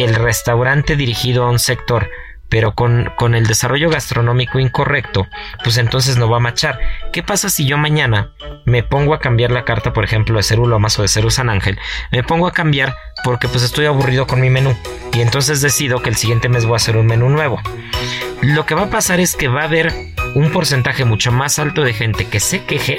el 0.00 0.14
restaurante 0.14 0.96
dirigido 0.96 1.44
a 1.44 1.50
un 1.50 1.58
sector, 1.58 2.08
pero 2.48 2.74
con, 2.74 3.12
con 3.16 3.34
el 3.34 3.46
desarrollo 3.46 3.90
gastronómico 3.90 4.58
incorrecto, 4.58 5.26
pues 5.62 5.76
entonces 5.76 6.16
no 6.16 6.28
va 6.28 6.38
a 6.38 6.40
machar. 6.40 6.80
¿Qué 7.12 7.22
pasa 7.22 7.50
si 7.50 7.66
yo 7.66 7.76
mañana 7.76 8.32
me 8.64 8.82
pongo 8.82 9.14
a 9.14 9.20
cambiar 9.20 9.50
la 9.50 9.64
carta, 9.64 9.92
por 9.92 10.04
ejemplo, 10.04 10.36
de 10.36 10.42
Ceru 10.42 10.66
Lomas 10.66 10.98
o 10.98 11.02
de 11.02 11.08
Ceru 11.08 11.30
San 11.30 11.50
Ángel? 11.50 11.78
Me 12.10 12.22
pongo 12.22 12.46
a 12.46 12.52
cambiar 12.52 12.96
porque 13.24 13.46
pues 13.46 13.62
estoy 13.62 13.86
aburrido 13.86 14.26
con 14.26 14.40
mi 14.40 14.50
menú 14.50 14.76
y 15.12 15.20
entonces 15.20 15.60
decido 15.60 16.02
que 16.02 16.08
el 16.08 16.16
siguiente 16.16 16.48
mes 16.48 16.64
voy 16.64 16.74
a 16.74 16.76
hacer 16.76 16.96
un 16.96 17.06
menú 17.06 17.28
nuevo. 17.28 17.60
Lo 18.40 18.64
que 18.64 18.74
va 18.74 18.84
a 18.84 18.90
pasar 18.90 19.20
es 19.20 19.36
que 19.36 19.48
va 19.48 19.60
a 19.60 19.64
haber 19.64 19.92
un 20.34 20.50
porcentaje 20.50 21.04
mucho 21.04 21.30
más 21.30 21.58
alto 21.58 21.82
de 21.82 21.92
gente 21.92 22.26
que 22.26 22.40
se 22.40 22.64
queje 22.64 22.98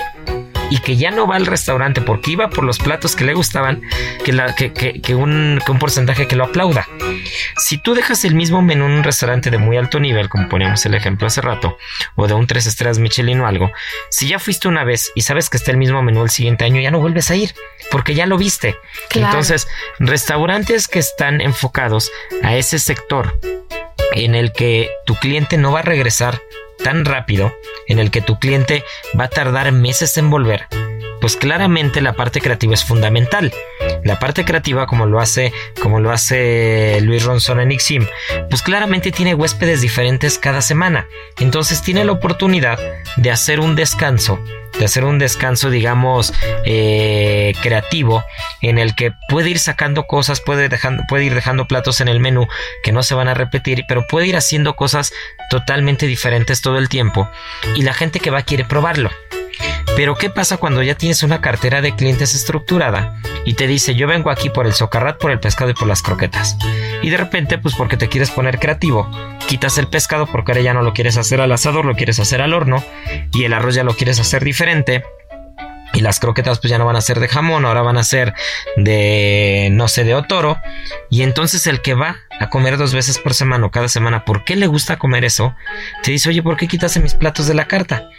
y 0.72 0.80
que 0.80 0.96
ya 0.98 1.12
no 1.12 1.28
va 1.28 1.36
al 1.36 1.46
restaurante 1.46 2.02
porque 2.02 2.32
iba 2.32 2.50
por 2.50 2.64
los 2.64 2.80
platos 2.80 3.16
que 3.16 3.24
le 3.26 3.34
gustaban 3.36 3.82
que, 4.26 4.34
la- 4.34 4.56
que- 4.56 4.74
que- 4.74 5.02
que 5.02 5.14
un, 5.14 5.62
que 5.64 5.72
un 5.72 5.78
porcentaje 5.78 6.28
que 6.28 6.36
lo 6.36 6.46
aplauda. 6.46 6.88
Si 7.58 7.78
tú 7.78 7.94
dejas 7.94 8.26
el 8.26 8.34
mismo 8.34 8.62
menú 8.64 8.86
en 8.86 8.92
un 8.94 9.04
restaurante 9.04 9.52
de 9.52 9.58
muy 9.60 9.78
alto 9.78 10.00
nivel, 10.00 10.30
como 10.30 10.50
poníamos 10.50 10.84
el 10.88 10.96
ejemplo 10.96 11.28
hace 11.28 11.42
rato, 11.42 11.78
o 12.16 12.26
de 12.28 12.34
un 12.34 12.48
tres 12.48 12.66
estrellas 12.66 12.98
Michelin 12.98 13.40
o 13.42 13.48
algo, 13.48 13.72
si 14.10 14.28
ya 14.30 14.40
fuiste 14.40 14.68
una 14.68 14.84
vez 14.84 15.12
y 15.14 15.22
sabes 15.22 15.50
que 15.50 15.58
está 15.58 15.72
el 15.72 15.78
mismo 15.78 16.02
menú 16.02 16.24
el 16.24 16.30
siguiente 16.32 16.66
año, 16.66 16.82
ya 16.82 16.90
no 16.90 17.00
vuelves 17.00 17.30
a 17.30 17.36
ir 17.36 17.54
porque 17.92 18.16
ya 18.16 18.26
lo 18.26 18.38
viste. 18.38 18.78
Claro. 19.10 19.28
Entonces, 19.28 19.68
restaurantes 20.00 20.88
que 20.88 21.00
están 21.00 21.42
enfocados 21.42 22.12
a 22.44 22.56
ese 22.56 22.80
sector 22.80 23.38
en 24.14 24.36
el 24.36 24.52
que 24.54 24.90
tu 25.06 25.16
cliente 25.16 25.58
no 25.58 25.72
va 25.72 25.80
a 25.80 25.84
regresar 25.84 26.42
tan 26.84 27.06
rápido, 27.06 27.54
en 27.88 28.00
el 28.00 28.12
que 28.12 28.22
tu 28.22 28.40
cliente 28.40 28.84
va 29.20 29.26
a 29.26 29.30
tardar 29.30 29.72
meses 29.72 30.18
en 30.18 30.30
volver, 30.30 30.68
pues 31.20 31.36
claramente 31.36 32.02
la 32.02 32.14
parte 32.14 32.42
creativa 32.42 32.74
es 32.74 32.84
fundamental. 32.84 33.54
La 34.04 34.20
parte 34.20 34.46
creativa, 34.46 34.88
como 34.88 35.06
lo 35.06 35.20
hace, 35.20 35.54
como 35.82 36.00
lo 36.00 36.12
hace 36.12 37.00
Luis 37.02 37.24
Ronson 37.24 37.60
en 37.60 37.72
Ixim, 37.72 38.08
pues 38.50 38.62
claramente 38.62 39.12
tiene 39.12 39.36
huéspedes 39.36 39.82
diferentes 39.82 40.38
cada 40.38 40.62
semana. 40.62 41.08
Entonces 41.40 41.82
tiene 41.82 42.04
la 42.04 42.12
oportunidad 42.12 42.80
de 43.18 43.32
hacer 43.32 43.60
un 43.60 43.76
descanso, 43.76 44.44
de 44.80 44.86
hacer 44.86 45.04
un 45.04 45.20
descanso, 45.20 45.70
digamos, 45.70 46.34
eh, 46.66 47.54
creativo, 47.62 48.24
en 48.62 48.80
el 48.80 48.96
que 48.96 49.14
puede 49.30 49.50
ir 49.50 49.60
sacando 49.60 50.08
cosas, 50.08 50.42
puede, 50.42 50.70
puede 51.08 51.26
ir 51.26 51.36
dejando 51.36 51.68
platos 51.68 52.02
en 52.02 52.08
el 52.08 52.20
menú 52.20 52.48
que 52.84 52.92
no 52.92 53.04
se 53.04 53.16
van 53.16 53.28
a 53.28 53.34
repetir, 53.34 53.86
pero 53.88 54.08
puede 54.08 54.28
ir 54.28 54.36
haciendo 54.36 54.76
cosas 54.76 55.14
totalmente 55.50 56.08
diferentes 56.08 56.62
todo 56.62 56.78
el 56.78 56.90
tiempo. 56.90 57.30
Y 57.76 57.84
la 57.84 57.94
gente 57.94 58.20
que 58.20 58.32
va 58.32 58.42
quiere 58.42 58.66
probarlo. 58.66 59.12
Pero 59.96 60.16
¿qué 60.16 60.30
pasa 60.30 60.58
cuando 60.58 60.82
ya 60.84 60.96
tienes 60.96 61.24
una 61.24 61.42
cartera 61.42 61.82
de 61.82 61.96
clientes 61.96 62.34
estructurada 62.34 63.20
y 63.46 63.56
te 63.56 63.68
dice 63.68 63.96
yo 63.96 64.08
vengo 64.08 64.30
aquí 64.30 64.50
por 64.50 64.66
el 64.66 64.74
socarrat, 64.74 65.20
por 65.20 65.32
el 65.32 65.40
pescado 65.40 65.72
y 65.72 65.74
por 65.74 65.88
las 65.88 66.02
croquetas? 66.02 66.58
Y 67.02 67.10
de 67.10 67.18
repente, 67.18 67.58
pues 67.58 67.76
porque 67.76 67.98
te 67.98 68.10
quieres 68.10 68.32
poner 68.32 68.60
creativo, 68.60 69.10
quitas 69.48 69.78
el 69.78 69.88
pescado 69.88 70.28
porque 70.28 70.52
ahora 70.52 70.62
ya 70.62 70.74
no 70.74 70.82
lo 70.82 70.94
quieres 70.94 71.18
hacer 71.18 71.42
al 71.42 71.52
asador, 71.52 71.86
lo 71.86 71.96
quieres 71.96 72.20
hacer 72.20 72.42
al 72.42 72.54
horno 72.54 72.84
y 73.34 73.44
el 73.44 73.54
arroz 73.54 73.76
ya 73.76 73.84
lo 73.84 73.96
quieres 73.96 74.20
hacer 74.20 74.44
diferente. 74.44 75.04
Y 75.94 76.00
las 76.00 76.20
croquetas 76.22 76.60
pues 76.60 76.72
ya 76.72 76.78
no 76.78 76.86
van 76.86 76.96
a 76.96 77.02
ser 77.02 77.20
de 77.20 77.28
jamón, 77.28 77.66
ahora 77.66 77.82
van 77.82 77.98
a 77.98 78.04
ser 78.04 78.34
de, 78.78 79.70
no 79.72 79.88
sé, 79.90 80.06
de 80.06 80.16
otoro. 80.16 80.58
Y 81.10 81.24
entonces 81.24 81.68
el 81.68 81.82
que 81.82 81.96
va 81.96 82.16
a 82.42 82.50
comer 82.50 82.78
dos 82.78 82.94
veces 82.94 83.20
por 83.20 83.36
semana 83.36 83.68
o 83.68 83.72
cada 83.72 83.88
semana, 83.88 84.26
¿por 84.26 84.44
qué 84.44 84.56
le 84.56 84.66
gusta 84.66 84.98
comer 84.98 85.24
eso? 85.26 85.56
Te 86.02 86.12
dice, 86.12 86.30
oye, 86.30 86.42
¿por 86.42 86.58
qué 86.58 86.68
quitaste 86.68 87.00
mis 87.00 87.14
platos 87.14 87.46
de 87.46 87.54
la 87.54 87.68
carta? 87.68 88.10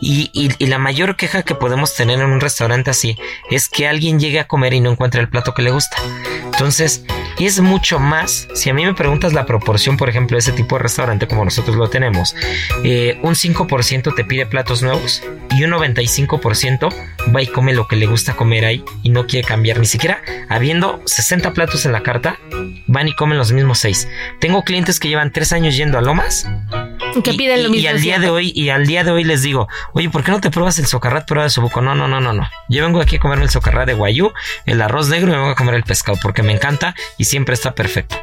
Y, 0.00 0.30
la 0.64 0.78
mayor 0.78 1.16
queja 1.16 1.42
que 1.42 1.56
podemos 1.56 1.94
tener 1.94 2.20
en 2.20 2.30
un 2.30 2.40
restaurante 2.40 2.90
así 2.90 3.18
es 3.50 3.68
que 3.68 3.88
alguien 3.88 4.20
llegue 4.20 4.38
a 4.38 4.46
comer 4.46 4.74
y 4.74 4.80
no 4.80 4.92
encuentre 4.92 5.20
el 5.20 5.28
plato 5.28 5.54
que 5.54 5.62
le 5.62 5.72
gusta. 5.72 5.96
Entonces, 6.44 7.04
es 7.38 7.60
mucho 7.60 7.98
más. 7.98 8.46
Si 8.54 8.70
a 8.70 8.74
mí 8.74 8.84
me 8.84 8.94
preguntas 8.94 9.32
la 9.32 9.44
proporción, 9.44 9.96
por 9.96 10.08
ejemplo, 10.08 10.36
de 10.36 10.40
ese 10.40 10.52
tipo 10.52 10.76
de 10.76 10.82
restaurante 10.82 11.26
como 11.26 11.44
nosotros 11.44 11.76
lo 11.76 11.90
tenemos, 11.90 12.36
eh, 12.84 13.18
un 13.22 13.34
5% 13.34 14.14
te 14.14 14.24
pide 14.24 14.46
platos 14.46 14.82
nuevos 14.82 15.22
y 15.50 15.64
un 15.64 15.72
95% 15.72 16.94
va 17.34 17.42
y 17.42 17.46
come 17.48 17.74
lo 17.74 17.88
que 17.88 17.96
le 17.96 18.06
gusta 18.06 18.34
comer 18.34 18.64
ahí 18.64 18.84
y 19.02 19.10
no 19.10 19.26
quiere 19.26 19.46
cambiar 19.46 19.78
ni 19.78 19.86
siquiera 19.86 20.22
habiendo 20.48 21.02
60 21.06 21.52
platos 21.52 21.86
en 21.86 21.92
la 21.92 22.02
carta, 22.02 22.38
van 22.86 23.08
y 23.08 23.14
comen 23.14 23.38
los 23.38 23.52
mismos 23.52 23.63
6. 23.72 24.08
Tengo 24.40 24.64
clientes 24.64 25.00
que 25.00 25.08
llevan 25.08 25.30
3 25.30 25.52
años 25.52 25.76
yendo 25.76 25.96
a 25.96 26.02
Lomas 26.02 26.46
que 27.22 27.30
y, 27.30 27.36
piden 27.36 27.62
lo 27.62 27.70
mismo. 27.70 27.84
Y 27.84 27.86
al 27.86 28.00
día 28.00 28.18
de 28.18 28.30
hoy, 28.30 28.52
y 28.54 28.70
al 28.70 28.86
día 28.86 29.04
de 29.04 29.10
hoy 29.10 29.24
les 29.24 29.42
digo, 29.42 29.68
oye, 29.92 30.10
¿por 30.10 30.24
qué 30.24 30.30
no 30.30 30.40
te 30.40 30.50
pruebas 30.50 30.78
el 30.78 30.86
socarrat 30.86 31.26
prueba 31.26 31.44
de 31.44 31.50
sobuco? 31.50 31.80
No, 31.80 31.94
no, 31.94 32.08
no, 32.08 32.20
no, 32.20 32.32
no. 32.32 32.48
Yo 32.68 32.84
vengo 32.84 33.00
aquí 33.00 33.16
a 33.16 33.20
comerme 33.20 33.44
el 33.44 33.50
socarrat 33.50 33.86
de 33.86 33.94
guayú, 33.94 34.32
el 34.66 34.82
arroz 34.82 35.08
negro 35.08 35.28
y 35.28 35.32
me 35.32 35.38
vengo 35.38 35.50
a 35.50 35.56
comer 35.56 35.74
el 35.74 35.84
pescado 35.84 36.18
porque 36.20 36.42
me 36.42 36.52
encanta 36.52 36.94
y 37.18 37.24
siempre 37.24 37.54
está 37.54 37.74
perfecto. 37.74 38.16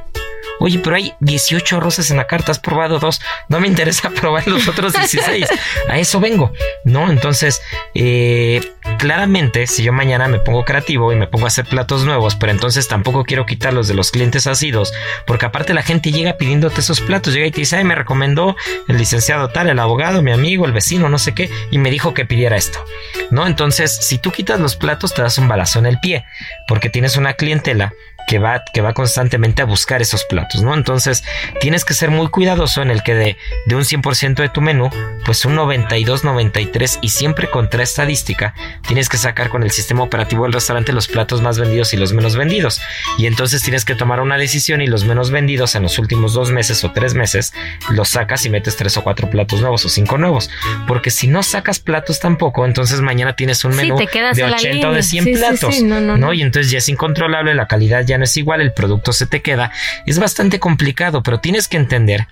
Oye, 0.61 0.77
pero 0.77 0.95
hay 0.95 1.15
18 1.21 1.77
arroces 1.77 2.11
en 2.11 2.17
la 2.17 2.27
carta, 2.27 2.51
has 2.51 2.59
probado 2.59 2.99
dos, 2.99 3.19
no 3.49 3.59
me 3.59 3.67
interesa 3.67 4.09
probar 4.21 4.47
los 4.47 4.67
otros 4.67 4.93
16. 4.93 5.47
A 5.89 5.97
eso 5.97 6.19
vengo, 6.19 6.53
¿no? 6.85 7.09
Entonces, 7.09 7.61
eh, 7.95 8.61
claramente, 8.99 9.65
si 9.65 9.81
yo 9.81 9.91
mañana 9.91 10.27
me 10.27 10.37
pongo 10.37 10.63
creativo 10.63 11.11
y 11.11 11.15
me 11.15 11.25
pongo 11.25 11.45
a 11.45 11.47
hacer 11.47 11.65
platos 11.65 12.05
nuevos, 12.05 12.35
pero 12.35 12.51
entonces 12.51 12.87
tampoco 12.87 13.23
quiero 13.23 13.47
quitarlos 13.47 13.87
de 13.87 13.95
los 13.95 14.11
clientes 14.11 14.45
ácidos, 14.45 14.93
porque 15.25 15.47
aparte 15.47 15.73
la 15.73 15.81
gente 15.81 16.11
llega 16.11 16.37
pidiéndote 16.37 16.81
esos 16.81 17.01
platos, 17.01 17.33
llega 17.33 17.47
y 17.47 17.51
te 17.51 17.61
dice, 17.61 17.77
ay, 17.77 17.83
me 17.83 17.95
recomendó 17.95 18.55
el 18.87 18.97
licenciado 18.97 19.49
tal, 19.49 19.67
el 19.67 19.79
abogado, 19.79 20.21
mi 20.21 20.31
amigo, 20.31 20.67
el 20.67 20.73
vecino, 20.73 21.09
no 21.09 21.17
sé 21.17 21.33
qué, 21.33 21.49
y 21.71 21.79
me 21.79 21.89
dijo 21.89 22.13
que 22.13 22.25
pidiera 22.25 22.55
esto, 22.55 22.85
¿no? 23.31 23.47
Entonces, 23.47 23.95
si 24.07 24.19
tú 24.19 24.31
quitas 24.31 24.59
los 24.59 24.75
platos, 24.75 25.15
te 25.15 25.23
das 25.23 25.39
un 25.39 25.47
balazo 25.47 25.79
en 25.79 25.87
el 25.87 25.99
pie, 25.99 26.23
porque 26.67 26.89
tienes 26.89 27.17
una 27.17 27.33
clientela 27.33 27.93
que 28.27 28.39
va, 28.39 28.63
que 28.73 28.81
va 28.81 28.93
constantemente 28.93 29.61
a 29.61 29.65
buscar 29.65 30.01
esos 30.01 30.23
platos, 30.25 30.50
¿no? 30.59 30.73
Entonces 30.73 31.23
tienes 31.59 31.85
que 31.85 31.93
ser 31.93 32.11
muy 32.11 32.27
cuidadoso 32.29 32.81
en 32.81 32.91
el 32.91 33.03
que 33.03 33.15
de, 33.15 33.37
de 33.65 33.75
un 33.75 33.83
100% 33.83 34.35
de 34.35 34.49
tu 34.49 34.61
menú, 34.61 34.89
pues 35.25 35.45
un 35.45 35.55
92, 35.55 36.23
93 36.23 36.99
y 37.01 37.09
siempre 37.09 37.49
contra 37.49 37.83
estadística, 37.83 38.53
tienes 38.87 39.09
que 39.09 39.17
sacar 39.17 39.49
con 39.49 39.63
el 39.63 39.71
sistema 39.71 40.03
operativo 40.03 40.43
del 40.43 40.53
restaurante 40.53 40.91
los 40.91 41.07
platos 41.07 41.41
más 41.41 41.59
vendidos 41.59 41.93
y 41.93 41.97
los 41.97 42.13
menos 42.13 42.35
vendidos. 42.35 42.81
Y 43.17 43.27
entonces 43.27 43.61
tienes 43.61 43.85
que 43.85 43.95
tomar 43.95 44.19
una 44.19 44.37
decisión 44.37 44.81
y 44.81 44.87
los 44.87 45.05
menos 45.05 45.31
vendidos 45.31 45.75
en 45.75 45.83
los 45.83 45.99
últimos 45.99 46.33
dos 46.33 46.51
meses 46.51 46.83
o 46.83 46.91
tres 46.91 47.13
meses 47.13 47.53
los 47.89 48.09
sacas 48.09 48.45
y 48.45 48.49
metes 48.49 48.75
tres 48.75 48.97
o 48.97 49.03
cuatro 49.03 49.29
platos 49.29 49.61
nuevos 49.61 49.85
o 49.85 49.89
cinco 49.89 50.17
nuevos. 50.17 50.49
Porque 50.87 51.09
si 51.09 51.27
no 51.27 51.43
sacas 51.43 51.79
platos 51.79 52.19
tampoco, 52.19 52.65
entonces 52.65 53.01
mañana 53.01 53.35
tienes 53.35 53.63
un 53.63 53.75
menú 53.75 53.97
de 53.97 54.43
80 54.43 54.89
o 54.89 54.93
de 54.93 55.03
100 55.03 55.33
platos. 55.33 55.81
no, 55.81 56.01
no, 56.01 56.17
no. 56.17 56.33
Y 56.33 56.41
entonces 56.41 56.71
ya 56.71 56.79
es 56.79 56.89
incontrolable, 56.89 57.53
la 57.55 57.67
calidad 57.67 58.05
ya 58.05 58.17
no 58.17 58.23
es 58.23 58.35
igual, 58.37 58.61
el 58.61 58.73
producto 58.73 59.13
se 59.13 59.25
te 59.25 59.41
queda. 59.41 59.71
Es 60.05 60.19
bastante 60.19 60.40
complicado, 60.59 61.23
pero 61.23 61.39
tienes 61.39 61.67
que 61.67 61.77
entender 61.77 62.27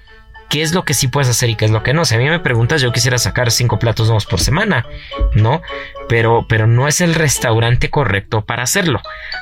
qué 0.49 0.63
es 0.63 0.73
lo 0.73 0.83
que 0.83 0.93
sí 0.93 1.07
puedes 1.07 1.29
hacer 1.29 1.49
y 1.49 1.55
qué 1.55 1.65
es 1.65 1.71
lo 1.71 1.83
que 1.83 1.93
no. 1.93 2.05
Si 2.05 2.15
a 2.15 2.17
mí 2.17 2.27
me 2.27 2.39
preguntas, 2.39 2.81
yo 2.81 2.91
quisiera 2.91 3.17
sacar 3.17 3.51
cinco 3.51 3.79
platos 3.79 4.07
nuevos 4.07 4.25
por 4.25 4.39
semana, 4.39 4.85
¿no? 5.33 5.61
Pero, 6.09 6.45
pero 6.49 6.67
no 6.67 6.87
es 6.87 7.01
el 7.01 7.13
restaurante 7.13 7.89
correcto 7.89 8.41
para 8.41 8.63
hacerlo. 8.63 9.01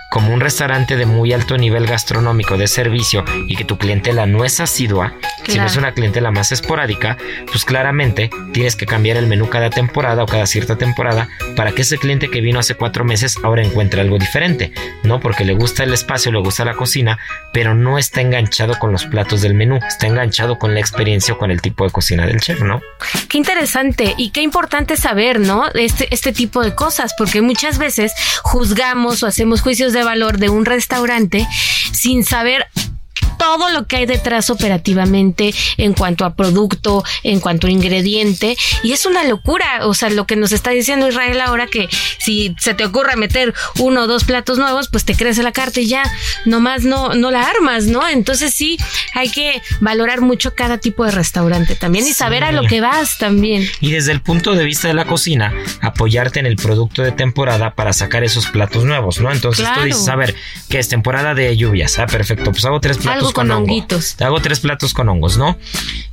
Como 0.09 0.33
un 0.33 0.41
restaurante 0.41 0.95
de 0.97 1.05
muy 1.05 1.33
alto 1.33 1.57
nivel 1.57 1.85
gastronómico 1.87 2.57
de 2.57 2.67
servicio 2.67 3.23
y 3.47 3.55
que 3.55 3.63
tu 3.63 3.77
clientela 3.77 4.25
no 4.25 4.43
es 4.45 4.59
asidua, 4.59 5.13
sino 5.47 5.65
es 5.65 5.77
una 5.77 5.93
clientela 5.93 6.31
más 6.31 6.51
esporádica, 6.51 7.17
pues 7.45 7.65
claramente 7.65 8.29
tienes 8.53 8.75
que 8.75 8.85
cambiar 8.85 9.17
el 9.17 9.27
menú 9.27 9.49
cada 9.49 9.69
temporada 9.69 10.23
o 10.23 10.25
cada 10.25 10.45
cierta 10.45 10.75
temporada 10.77 11.29
para 11.55 11.71
que 11.71 11.83
ese 11.83 11.97
cliente 11.97 12.29
que 12.29 12.41
vino 12.41 12.59
hace 12.59 12.75
cuatro 12.75 13.05
meses 13.05 13.37
ahora 13.43 13.63
encuentre 13.63 14.01
algo 14.01 14.17
diferente, 14.17 14.73
¿no? 15.03 15.19
Porque 15.19 15.45
le 15.45 15.53
gusta 15.53 15.83
el 15.83 15.93
espacio, 15.93 16.31
le 16.31 16.39
gusta 16.39 16.65
la 16.65 16.75
cocina, 16.75 17.17
pero 17.53 17.73
no 17.73 17.97
está 17.97 18.21
enganchado 18.21 18.77
con 18.79 18.91
los 18.91 19.05
platos 19.05 19.41
del 19.41 19.53
menú, 19.53 19.79
está 19.87 20.07
enganchado 20.07 20.57
con 20.57 20.73
la 20.73 20.79
experiencia 20.79 20.97
experiencia 20.97 21.35
con 21.35 21.51
el 21.51 21.61
tipo 21.61 21.83
de 21.83 21.91
cocina 21.91 22.25
del 22.25 22.39
chef, 22.41 22.61
¿no? 22.61 22.81
Qué 23.29 23.37
interesante 23.37 24.15
y 24.17 24.31
qué 24.31 24.41
importante 24.41 24.97
saber, 24.97 25.39
¿no? 25.39 25.65
Este, 25.73 26.07
este 26.11 26.33
tipo 26.33 26.63
de 26.63 26.73
cosas, 26.73 27.13
porque 27.17 27.41
muchas 27.41 27.77
veces 27.77 28.13
juzgamos 28.41 29.21
o 29.21 29.27
hacemos 29.27 29.61
juicios 29.61 29.93
de 29.93 29.96
valor 30.03 30.37
de 30.37 30.49
un 30.49 30.65
restaurante 30.65 31.47
sin 31.91 32.23
saber 32.23 32.67
todo 33.37 33.69
lo 33.69 33.87
que 33.87 33.97
hay 33.97 34.05
detrás 34.05 34.49
operativamente 34.49 35.53
en 35.77 35.93
cuanto 35.93 36.25
a 36.25 36.35
producto, 36.35 37.03
en 37.23 37.39
cuanto 37.39 37.67
a 37.67 37.71
ingrediente. 37.71 38.57
Y 38.83 38.91
es 38.91 39.05
una 39.05 39.23
locura. 39.23 39.81
O 39.83 39.93
sea, 39.93 40.09
lo 40.09 40.25
que 40.25 40.35
nos 40.35 40.51
está 40.51 40.71
diciendo 40.71 41.07
Israel 41.07 41.41
ahora 41.41 41.67
que 41.67 41.87
si 42.19 42.55
se 42.59 42.73
te 42.73 42.85
ocurre 42.85 43.15
meter 43.15 43.53
uno 43.79 44.03
o 44.03 44.07
dos 44.07 44.23
platos 44.23 44.57
nuevos, 44.57 44.89
pues 44.89 45.05
te 45.05 45.15
crece 45.15 45.43
la 45.43 45.51
carta 45.51 45.79
y 45.79 45.87
ya 45.87 46.03
nomás 46.45 46.83
no, 46.83 47.13
no 47.13 47.31
la 47.31 47.43
armas, 47.43 47.85
¿no? 47.85 48.07
Entonces 48.07 48.53
sí, 48.53 48.77
hay 49.13 49.29
que 49.29 49.61
valorar 49.79 50.21
mucho 50.21 50.55
cada 50.55 50.77
tipo 50.77 51.05
de 51.05 51.11
restaurante 51.11 51.75
también 51.75 52.07
y 52.07 52.13
saber 52.13 52.43
a 52.43 52.51
lo 52.51 52.63
que 52.63 52.81
vas 52.81 53.17
también. 53.17 53.67
Y 53.79 53.91
desde 53.91 54.11
el 54.11 54.21
punto 54.21 54.55
de 54.55 54.63
vista 54.63 54.87
de 54.87 54.93
la 54.93 55.05
cocina, 55.05 55.53
apoyarte 55.81 56.39
en 56.39 56.45
el 56.45 56.55
producto 56.55 57.01
de 57.01 57.11
temporada 57.11 57.73
para 57.75 57.93
sacar 57.93 58.23
esos 58.23 58.47
platos 58.47 58.83
nuevos, 58.83 59.19
¿no? 59.19 59.31
Entonces 59.31 59.67
tú 59.73 59.81
dices, 59.83 60.07
a 60.07 60.15
ver, 60.15 60.35
que 60.69 60.79
es 60.79 60.89
temporada 60.89 61.33
de 61.33 61.55
lluvias, 61.55 61.99
ah, 61.99 62.07
perfecto, 62.07 62.51
pues 62.51 62.65
hago 62.65 62.79
tres 62.79 62.97
platos 62.97 63.26
con, 63.33 63.49
honguitos. 63.51 64.15
Te 64.15 64.23
hago 64.23 64.41
tres 64.41 64.59
platos 64.59 64.93
con 64.93 65.09
hongos, 65.09 65.37
¿no? 65.37 65.57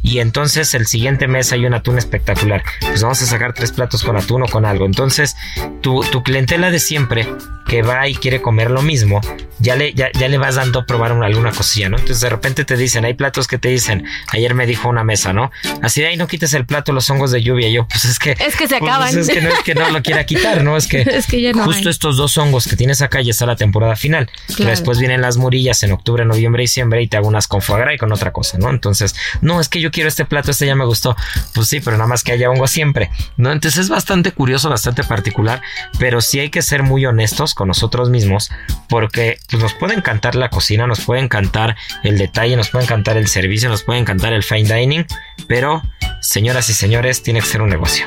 Y 0.03 0.19
entonces 0.19 0.75
el 0.75 0.87
siguiente 0.87 1.29
mes 1.29 1.53
hay 1.53 1.67
un 1.67 1.75
atún 1.75 1.99
espectacular. 1.99 2.63
Pues 2.81 3.03
vamos 3.03 3.23
a 3.23 3.27
sacar 3.27 3.55
tres 3.55 3.73
platos 3.73 4.05
con 4.05 4.17
atún 4.17 4.43
o 4.43 4.47
con 4.47 4.65
algo. 4.65 4.87
Entonces, 4.87 5.37
tu, 5.81 6.03
tu 6.05 6.23
clientela 6.23 6.71
de 6.71 6.81
siempre 6.81 7.29
que 7.67 7.83
va 7.83 8.07
y 8.09 8.15
quiere 8.15 8.43
comer 8.43 8.71
lo 8.71 8.83
mismo, 8.83 9.21
ya 9.59 9.77
le, 9.77 9.95
ya, 9.95 10.11
ya 10.13 10.29
le 10.29 10.39
vas 10.39 10.57
dando 10.57 10.81
a 10.81 10.87
probar 10.87 11.13
alguna 11.13 11.53
cosilla, 11.53 11.89
¿no? 11.89 11.97
Entonces 11.97 12.21
de 12.21 12.29
repente 12.29 12.65
te 12.65 12.77
dicen, 12.77 13.05
hay 13.05 13.15
platos 13.15 13.47
que 13.47 13.59
te 13.59 13.69
dicen, 13.69 14.05
ayer 14.29 14.55
me 14.55 14.67
dijo 14.67 14.89
una 14.89 15.05
mesa, 15.05 15.33
¿no? 15.33 15.51
Así 15.83 16.01
de 16.01 16.09
ahí 16.09 16.17
no 16.17 16.27
quites 16.27 16.53
el 16.55 16.67
plato, 16.67 16.93
los 16.93 17.09
hongos 17.11 17.31
de 17.31 17.43
lluvia. 17.43 17.69
yo, 17.71 17.87
pues 17.89 18.05
es 18.05 18.19
que. 18.19 18.33
Es 18.33 18.57
que 18.57 18.69
se 18.69 18.79
pues, 18.79 18.91
acaban. 18.91 19.19
es 19.19 19.29
que 19.29 19.41
no 19.41 19.49
es 19.49 19.63
que 19.63 19.75
no 19.75 19.91
lo 19.91 20.03
quiera 20.03 20.27
quitar, 20.27 20.63
¿no? 20.63 20.77
Es 20.77 20.87
que, 20.87 21.01
es 21.07 21.27
que 21.27 21.41
ya 21.41 21.53
no 21.53 21.65
justo 21.65 21.89
estos 21.89 22.17
dos 22.17 22.37
hongos 22.37 22.67
que 22.67 22.77
tienes 22.77 23.01
acá 23.01 23.21
ya 23.23 23.31
está 23.31 23.47
la 23.47 23.57
temporada 23.57 23.97
final. 23.97 24.31
Pero 24.57 24.71
después 24.71 24.99
vienen 24.99 25.21
las 25.21 25.37
murillas 25.37 25.83
en 25.83 25.93
octubre, 25.93 26.25
noviembre, 26.25 26.63
diciembre 26.63 27.03
y 27.05 27.09
te 27.09 27.17
hago 27.17 27.29
unas 27.29 27.47
con 27.47 27.63
foie 27.63 27.81
gras 27.81 27.95
y 27.95 27.99
con 27.99 28.13
otra 28.13 28.33
cosa, 28.33 28.59
¿no? 28.59 28.71
Entonces, 28.71 29.15
no, 29.41 29.61
es 29.61 29.69
que 29.69 29.81
yo 29.81 29.91
quiero 29.91 30.09
este 30.09 30.25
plato, 30.25 30.51
este 30.51 30.67
ya 30.67 30.75
me 30.75 30.85
gustó. 30.85 31.17
Pues 31.55 31.69
sí, 31.69 31.81
pero 31.81 31.97
nada 31.97 32.09
más 32.09 32.23
que 32.23 32.33
haya 32.33 32.51
hongo 32.51 32.67
siempre, 32.67 33.11
¿no? 33.37 33.53
Entonces 33.53 33.81
es 33.81 33.89
bastante 33.89 34.33
curioso, 34.33 34.71
bastante 34.71 35.05
particular, 35.05 35.63
pero 35.99 36.21
sí 36.21 36.41
hay 36.41 36.51
que 36.51 36.63
ser 36.63 36.83
muy 36.83 37.07
honestos 37.07 37.55
con 37.55 37.69
nosotros 37.69 38.11
mismos 38.11 38.51
porque 38.89 39.39
pues, 39.51 39.63
nos 39.63 39.75
puede 39.75 39.95
encantar 39.95 40.35
la 40.35 40.51
cocina, 40.51 40.87
nos 40.87 41.01
puede 41.01 41.21
encantar 41.21 41.77
el 42.03 42.19
detalle, 42.19 42.57
nos 42.57 42.71
puede 42.71 42.85
encantar 42.85 43.17
el 43.17 43.29
servicio, 43.29 43.69
nos 43.69 43.83
puede 43.83 44.01
encantar 44.01 44.33
el 44.33 44.43
fine 44.43 44.75
dining, 44.75 45.07
pero 45.47 45.83
señoras 46.21 46.69
y 46.71 46.75
señores, 46.75 47.23
tiene 47.23 47.41
que 47.41 47.47
ser 47.47 47.63
un 47.63 47.69
negocio. 47.69 48.07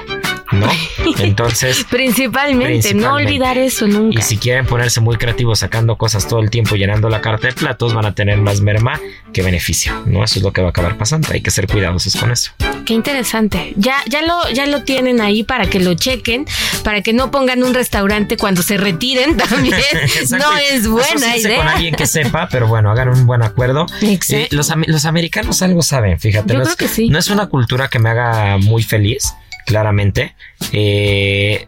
¿No? 0.51 0.67
Entonces. 1.19 1.85
principalmente, 1.89 2.93
no 2.93 3.13
olvidar 3.13 3.57
eso 3.57 3.87
nunca. 3.87 4.19
Y 4.19 4.21
si 4.21 4.37
quieren 4.37 4.65
ponerse 4.65 5.01
muy 5.01 5.17
creativos 5.17 5.59
sacando 5.59 5.97
cosas 5.97 6.27
todo 6.27 6.39
el 6.39 6.49
tiempo, 6.49 6.75
llenando 6.75 7.09
la 7.09 7.21
carta 7.21 7.47
de 7.47 7.53
platos, 7.53 7.93
van 7.93 8.05
a 8.05 8.13
tener 8.13 8.37
más 8.37 8.61
merma 8.61 8.99
que 9.33 9.41
beneficio, 9.41 9.93
¿no? 10.05 10.23
Eso 10.23 10.39
es 10.39 10.43
lo 10.43 10.53
que 10.53 10.61
va 10.61 10.67
a 10.67 10.69
acabar 10.71 10.97
pasando. 10.97 11.29
Hay 11.31 11.41
que 11.41 11.51
ser 11.51 11.67
cuidadosos 11.67 12.15
con 12.15 12.31
eso. 12.31 12.51
Qué 12.85 12.93
interesante. 12.93 13.73
Ya, 13.75 13.97
ya, 14.07 14.21
lo, 14.21 14.49
ya 14.51 14.65
lo 14.65 14.83
tienen 14.83 15.21
ahí 15.21 15.43
para 15.43 15.67
que 15.67 15.79
lo 15.79 15.93
chequen, 15.93 16.45
para 16.83 17.01
que 17.01 17.13
no 17.13 17.31
pongan 17.31 17.63
un 17.63 17.73
restaurante 17.73 18.37
cuando 18.37 18.61
se 18.61 18.77
retiren 18.77 19.37
también. 19.49 19.75
no 20.31 20.57
es 20.57 20.87
buena 20.87 21.37
idea. 21.37 21.57
con 21.57 21.67
alguien 21.67 21.95
que 21.95 22.07
sepa, 22.07 22.47
pero 22.49 22.67
bueno, 22.67 22.91
hagan 22.91 23.09
un 23.09 23.25
buen 23.25 23.43
acuerdo. 23.43 23.85
Eh, 24.01 24.47
los, 24.51 24.71
los, 24.87 25.05
americanos 25.05 25.61
algo 25.61 25.81
saben, 25.81 26.19
fíjate. 26.19 26.53
Yo 26.53 26.59
no 26.59 26.63
creo 26.63 26.73
es, 26.73 26.77
que 26.77 26.87
sí. 26.87 27.09
No 27.09 27.19
es 27.19 27.29
una 27.29 27.47
cultura 27.47 27.87
que 27.87 27.99
me 27.99 28.09
haga 28.09 28.57
muy 28.57 28.83
feliz 28.83 29.33
claramente. 29.67 30.33
Eh, 30.71 31.67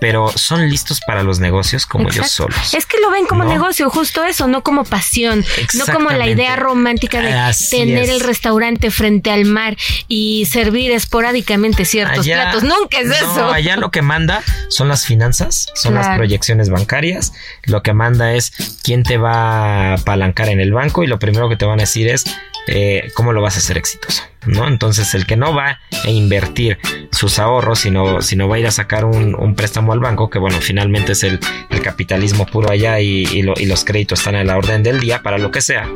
pero 0.00 0.32
son 0.34 0.66
listos 0.70 1.00
para 1.06 1.22
los 1.22 1.40
negocios 1.40 1.84
como 1.84 2.08
ellos 2.08 2.30
solos. 2.30 2.72
Es 2.72 2.86
que 2.86 2.98
lo 3.00 3.10
ven 3.10 3.26
como 3.26 3.44
negocio, 3.44 3.90
justo 3.90 4.24
eso, 4.24 4.48
no 4.48 4.62
como 4.62 4.84
pasión, 4.84 5.44
no 5.74 5.84
como 5.92 6.08
la 6.08 6.26
idea 6.26 6.56
romántica 6.56 7.20
de 7.20 7.54
tener 7.70 8.08
el 8.08 8.20
restaurante 8.20 8.90
frente 8.90 9.30
al 9.30 9.44
mar 9.44 9.76
y 10.08 10.46
servir 10.46 10.90
esporádicamente 10.92 11.84
ciertos 11.84 12.26
platos. 12.26 12.62
Nunca 12.62 13.00
es 13.00 13.10
eso. 13.10 13.52
Allá 13.52 13.76
lo 13.76 13.90
que 13.90 14.00
manda 14.00 14.42
son 14.70 14.88
las 14.88 15.04
finanzas, 15.04 15.66
son 15.74 15.94
las 15.94 16.16
proyecciones 16.16 16.70
bancarias, 16.70 17.34
lo 17.64 17.82
que 17.82 17.92
manda 17.92 18.32
es 18.32 18.78
quién 18.82 19.02
te 19.02 19.18
va 19.18 19.90
a 19.90 19.94
apalancar 19.94 20.48
en 20.48 20.60
el 20.60 20.72
banco 20.72 21.04
y 21.04 21.08
lo 21.08 21.18
primero 21.18 21.50
que 21.50 21.56
te 21.56 21.66
van 21.66 21.78
a 21.78 21.82
decir 21.82 22.08
es 22.08 22.24
eh, 22.66 23.10
cómo 23.14 23.32
lo 23.32 23.42
vas 23.42 23.56
a 23.56 23.58
hacer 23.58 23.78
exitoso, 23.78 24.22
¿no? 24.46 24.68
Entonces 24.68 25.14
el 25.14 25.26
que 25.26 25.36
no 25.36 25.54
va 25.54 25.80
a 26.04 26.10
invertir 26.10 26.78
sus 27.10 27.38
ahorros, 27.38 27.80
sino, 27.80 28.22
sino 28.22 28.48
va 28.48 28.56
a 28.56 28.58
ir 28.58 28.66
a 28.66 28.70
sacar 28.70 29.04
un, 29.04 29.54
préstamo 29.54 29.92
al 29.92 30.00
banco, 30.00 30.30
que 30.30 30.38
bueno, 30.38 30.58
finalmente 30.60 31.12
es 31.12 31.24
el, 31.24 31.40
capitalismo 31.82 32.44
puro 32.44 32.70
allá 32.70 33.00
y, 33.00 33.24
y, 33.32 33.42
lo, 33.42 33.54
y 33.56 33.64
los 33.64 33.84
créditos 33.84 34.18
están 34.18 34.34
en 34.34 34.46
la 34.46 34.58
orden 34.58 34.82
del 34.82 35.00
día 35.00 35.22
para 35.22 35.38
lo 35.38 35.50
que 35.50 35.62
sea. 35.62 35.88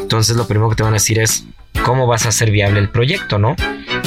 Entonces 0.00 0.36
lo 0.36 0.46
primero 0.46 0.70
que 0.70 0.76
te 0.76 0.84
van 0.84 0.92
a 0.92 0.96
decir 0.96 1.18
es, 1.18 1.44
¿cómo 1.84 2.06
vas 2.06 2.26
a 2.26 2.28
hacer 2.28 2.50
viable 2.50 2.78
el 2.78 2.88
proyecto, 2.88 3.38
no? 3.38 3.56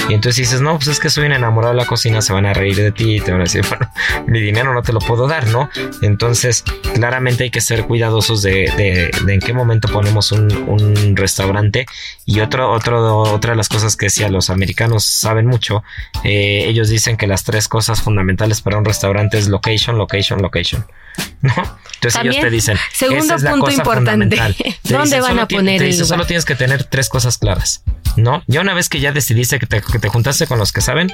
Y 0.09 0.15
entonces 0.15 0.37
dices, 0.37 0.61
no, 0.61 0.75
pues 0.75 0.87
es 0.87 0.99
que 0.99 1.09
soy 1.09 1.27
un 1.27 1.33
enamorado 1.33 1.73
de 1.73 1.79
la 1.79 1.85
cocina, 1.85 2.21
se 2.21 2.33
van 2.33 2.47
a 2.47 2.53
reír 2.53 2.75
de 2.75 2.91
ti 2.91 3.17
y 3.17 3.21
te 3.21 3.31
van 3.31 3.41
a 3.41 3.43
decir, 3.43 3.63
bueno, 3.69 3.91
mi 4.27 4.41
dinero 4.41 4.73
no 4.73 4.81
te 4.81 4.91
lo 4.91 4.99
puedo 4.99 5.27
dar, 5.27 5.47
¿no? 5.47 5.69
Entonces, 6.01 6.63
claramente 6.95 7.43
hay 7.43 7.51
que 7.51 7.61
ser 7.61 7.85
cuidadosos 7.85 8.41
de, 8.41 8.71
de, 8.75 9.11
de 9.25 9.33
en 9.33 9.39
qué 9.39 9.53
momento 9.53 9.87
ponemos 9.87 10.31
un, 10.31 10.51
un, 10.67 11.15
restaurante. 11.15 11.85
Y 12.25 12.39
otro, 12.39 12.71
otro, 12.71 13.19
otra 13.19 13.51
de 13.51 13.57
las 13.57 13.69
cosas 13.69 13.95
que 13.95 14.07
decía, 14.07 14.29
los 14.29 14.49
americanos 14.49 15.03
saben 15.05 15.45
mucho, 15.45 15.83
eh, 16.23 16.63
ellos 16.65 16.89
dicen 16.89 17.15
que 17.15 17.27
las 17.27 17.43
tres 17.43 17.67
cosas 17.67 18.01
fundamentales 18.01 18.61
para 18.61 18.77
un 18.77 18.85
restaurante 18.85 19.37
es 19.37 19.47
location, 19.47 19.97
location, 19.97 20.41
location. 20.41 20.85
¿No? 21.41 21.53
Entonces 21.99 22.13
También, 22.13 22.33
ellos 22.33 22.45
te 22.45 22.49
dicen, 22.49 22.77
segundo 22.93 23.25
esa 23.25 23.35
es 23.35 23.43
la 23.43 23.51
punto 23.51 23.65
cosa 23.65 23.77
importante, 23.77 24.35
¿dónde 24.83 25.17
dicen, 25.17 25.21
van 25.21 25.39
a 25.39 25.47
poner 25.47 25.79
te 25.79 25.85
el 25.85 25.91
dicen, 25.91 26.03
lugar? 26.03 26.17
Solo 26.17 26.25
tienes 26.27 26.45
que 26.45 26.55
tener 26.55 26.85
tres 26.85 27.09
cosas 27.09 27.37
claras, 27.37 27.83
¿no? 28.15 28.41
Ya 28.47 28.61
una 28.61 28.73
vez 28.73 28.87
que 28.87 29.01
ya 29.01 29.11
decidiste 29.11 29.59
que 29.59 29.65
te, 29.65 29.81
que 29.81 29.98
te 29.99 30.09
juntaste 30.09 30.47
con 30.47 30.59
los 30.59 30.71
que 30.71 30.81
saben, 30.81 31.11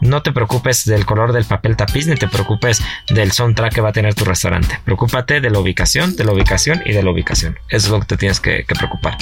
no 0.00 0.22
te 0.22 0.32
preocupes 0.32 0.84
del 0.84 1.06
color 1.06 1.32
del 1.32 1.44
papel 1.44 1.76
tapiz 1.76 2.06
ni 2.06 2.16
te 2.16 2.28
preocupes 2.28 2.82
del 3.08 3.32
soundtrack 3.32 3.74
que 3.74 3.80
va 3.80 3.90
a 3.90 3.92
tener 3.92 4.14
tu 4.14 4.24
restaurante. 4.24 4.80
Preocúpate 4.84 5.40
de 5.40 5.50
la 5.50 5.58
ubicación, 5.58 6.16
de 6.16 6.24
la 6.24 6.32
ubicación 6.32 6.82
y 6.84 6.92
de 6.92 7.02
la 7.02 7.10
ubicación. 7.10 7.58
Eso 7.68 7.86
es 7.86 7.90
lo 7.90 8.00
que 8.00 8.06
te 8.06 8.16
tienes 8.16 8.40
que, 8.40 8.64
que 8.64 8.74
preocupar, 8.74 9.16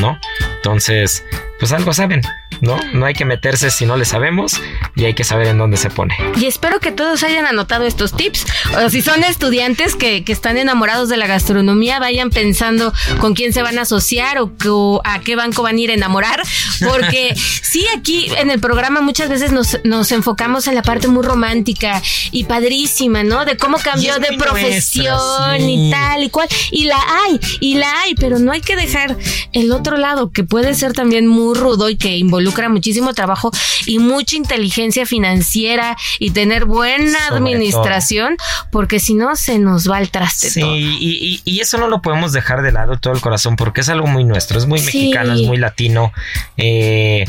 ¿no? 0.00 0.18
Entonces, 0.56 1.24
pues 1.60 1.72
algo 1.72 1.92
saben, 1.92 2.22
¿no? 2.62 2.80
No 2.94 3.04
hay 3.04 3.12
que 3.12 3.26
meterse 3.26 3.70
si 3.70 3.84
no 3.84 3.98
le 3.98 4.06
sabemos 4.06 4.60
y 4.96 5.04
hay 5.04 5.14
que 5.14 5.24
saber 5.24 5.48
en 5.48 5.58
dónde 5.58 5.76
se 5.76 5.90
pone. 5.90 6.16
Y 6.40 6.46
espero 6.46 6.80
que 6.80 6.90
todos 6.90 7.22
hayan 7.22 7.44
anotado 7.44 7.84
estos 7.84 8.16
tips. 8.16 8.46
O 8.82 8.88
si 8.88 9.02
son 9.02 9.22
estudiantes 9.24 9.94
que, 9.94 10.24
que 10.24 10.32
están 10.32 10.56
enamorados 10.56 11.10
de 11.10 11.18
la 11.18 11.26
gastronomía, 11.26 12.00
vayan 12.00 12.30
pensando 12.30 12.94
con 13.18 13.34
quién 13.34 13.52
se 13.52 13.62
van 13.62 13.78
a 13.78 13.82
asociar 13.82 14.38
o, 14.38 15.02
a 15.04 15.20
qué 15.20 15.36
banco 15.36 15.62
van 15.62 15.76
a 15.76 15.80
ir 15.80 15.90
a 15.90 15.94
enamorar. 15.94 16.42
Porque 16.82 17.34
sí, 17.62 17.86
aquí 17.94 18.32
en 18.38 18.50
el 18.50 18.58
programa 18.58 19.02
muchas 19.02 19.28
veces 19.28 19.52
nos, 19.52 19.78
nos 19.84 20.10
enfocamos 20.12 20.66
en 20.66 20.74
la 20.74 20.82
parte 20.82 21.08
muy 21.08 21.22
romántica 21.22 22.02
y 22.30 22.44
padrísima, 22.44 23.22
¿no? 23.22 23.44
De 23.44 23.58
cómo 23.58 23.76
cambió 23.78 24.18
de 24.18 24.36
profesión 24.38 25.14
nuestra, 25.14 25.56
sí. 25.58 25.88
y 25.88 25.90
tal 25.90 26.22
y 26.22 26.30
cual. 26.30 26.48
Y 26.70 26.84
la 26.84 26.98
hay, 27.24 27.40
y 27.60 27.74
la 27.74 28.00
hay, 28.00 28.14
pero 28.14 28.38
no 28.38 28.50
hay 28.52 28.62
que 28.62 28.76
dejar 28.76 29.18
el 29.52 29.72
otro 29.72 29.98
lado 29.98 30.30
que 30.30 30.42
puede 30.42 30.74
ser 30.74 30.94
también 30.94 31.26
muy 31.26 31.49
rudo 31.54 31.88
y 31.90 31.96
que 31.96 32.16
involucra 32.16 32.68
muchísimo 32.68 33.14
trabajo 33.14 33.50
y 33.86 33.98
mucha 33.98 34.36
inteligencia 34.36 35.06
financiera 35.06 35.96
y 36.18 36.30
tener 36.30 36.64
buena 36.64 37.18
Sobre 37.28 37.36
administración, 37.38 38.36
porque 38.70 39.00
si 39.00 39.14
no 39.14 39.36
se 39.36 39.58
nos 39.58 39.90
va 39.90 39.96
al 39.98 40.10
traste 40.10 40.50
Sí, 40.50 40.60
todo. 40.60 40.76
y, 40.76 40.82
y- 41.00 41.42
y 41.44 41.60
eso 41.60 41.78
no 41.78 41.88
lo 41.88 42.02
podemos 42.02 42.32
dejar 42.32 42.62
de 42.62 42.72
lado 42.72 42.98
todo 42.98 43.12
el 43.14 43.20
corazón 43.20 43.56
porque 43.56 43.80
es 43.82 43.88
algo 43.88 44.06
muy 44.06 44.24
nuestro, 44.24 44.58
es 44.58 44.66
muy 44.66 44.78
Sí. 44.78 44.86
mexicano, 44.86 45.34
es 45.34 45.42
muy 45.42 45.56
latino. 45.56 46.12
eh, 46.56 47.24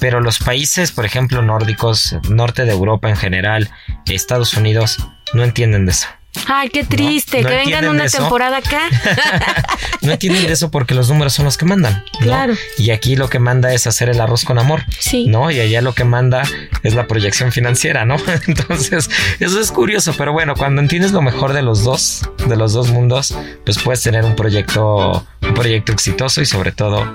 pero 0.00 0.20
los 0.20 0.38
países, 0.38 0.90
por 0.90 1.04
ejemplo, 1.04 1.42
nórdicos, 1.42 2.16
norte 2.28 2.64
de 2.64 2.72
Europa 2.72 3.08
en 3.08 3.16
general, 3.16 3.70
Estados 4.06 4.54
Unidos, 4.54 4.96
no 5.34 5.44
entienden 5.44 5.86
de 5.86 5.92
eso. 5.92 6.08
Ay, 6.48 6.70
qué 6.70 6.82
triste, 6.84 7.42
no 7.42 7.48
que 7.48 7.54
vengan 7.54 7.88
una 7.88 8.04
eso. 8.04 8.18
temporada 8.18 8.58
acá. 8.58 8.88
No 10.02 10.10
entienden 10.10 10.48
de 10.48 10.52
eso 10.52 10.68
porque 10.72 10.96
los 10.96 11.08
números 11.08 11.32
son 11.32 11.44
los 11.44 11.56
que 11.56 11.64
mandan. 11.64 12.02
¿no? 12.14 12.18
Claro. 12.26 12.54
Y 12.76 12.90
aquí 12.90 13.14
lo 13.14 13.30
que 13.30 13.38
manda 13.38 13.72
es 13.72 13.86
hacer 13.86 14.08
el 14.08 14.20
arroz 14.20 14.44
con 14.44 14.58
amor. 14.58 14.82
Sí. 14.98 15.26
¿No? 15.28 15.48
Y 15.52 15.60
allá 15.60 15.80
lo 15.80 15.94
que 15.94 16.02
manda 16.02 16.42
es 16.82 16.94
la 16.94 17.06
proyección 17.06 17.52
financiera, 17.52 18.04
¿no? 18.04 18.16
Entonces, 18.48 19.08
eso 19.38 19.60
es 19.60 19.70
curioso, 19.70 20.12
pero 20.18 20.32
bueno, 20.32 20.56
cuando 20.56 20.82
entiendes 20.82 21.12
lo 21.12 21.22
mejor 21.22 21.52
de 21.52 21.62
los 21.62 21.84
dos, 21.84 22.28
de 22.48 22.56
los 22.56 22.72
dos 22.72 22.88
mundos, 22.88 23.32
pues 23.64 23.78
puedes 23.78 24.02
tener 24.02 24.24
un 24.24 24.34
proyecto, 24.34 25.24
un 25.40 25.54
proyecto 25.54 25.92
exitoso 25.92 26.40
y 26.42 26.46
sobre 26.46 26.72
todo. 26.72 27.14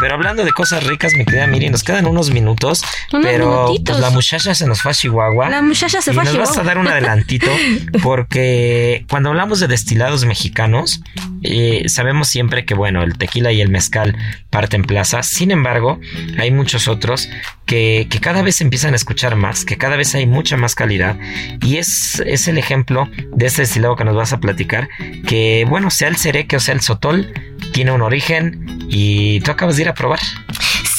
Pero 0.00 0.14
hablando 0.14 0.44
de 0.44 0.50
cosas 0.50 0.84
ricas, 0.84 1.12
mi 1.14 1.24
querida 1.24 1.46
Miri, 1.46 1.70
nos 1.70 1.84
quedan 1.84 2.06
unos 2.06 2.30
minutos, 2.30 2.82
Unos 3.12 3.24
pero 3.24 3.72
pues, 3.84 3.98
la 4.00 4.10
muchacha 4.10 4.56
se 4.56 4.66
nos 4.66 4.82
fue 4.82 4.90
a 4.90 4.94
Chihuahua. 4.94 5.50
La 5.50 5.62
muchacha 5.62 6.02
se 6.02 6.12
fue 6.12 6.22
a 6.22 6.24
nos 6.24 6.36
vas 6.36 6.48
a 6.48 6.52
Chihuahua. 6.54 6.66
dar 6.66 6.78
un 6.78 6.88
adelantito 6.88 7.46
porque 8.22 9.04
cuando 9.10 9.30
hablamos 9.30 9.58
de 9.58 9.66
destilados 9.66 10.24
mexicanos 10.24 11.02
eh, 11.42 11.88
sabemos 11.88 12.28
siempre 12.28 12.64
que 12.64 12.74
bueno 12.74 13.02
el 13.02 13.18
tequila 13.18 13.50
y 13.50 13.60
el 13.60 13.68
mezcal 13.68 14.16
parten 14.48 14.84
plaza. 14.84 15.24
Sin 15.24 15.50
embargo 15.50 15.98
hay 16.38 16.52
muchos 16.52 16.86
otros 16.86 17.28
que, 17.66 18.06
que 18.08 18.20
cada 18.20 18.42
vez 18.42 18.60
empiezan 18.60 18.92
a 18.92 18.96
escuchar 18.96 19.34
más 19.34 19.64
que 19.64 19.76
cada 19.76 19.96
vez 19.96 20.14
hay 20.14 20.26
mucha 20.26 20.56
más 20.56 20.76
calidad. 20.76 21.16
Y 21.60 21.78
es, 21.78 22.22
es 22.24 22.46
el 22.46 22.58
ejemplo 22.58 23.10
de 23.34 23.46
este 23.46 23.62
destilado 23.62 23.96
que 23.96 24.04
nos 24.04 24.14
vas 24.14 24.32
a 24.32 24.38
platicar 24.38 24.88
que 25.26 25.66
bueno 25.68 25.90
sea 25.90 26.06
el 26.06 26.16
cereque 26.16 26.54
o 26.56 26.60
sea 26.60 26.74
el 26.74 26.80
sotol 26.80 27.32
tiene 27.72 27.90
un 27.90 28.02
origen 28.02 28.86
y 28.88 29.40
tú 29.40 29.50
acabas 29.50 29.76
de 29.76 29.82
ir 29.82 29.88
a 29.88 29.94
probar 29.94 30.20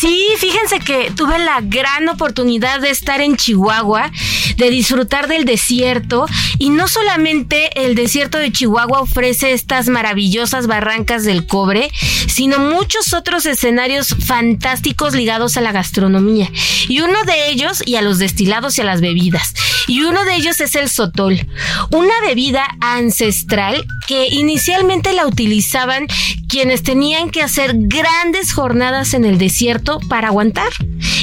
Sí, 0.03 0.27
fíjense 0.37 0.79
que 0.79 1.11
tuve 1.15 1.39
la 1.39 1.61
gran 1.61 2.09
oportunidad 2.09 2.81
de 2.81 2.89
estar 2.89 3.21
en 3.21 3.37
Chihuahua, 3.37 4.11
de 4.57 4.69
disfrutar 4.69 5.29
del 5.29 5.45
desierto 5.45 6.25
y 6.59 6.71
no 6.71 6.89
solamente 6.89 7.85
el 7.85 7.95
desierto 7.95 8.37
de 8.37 8.51
Chihuahua 8.51 8.99
ofrece 8.99 9.53
estas 9.53 9.87
maravillosas 9.87 10.67
barrancas 10.67 11.23
del 11.23 11.47
cobre, 11.47 11.89
sino 12.27 12.59
muchos 12.59 13.13
otros 13.13 13.45
escenarios 13.45 14.09
fantásticos 14.25 15.13
ligados 15.13 15.55
a 15.55 15.61
la 15.61 15.71
gastronomía. 15.71 16.51
Y 16.89 16.99
uno 16.99 17.23
de 17.23 17.49
ellos, 17.51 17.81
y 17.85 17.95
a 17.95 18.01
los 18.01 18.19
destilados 18.19 18.77
y 18.77 18.81
a 18.81 18.83
las 18.83 18.99
bebidas. 18.99 19.53
Y 19.87 20.01
uno 20.01 20.25
de 20.25 20.35
ellos 20.35 20.59
es 20.59 20.75
el 20.75 20.89
sotol, 20.89 21.47
una 21.91 22.13
bebida 22.27 22.67
ancestral 22.81 23.85
que 24.05 24.27
inicialmente 24.27 25.13
la 25.13 25.27
utilizaban 25.27 26.07
quienes 26.49 26.83
tenían 26.83 27.29
que 27.29 27.41
hacer 27.41 27.71
grandes 27.75 28.53
jornadas 28.53 29.13
en 29.13 29.25
el 29.25 29.37
desierto 29.37 29.92
para 29.99 30.29
aguantar 30.29 30.71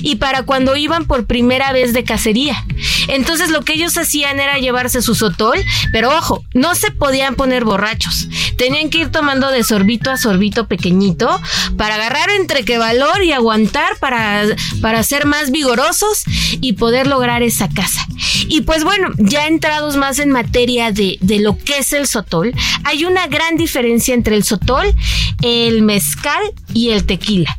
y 0.02 0.16
para 0.16 0.42
cuando 0.42 0.76
iban 0.76 1.04
por 1.06 1.26
primera 1.26 1.72
vez 1.72 1.92
de 1.92 2.04
cacería. 2.04 2.64
Entonces 3.08 3.50
lo 3.50 3.62
que 3.62 3.74
ellos 3.74 3.96
hacían 3.96 4.40
era 4.40 4.58
llevarse 4.58 5.02
su 5.02 5.14
sotol, 5.14 5.58
pero 5.92 6.16
ojo, 6.16 6.44
no 6.54 6.74
se 6.74 6.90
podían 6.90 7.34
poner 7.34 7.64
borrachos. 7.64 8.28
Tenían 8.56 8.90
que 8.90 8.98
ir 8.98 9.08
tomando 9.10 9.50
de 9.50 9.64
sorbito 9.64 10.10
a 10.10 10.16
sorbito 10.16 10.66
pequeñito 10.66 11.40
para 11.76 11.96
agarrar 11.96 12.30
entre 12.30 12.64
que 12.64 12.78
valor 12.78 13.22
y 13.22 13.32
aguantar 13.32 13.98
para, 13.98 14.44
para 14.80 15.02
ser 15.02 15.26
más 15.26 15.50
vigorosos 15.50 16.22
y 16.60 16.74
poder 16.74 17.06
lograr 17.06 17.42
esa 17.42 17.68
casa. 17.68 18.06
Y 18.48 18.62
pues 18.62 18.84
bueno, 18.84 19.08
ya 19.18 19.46
entrados 19.46 19.96
más 19.96 20.18
en 20.18 20.30
materia 20.30 20.92
de, 20.92 21.18
de 21.20 21.40
lo 21.40 21.56
que 21.58 21.78
es 21.78 21.92
el 21.92 22.06
sotol, 22.06 22.52
hay 22.84 23.04
una 23.04 23.26
gran 23.26 23.56
diferencia 23.56 24.14
entre 24.14 24.36
el 24.36 24.44
sotol, 24.44 24.94
el 25.42 25.82
mezcal 25.82 26.42
y 26.74 26.90
el 26.90 27.06
tequila 27.06 27.56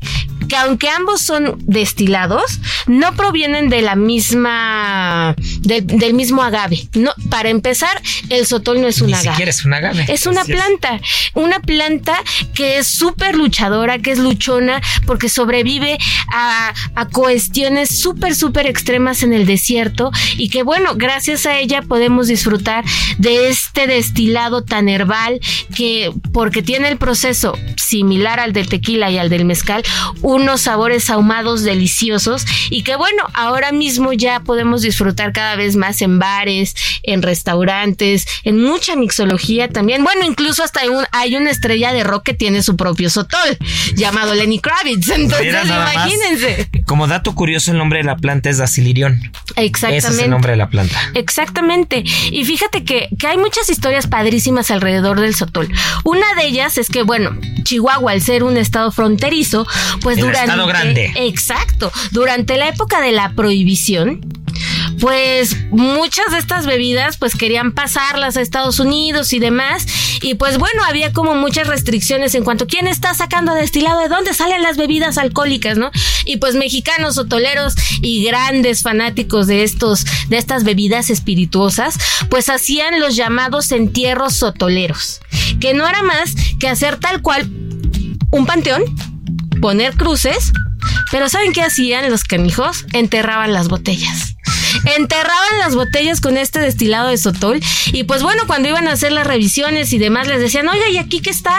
que 0.52 0.58
aunque 0.58 0.90
ambos 0.90 1.22
son 1.22 1.56
destilados, 1.66 2.60
no 2.86 3.16
provienen 3.16 3.70
de 3.70 3.82
la 3.82 3.96
misma, 3.96 5.34
del, 5.62 5.88
del 5.88 6.14
mismo 6.14 6.44
agave. 6.44 6.90
No, 6.94 7.14
para 7.30 7.48
empezar, 7.48 8.02
el 8.28 8.46
sotol 8.46 8.82
no 8.82 8.90
es 8.90 9.00
un 9.00 9.08
ni 9.08 9.14
agave. 9.14 9.30
siquiera 9.30 9.50
es 9.50 9.64
un 9.64 9.74
agave 9.74 10.06
Es 10.10 10.26
una 10.26 10.42
Así 10.42 10.52
planta, 10.52 11.00
una 11.36 11.62
planta 11.62 12.22
que 12.54 12.80
es 12.80 12.88
súper 12.88 13.38
luchadora, 13.38 14.00
que 14.00 14.12
es 14.12 14.20
luchona, 14.20 14.82
porque 15.06 15.30
sobrevive 15.30 15.98
a, 16.34 16.74
a 16.96 17.06
cuestiones 17.08 17.98
súper, 17.98 18.36
súper 18.36 18.68
extremas 18.68 19.24
en 19.24 19.32
el 19.32 19.46
desierto 19.46 20.12
y 20.36 20.50
que 20.50 20.64
bueno, 20.64 20.96
gracias 20.96 21.46
a 21.46 21.60
ella 21.60 21.82
podemos 21.82 22.28
disfrutar 22.28 22.84
de 23.20 23.48
este 23.48 23.88
destilado 23.88 24.66
tan 24.66 24.90
herbal 24.90 25.40
que 25.74 26.12
porque 26.34 26.62
tiene 26.62 26.90
el 26.90 26.98
proceso 26.98 27.58
similar 27.78 28.42
al 28.42 28.52
del 28.52 28.68
tequila 28.68 29.10
y 29.12 29.18
al 29.18 29.30
del 29.30 29.46
mezcal, 29.46 29.84
unos 30.42 30.62
sabores 30.62 31.10
ahumados 31.10 31.64
deliciosos 31.64 32.46
y 32.70 32.84
que 32.84 32.96
bueno, 32.96 33.24
ahora 33.34 33.72
mismo 33.72 34.14
ya 34.14 34.40
podemos 34.42 34.82
disfrutar 34.82 35.34
cada 35.34 35.56
vez 35.56 35.76
más 35.76 36.02
en 36.02 36.20
bares, 36.20 36.76
en 37.04 37.22
restaurantes, 37.22 38.26
en 38.44 38.62
mucha 38.62 38.96
mixología 38.96 39.70
también. 39.70 40.04
Bueno, 40.04 40.26
incluso 40.26 40.64
hasta 40.64 40.82
hay, 40.82 40.90
un- 40.90 41.06
hay 41.12 41.36
una 41.36 41.52
estrella 41.52 41.94
de 41.94 42.04
rock 42.04 42.24
que 42.24 42.34
tiene 42.34 42.64
su 42.64 42.76
propio 42.76 43.10
sotol 43.10 43.58
llamado 43.96 44.34
Lenny 44.34 44.60
Kravitz. 44.60 45.10
Entonces, 45.10 45.54
más. 45.54 45.94
imagínense. 45.94 46.70
como 46.86 47.08
dato 47.08 47.34
curioso 47.36 47.72
el 47.72 47.78
nombre 47.78 48.00
de 48.00 48.06
la 48.06 48.16
planta 48.18 48.50
es 48.50 48.58
Dacilirión 48.58 49.20
Exactamente. 49.56 49.98
ese 50.08 50.08
es 50.18 50.20
el 50.24 50.30
nombre 50.30 50.52
de 50.52 50.58
la 50.58 50.70
planta 50.70 50.98
Exactamente. 51.14 52.04
Y 52.32 52.44
fíjate 52.46 52.84
que, 52.84 53.10
que 53.18 53.28
hay 53.28 53.38
muchas 53.38 53.70
historias 53.70 54.08
padrísimas 54.08 54.72
alrededor 54.72 55.20
del 55.20 55.36
Sotol. 55.36 55.70
Una 56.04 56.26
de 56.36 56.46
ellas 56.48 56.78
es 56.78 56.90
que, 56.90 57.04
bueno, 57.04 57.32
Chihuahua, 57.64 58.12
al 58.12 58.22
ser 58.22 58.44
un 58.44 58.58
estado 58.58 58.92
fronterizo, 58.92 59.66
pues 60.02 60.18
El 60.18 60.26
durante. 60.32 60.52
estado 60.52 60.68
grande. 60.68 61.14
Exacto. 61.16 61.92
Durante 62.12 62.58
la 62.58 62.70
época 62.70 63.02
de 63.02 63.12
la 63.12 63.32
prohibición. 63.34 64.22
pues 65.00 65.56
muchas 65.72 66.26
de 66.32 66.38
estas 66.38 66.66
bebidas 66.66 67.18
pues 67.18 67.36
querían 67.36 67.72
pasarlas 67.72 68.38
a 68.38 68.42
Estados 68.42 68.80
Unidos 68.80 69.34
y 69.34 69.40
demás. 69.40 69.86
Y 70.22 70.36
pues 70.36 70.58
bueno, 70.58 70.84
había 70.84 71.14
como 71.14 71.34
muchas 71.36 71.68
restricciones 71.68 72.36
en 72.36 72.44
cuanto 72.44 72.66
a 72.66 72.68
quién 72.68 72.88
está 72.88 73.14
sacando 73.14 73.54
destilado, 73.54 74.02
de 74.02 74.08
dónde 74.08 74.34
salen 74.34 74.62
las 74.62 74.78
bebidas 74.78 75.18
alcohólicas, 75.18 75.78
¿no? 75.78 75.90
Y 76.26 76.38
pues 76.38 76.56
mexicanos 76.56 77.18
hotoleros 77.18 77.74
y 78.02 78.24
grandes 78.24 78.84
fanáticos 78.84 79.48
de 79.48 79.64
estos, 79.64 80.06
de 80.30 80.38
estas 80.38 80.64
bebidas 80.64 81.10
espirituosas, 81.10 81.98
pues 82.30 82.50
hacían 82.50 83.00
los 83.00 83.16
llamados 83.16 83.72
entierros 83.72 84.36
sotoleros, 84.36 85.22
que 85.60 85.74
no 85.74 85.88
era 85.88 86.04
más 86.04 86.36
que 86.60 86.68
hacer 86.68 86.98
tal 86.98 87.22
cual 87.22 87.50
un 88.30 88.46
panteón, 88.46 88.84
poner 89.62 89.96
cruces, 89.96 90.52
pero 91.12 91.30
¿saben 91.30 91.54
qué 91.54 91.62
hacían 91.62 92.10
los 92.10 92.24
canijos? 92.24 92.86
Enterraban 92.94 93.54
las 93.54 93.70
botellas 93.70 94.36
enterraban 94.96 95.60
las 95.60 95.76
botellas 95.76 96.22
con 96.22 96.38
este 96.38 96.60
destilado 96.60 97.10
de 97.10 97.18
sotol 97.18 97.60
y 97.94 98.04
pues 98.04 98.24
bueno, 98.24 98.44
cuando 98.48 98.70
iban 98.70 98.88
a 98.88 98.94
hacer 98.94 99.12
las 99.12 99.28
revisiones 99.28 99.94
y 99.94 99.98
demás 99.98 100.28
les 100.28 100.40
decían, 100.40 100.68
oiga, 100.68 100.90
¿y 100.90 100.98
aquí 100.98 101.22
qué 101.22 101.30
está? 101.30 101.56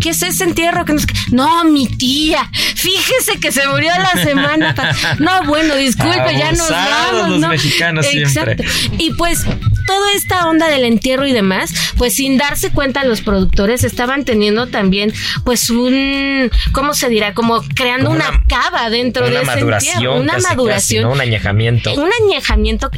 ¿Qué 0.00 0.10
es 0.10 0.22
ese 0.22 0.44
entierro? 0.44 0.84
No, 1.30 1.64
mi 1.64 1.86
tía, 1.86 2.50
fíjese 2.52 3.38
que 3.40 3.52
se 3.52 3.66
murió 3.68 3.90
la 3.96 4.22
semana. 4.24 4.74
No, 5.18 5.44
bueno, 5.46 5.74
disculpe, 5.76 6.36
ya 6.38 6.52
nos 6.52 6.68
vamos. 6.68 7.40
Los 7.40 7.48
mexicanos 7.48 8.06
Exacto. 8.12 8.62
Y 8.98 9.12
pues 9.14 9.44
toda 9.86 10.12
esta 10.12 10.48
onda 10.48 10.68
del 10.68 10.84
entierro 10.84 11.26
y 11.26 11.32
demás, 11.32 11.72
pues 11.96 12.14
sin 12.14 12.38
darse 12.38 12.70
cuenta 12.70 13.04
los 13.04 13.20
productores 13.20 13.84
estaban 13.84 14.24
teniendo 14.24 14.68
también 14.68 15.12
pues 15.44 15.70
un, 15.70 16.50
¿cómo 16.72 16.94
se 16.94 17.08
dirá? 17.08 17.34
Como 17.34 17.62
creando 17.74 18.10
una, 18.10 18.42
cava 18.48 18.90
dentro 18.90 19.28
de 19.28 19.42
ese 19.42 19.60
entierro. 19.60 20.16
Una 20.16 20.38
maduración. 20.38 21.06
Un 21.06 21.20
añejamiento. 21.20 21.94
Un 21.94 22.10
añejamiento 22.22 22.33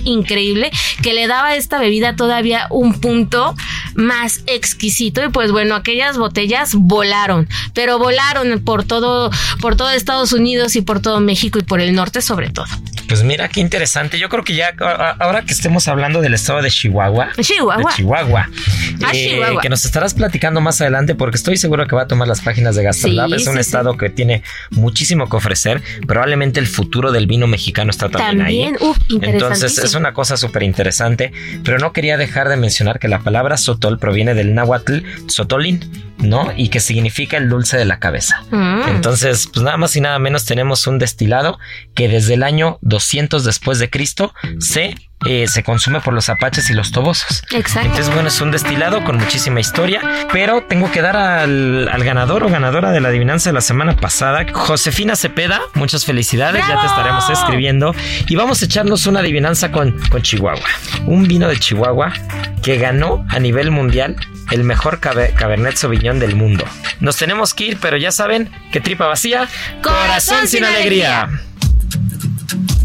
increíble 0.05 0.71
que 1.03 1.13
le 1.13 1.27
daba 1.27 1.49
a 1.49 1.57
esta 1.57 1.79
bebida 1.79 2.17
todavía 2.17 2.67
un 2.71 3.01
punto 3.01 3.55
más 3.95 4.43
exquisito 4.47 5.25
y 5.25 5.29
pues 5.29 5.53
bueno, 5.53 5.75
aquellas 5.75 6.19
botellas 6.19 6.75
volaron, 6.75 7.49
pero 7.75 7.99
volaron 7.99 8.63
por 8.63 8.85
todo 8.85 9.31
por 9.61 9.77
todo 9.77 9.91
Estados 9.91 10.33
Unidos 10.33 10.77
y 10.77 10.83
por 10.83 11.01
todo 11.01 11.21
México 11.21 11.59
y 11.59 11.63
por 11.63 11.81
el 11.81 11.95
norte 11.95 12.21
sobre 12.21 12.51
todo. 12.51 12.67
Pues 13.09 13.23
mira 13.23 13.49
qué 13.49 13.61
interesante. 13.61 14.19
Yo 14.19 14.29
creo 14.29 14.43
que 14.43 14.55
ya 14.55 14.75
ahora 15.21 15.43
que 15.43 15.53
estemos 15.53 15.87
hablando 15.89 16.21
del 16.21 16.35
estado 16.35 16.61
de 16.61 16.71
Chihuahua, 16.71 17.31
Chihuahua, 17.41 17.93
Chihuahua, 17.95 18.49
ah, 19.05 19.11
eh, 19.13 19.29
Chihuahua. 19.29 19.63
que 19.63 19.69
nos 19.69 19.85
estarás 19.85 20.15
platicando 20.15 20.61
más 20.61 20.81
adelante 20.81 21.15
porque 21.15 21.37
estoy 21.37 21.57
seguro 21.57 21.87
que 21.87 21.95
va 21.95 22.03
a 22.03 22.07
tomar 22.09 22.27
las 22.27 22.41
páginas 22.41 22.75
de 22.75 22.83
Gastrolab. 22.83 23.33
es 23.33 23.47
un 23.47 23.59
estado 23.59 23.97
que 23.97 24.11
tiene 24.11 24.43
muchísimo 24.71 25.29
que 25.29 25.37
ofrecer. 25.37 25.83
Probablemente 26.07 26.59
el 26.59 26.67
futuro 26.67 27.13
del 27.13 27.27
vino 27.27 27.47
mexicano 27.47 27.91
está 27.91 28.09
también, 28.09 28.77
también 28.77 28.77
ahí. 28.81 29.26
Entonces 29.27 29.79
es 29.79 29.95
una 29.95 30.13
cosa 30.13 30.37
súper 30.37 30.63
interesante, 30.63 31.33
pero 31.65 31.79
no 31.79 31.93
quería 31.93 32.17
dejar 32.17 32.49
de 32.49 32.57
mencionar 32.57 32.99
que 32.99 33.09
la 33.09 33.21
palabra 33.21 33.57
sotol 33.57 33.99
proviene 33.99 34.35
del 34.35 34.55
náhuatl 34.55 35.01
sotolin, 35.27 35.81
¿no? 36.19 36.53
Y 36.57 36.69
que 36.69 36.81
significa 36.81 37.37
el 37.37 37.49
dulce 37.49 37.77
de 37.77 37.85
la 37.85 37.99
cabeza. 37.99 38.45
Mm. 38.51 38.89
Entonces, 38.89 39.49
pues 39.53 39.65
nada 39.65 39.77
más 39.77 39.95
y 39.97 40.01
nada 40.01 40.19
menos 40.19 40.45
tenemos 40.45 40.87
un 40.87 40.99
destilado 40.99 41.59
que 41.95 42.09
desde 42.09 42.35
el 42.35 42.43
año 42.43 42.79
200 42.83 43.45
después 43.45 43.79
de 43.79 43.91
Cristo 43.91 44.33
se 44.59 44.95
eh, 45.25 45.47
se 45.49 45.63
consume 45.63 46.01
por 46.01 46.13
los 46.13 46.29
apaches 46.29 46.69
y 46.71 46.75
los 46.75 46.93
tobosos. 46.93 47.43
Exacto. 47.51 47.89
Entonces, 47.89 48.13
bueno, 48.13 48.29
es 48.29 48.41
un 48.41 48.51
destilado 48.51 49.03
con 49.03 49.17
muchísima 49.17 49.61
historia, 49.61 50.01
pero 50.33 50.63
tengo 50.63 50.91
que 50.91 51.01
dar 51.01 51.17
al, 51.17 52.05
ganador 52.05 52.45
o 52.45 52.49
ganadora 52.49 52.93
de 52.93 53.01
la 53.01 53.09
adivinanza 53.09 53.49
de 53.51 53.55
la 53.55 53.61
semana 53.61 53.97
pasada, 53.97 54.47
Josefina 54.53 55.17
Cepeda. 55.17 55.61
Muchas 55.75 56.05
felicidades, 56.05 56.67
ya 56.67 56.81
te 56.81 56.87
estaremos 56.87 57.29
escribiendo. 57.31 57.95
Y 58.29 58.37
vamos 58.37 58.63
a 58.63 58.67
echarnos 58.67 59.07
una 59.07 59.21
adivinanza 59.21 59.73
con, 59.73 59.99
con 60.11 60.23
Chihuahua. 60.23 60.69
Un 61.07 61.27
vino 61.27 61.49
de 61.49 61.59
Chihuahua 61.59 62.13
que 62.63 62.79
ganó 62.79 63.25
a 63.31 63.39
nivel 63.39 63.71
mundial 63.71 64.17
el 64.51 64.65
mejor 64.65 65.01
Cabernet 65.01 65.77
Sauvignon 65.77 66.19
del 66.19 66.37
mundo. 66.37 66.65
Nos 67.01 67.17
tenemos 67.17 67.55
que 67.55 67.65
ir, 67.65 67.79
pero 67.81 67.97
ya 67.97 68.13
saben 68.13 68.51
que 68.71 68.81
tripa 68.81 69.07
vacía, 69.07 69.49
corazón, 69.83 70.47
sin, 70.47 70.65
alegría. 70.65 71.29